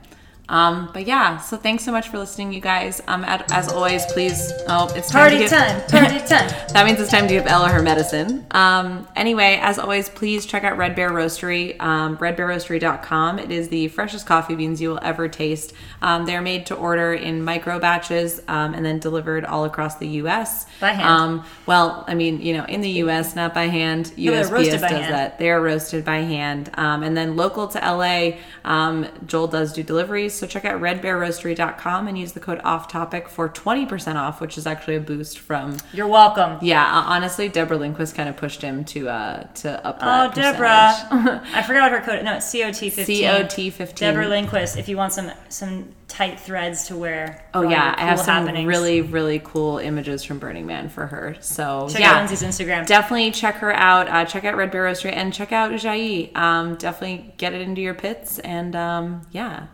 [0.48, 3.02] Um, but yeah, so thanks so much for listening, you guys.
[3.06, 4.50] Um, as, always, please.
[4.66, 5.80] Oh, it's time to Party give- time.
[5.88, 6.48] Party time.
[6.72, 8.46] that means it's time to give Ella her medicine.
[8.52, 13.38] Um, anyway, as always, please check out Red Bear Roastery, um, redbearroastery.com.
[13.38, 15.72] It is the freshest coffee beans you will ever taste.
[16.00, 20.08] Um, they're made to order in micro batches um, and then delivered all across the
[20.08, 20.66] U.S.
[20.80, 21.08] By hand.
[21.08, 24.12] Um, well, I mean, you know, in the U.S., not by hand.
[24.16, 25.14] No, they're USPS roasted does by hand.
[25.14, 25.38] that.
[25.38, 26.70] They're roasted by hand.
[26.74, 30.37] Um, and then local to LA, um, Joel does do deliveries.
[30.38, 34.66] So check out redbearroastery.com and use the code off topic for 20% off, which is
[34.66, 36.58] actually a boost from You're welcome.
[36.62, 40.94] yeah, uh, honestly, Deborah Lindquist kind of pushed him to uh to up Oh, Deborah.
[41.54, 42.24] I forgot what her code.
[42.24, 43.22] No, it's COT15.
[43.22, 43.94] COT15.
[43.94, 44.76] Deborah Lindquist.
[44.76, 47.44] If you want some some tight threads to wear.
[47.52, 48.66] Oh yeah, your I have some happenings.
[48.66, 51.36] really really cool images from Burning Man for her.
[51.40, 52.86] So Check yeah, out Lindsay's Instagram.
[52.86, 54.08] definitely check her out.
[54.08, 56.30] Uh, check out Red Bear Roastery and check out Jai.
[56.34, 59.66] Um, definitely get it into your pits and um, yeah.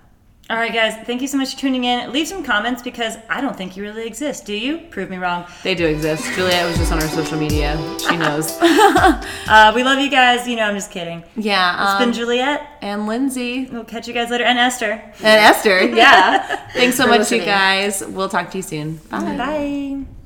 [0.51, 0.95] All right, guys.
[1.07, 2.13] Thank you so much for tuning in.
[2.13, 4.45] Leave some comments because I don't think you really exist.
[4.45, 4.77] Do you?
[4.91, 5.47] Prove me wrong.
[5.63, 6.23] They do exist.
[6.35, 7.79] Juliet was just on our social media.
[7.99, 8.57] She knows.
[9.47, 10.47] Uh, we love you guys.
[10.49, 11.23] You know, I'm just kidding.
[11.37, 11.93] yeah.
[11.93, 12.67] It's been Um, Juliet.
[12.83, 14.45] and Lindsay We'll catch you guys later.
[14.45, 14.93] And Esther.
[14.93, 15.83] and Esther.
[15.95, 16.67] Yeah.
[16.73, 17.41] Thanks so much, listening.
[17.41, 18.03] you guys.
[18.07, 18.97] We'll talk to you soon.
[19.11, 19.37] Bye.
[19.37, 20.24] Bye.